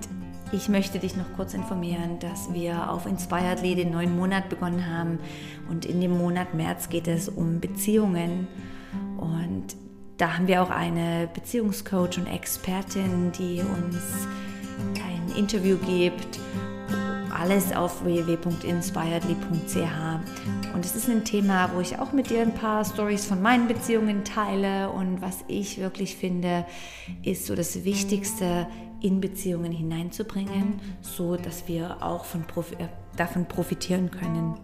ich 0.52 0.68
möchte 0.68 0.98
dich 0.98 1.16
noch 1.16 1.32
kurz 1.34 1.54
informieren, 1.54 2.18
dass 2.20 2.52
wir 2.52 2.90
auf 2.90 3.06
Inspiredly 3.06 3.74
den 3.74 3.90
neuen 3.90 4.14
Monat 4.14 4.48
begonnen 4.48 4.86
haben 4.86 5.18
und 5.68 5.86
in 5.86 6.00
dem 6.00 6.16
Monat 6.16 6.54
März 6.54 6.90
geht 6.90 7.08
es 7.08 7.28
um 7.28 7.60
Beziehungen 7.60 8.46
und 9.18 9.74
da 10.18 10.36
haben 10.36 10.46
wir 10.46 10.62
auch 10.62 10.70
eine 10.70 11.28
Beziehungscoach 11.32 12.18
und 12.18 12.26
Expertin, 12.26 13.32
die 13.32 13.60
uns 13.60 14.28
ein 14.94 15.36
Interview 15.36 15.78
gibt. 15.78 16.38
Alles 17.36 17.74
auf 17.74 18.04
www.inspiredly.ch. 18.04 20.74
Und 20.74 20.84
es 20.84 20.94
ist 20.94 21.08
ein 21.08 21.24
Thema, 21.24 21.70
wo 21.74 21.80
ich 21.80 21.98
auch 21.98 22.12
mit 22.12 22.30
dir 22.30 22.42
ein 22.42 22.54
paar 22.54 22.84
Stories 22.84 23.24
von 23.24 23.42
meinen 23.42 23.66
Beziehungen 23.66 24.22
teile. 24.22 24.90
Und 24.90 25.22
was 25.22 25.38
ich 25.48 25.80
wirklich 25.80 26.16
finde, 26.16 26.66
ist 27.24 27.46
so 27.46 27.56
das 27.56 27.84
Wichtigste 27.84 28.68
in 29.02 29.20
Beziehungen 29.20 29.72
hineinzubringen, 29.72 30.80
so 31.00 31.36
dass 31.36 31.68
wir 31.68 32.02
auch 32.02 32.24
Profi 32.46 32.74
äh, 32.76 32.88
davon 33.16 33.46
profitieren 33.46 34.10
können. 34.10 34.54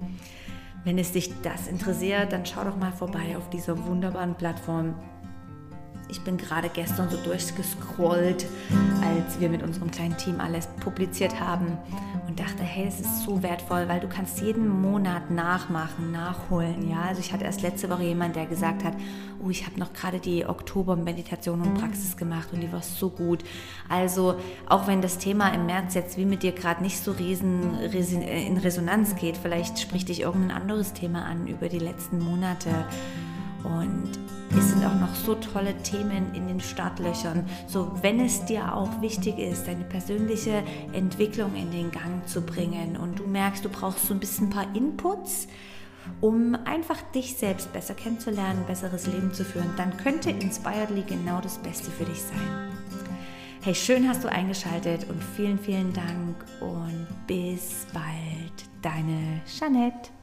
Wenn 0.84 0.98
es 0.98 1.12
dich 1.12 1.30
das 1.42 1.68
interessiert, 1.68 2.32
dann 2.32 2.46
schau 2.46 2.64
doch 2.64 2.76
mal 2.76 2.92
vorbei 2.92 3.36
auf 3.36 3.50
dieser 3.50 3.86
wunderbaren 3.86 4.34
Plattform 4.34 4.94
ich 6.08 6.22
bin 6.22 6.36
gerade 6.38 6.68
gestern 6.68 7.10
so 7.10 7.16
durchgescrollt, 7.18 8.46
als 9.02 9.40
wir 9.40 9.48
mit 9.48 9.62
unserem 9.62 9.90
kleinen 9.90 10.16
Team 10.16 10.40
alles 10.40 10.66
publiziert 10.80 11.38
haben 11.38 11.78
und 12.26 12.40
dachte, 12.40 12.62
hey, 12.62 12.86
das 12.86 13.00
ist 13.00 13.24
so 13.24 13.42
wertvoll, 13.42 13.88
weil 13.88 14.00
du 14.00 14.08
kannst 14.08 14.40
jeden 14.40 14.68
Monat 14.68 15.30
nachmachen, 15.30 16.10
nachholen. 16.12 16.88
Ja, 16.88 17.02
also 17.02 17.20
ich 17.20 17.32
hatte 17.32 17.44
erst 17.44 17.62
letzte 17.62 17.90
Woche 17.90 18.04
jemand, 18.04 18.36
der 18.36 18.46
gesagt 18.46 18.84
hat, 18.84 18.94
oh, 19.44 19.50
ich 19.50 19.66
habe 19.66 19.78
noch 19.78 19.92
gerade 19.92 20.18
die 20.18 20.46
Oktober-Meditation 20.46 21.60
und 21.60 21.74
Praxis 21.74 22.16
gemacht 22.16 22.48
und 22.52 22.60
die 22.60 22.72
war 22.72 22.82
so 22.82 23.10
gut. 23.10 23.44
Also 23.88 24.36
auch 24.66 24.86
wenn 24.86 25.02
das 25.02 25.18
Thema 25.18 25.48
im 25.48 25.66
März 25.66 25.94
jetzt 25.94 26.16
wie 26.16 26.24
mit 26.24 26.42
dir 26.42 26.52
gerade 26.52 26.82
nicht 26.82 27.02
so 27.02 27.12
riesen 27.12 27.78
in 27.78 28.56
Resonanz 28.56 29.14
geht, 29.16 29.36
vielleicht 29.36 29.78
spricht 29.78 30.08
dich 30.08 30.22
irgendein 30.22 30.56
anderes 30.62 30.92
Thema 30.94 31.24
an 31.24 31.46
über 31.46 31.68
die 31.68 31.78
letzten 31.78 32.18
Monate 32.18 32.70
und 33.64 34.10
es 34.56 34.70
sind 34.70 34.84
auch 34.84 34.94
noch 34.94 35.14
so 35.14 35.34
tolle 35.34 35.76
Themen 35.82 36.34
in 36.34 36.48
den 36.48 36.60
Startlöchern. 36.60 37.44
So, 37.66 37.92
wenn 38.02 38.20
es 38.20 38.44
dir 38.44 38.74
auch 38.74 39.00
wichtig 39.00 39.38
ist, 39.38 39.66
deine 39.66 39.84
persönliche 39.84 40.62
Entwicklung 40.92 41.54
in 41.54 41.70
den 41.70 41.90
Gang 41.90 42.26
zu 42.26 42.40
bringen 42.40 42.96
und 42.96 43.18
du 43.18 43.26
merkst, 43.26 43.64
du 43.64 43.68
brauchst 43.68 44.06
so 44.06 44.14
ein 44.14 44.20
bisschen 44.20 44.48
ein 44.48 44.50
paar 44.50 44.74
Inputs, 44.74 45.48
um 46.20 46.56
einfach 46.64 47.00
dich 47.14 47.36
selbst 47.36 47.72
besser 47.72 47.94
kennenzulernen, 47.94 48.60
ein 48.60 48.66
besseres 48.66 49.06
Leben 49.06 49.32
zu 49.32 49.44
führen, 49.44 49.70
dann 49.76 49.96
könnte 49.96 50.30
Inspiredly 50.30 51.02
genau 51.02 51.40
das 51.40 51.58
Beste 51.58 51.90
für 51.90 52.04
dich 52.04 52.22
sein. 52.22 52.72
Hey, 53.60 53.74
schön 53.74 54.08
hast 54.08 54.24
du 54.24 54.28
eingeschaltet 54.28 55.06
und 55.10 55.22
vielen, 55.22 55.58
vielen 55.58 55.92
Dank 55.92 56.36
und 56.60 57.06
bis 57.26 57.86
bald, 57.92 58.64
deine 58.82 59.42
Jeanette. 59.46 60.17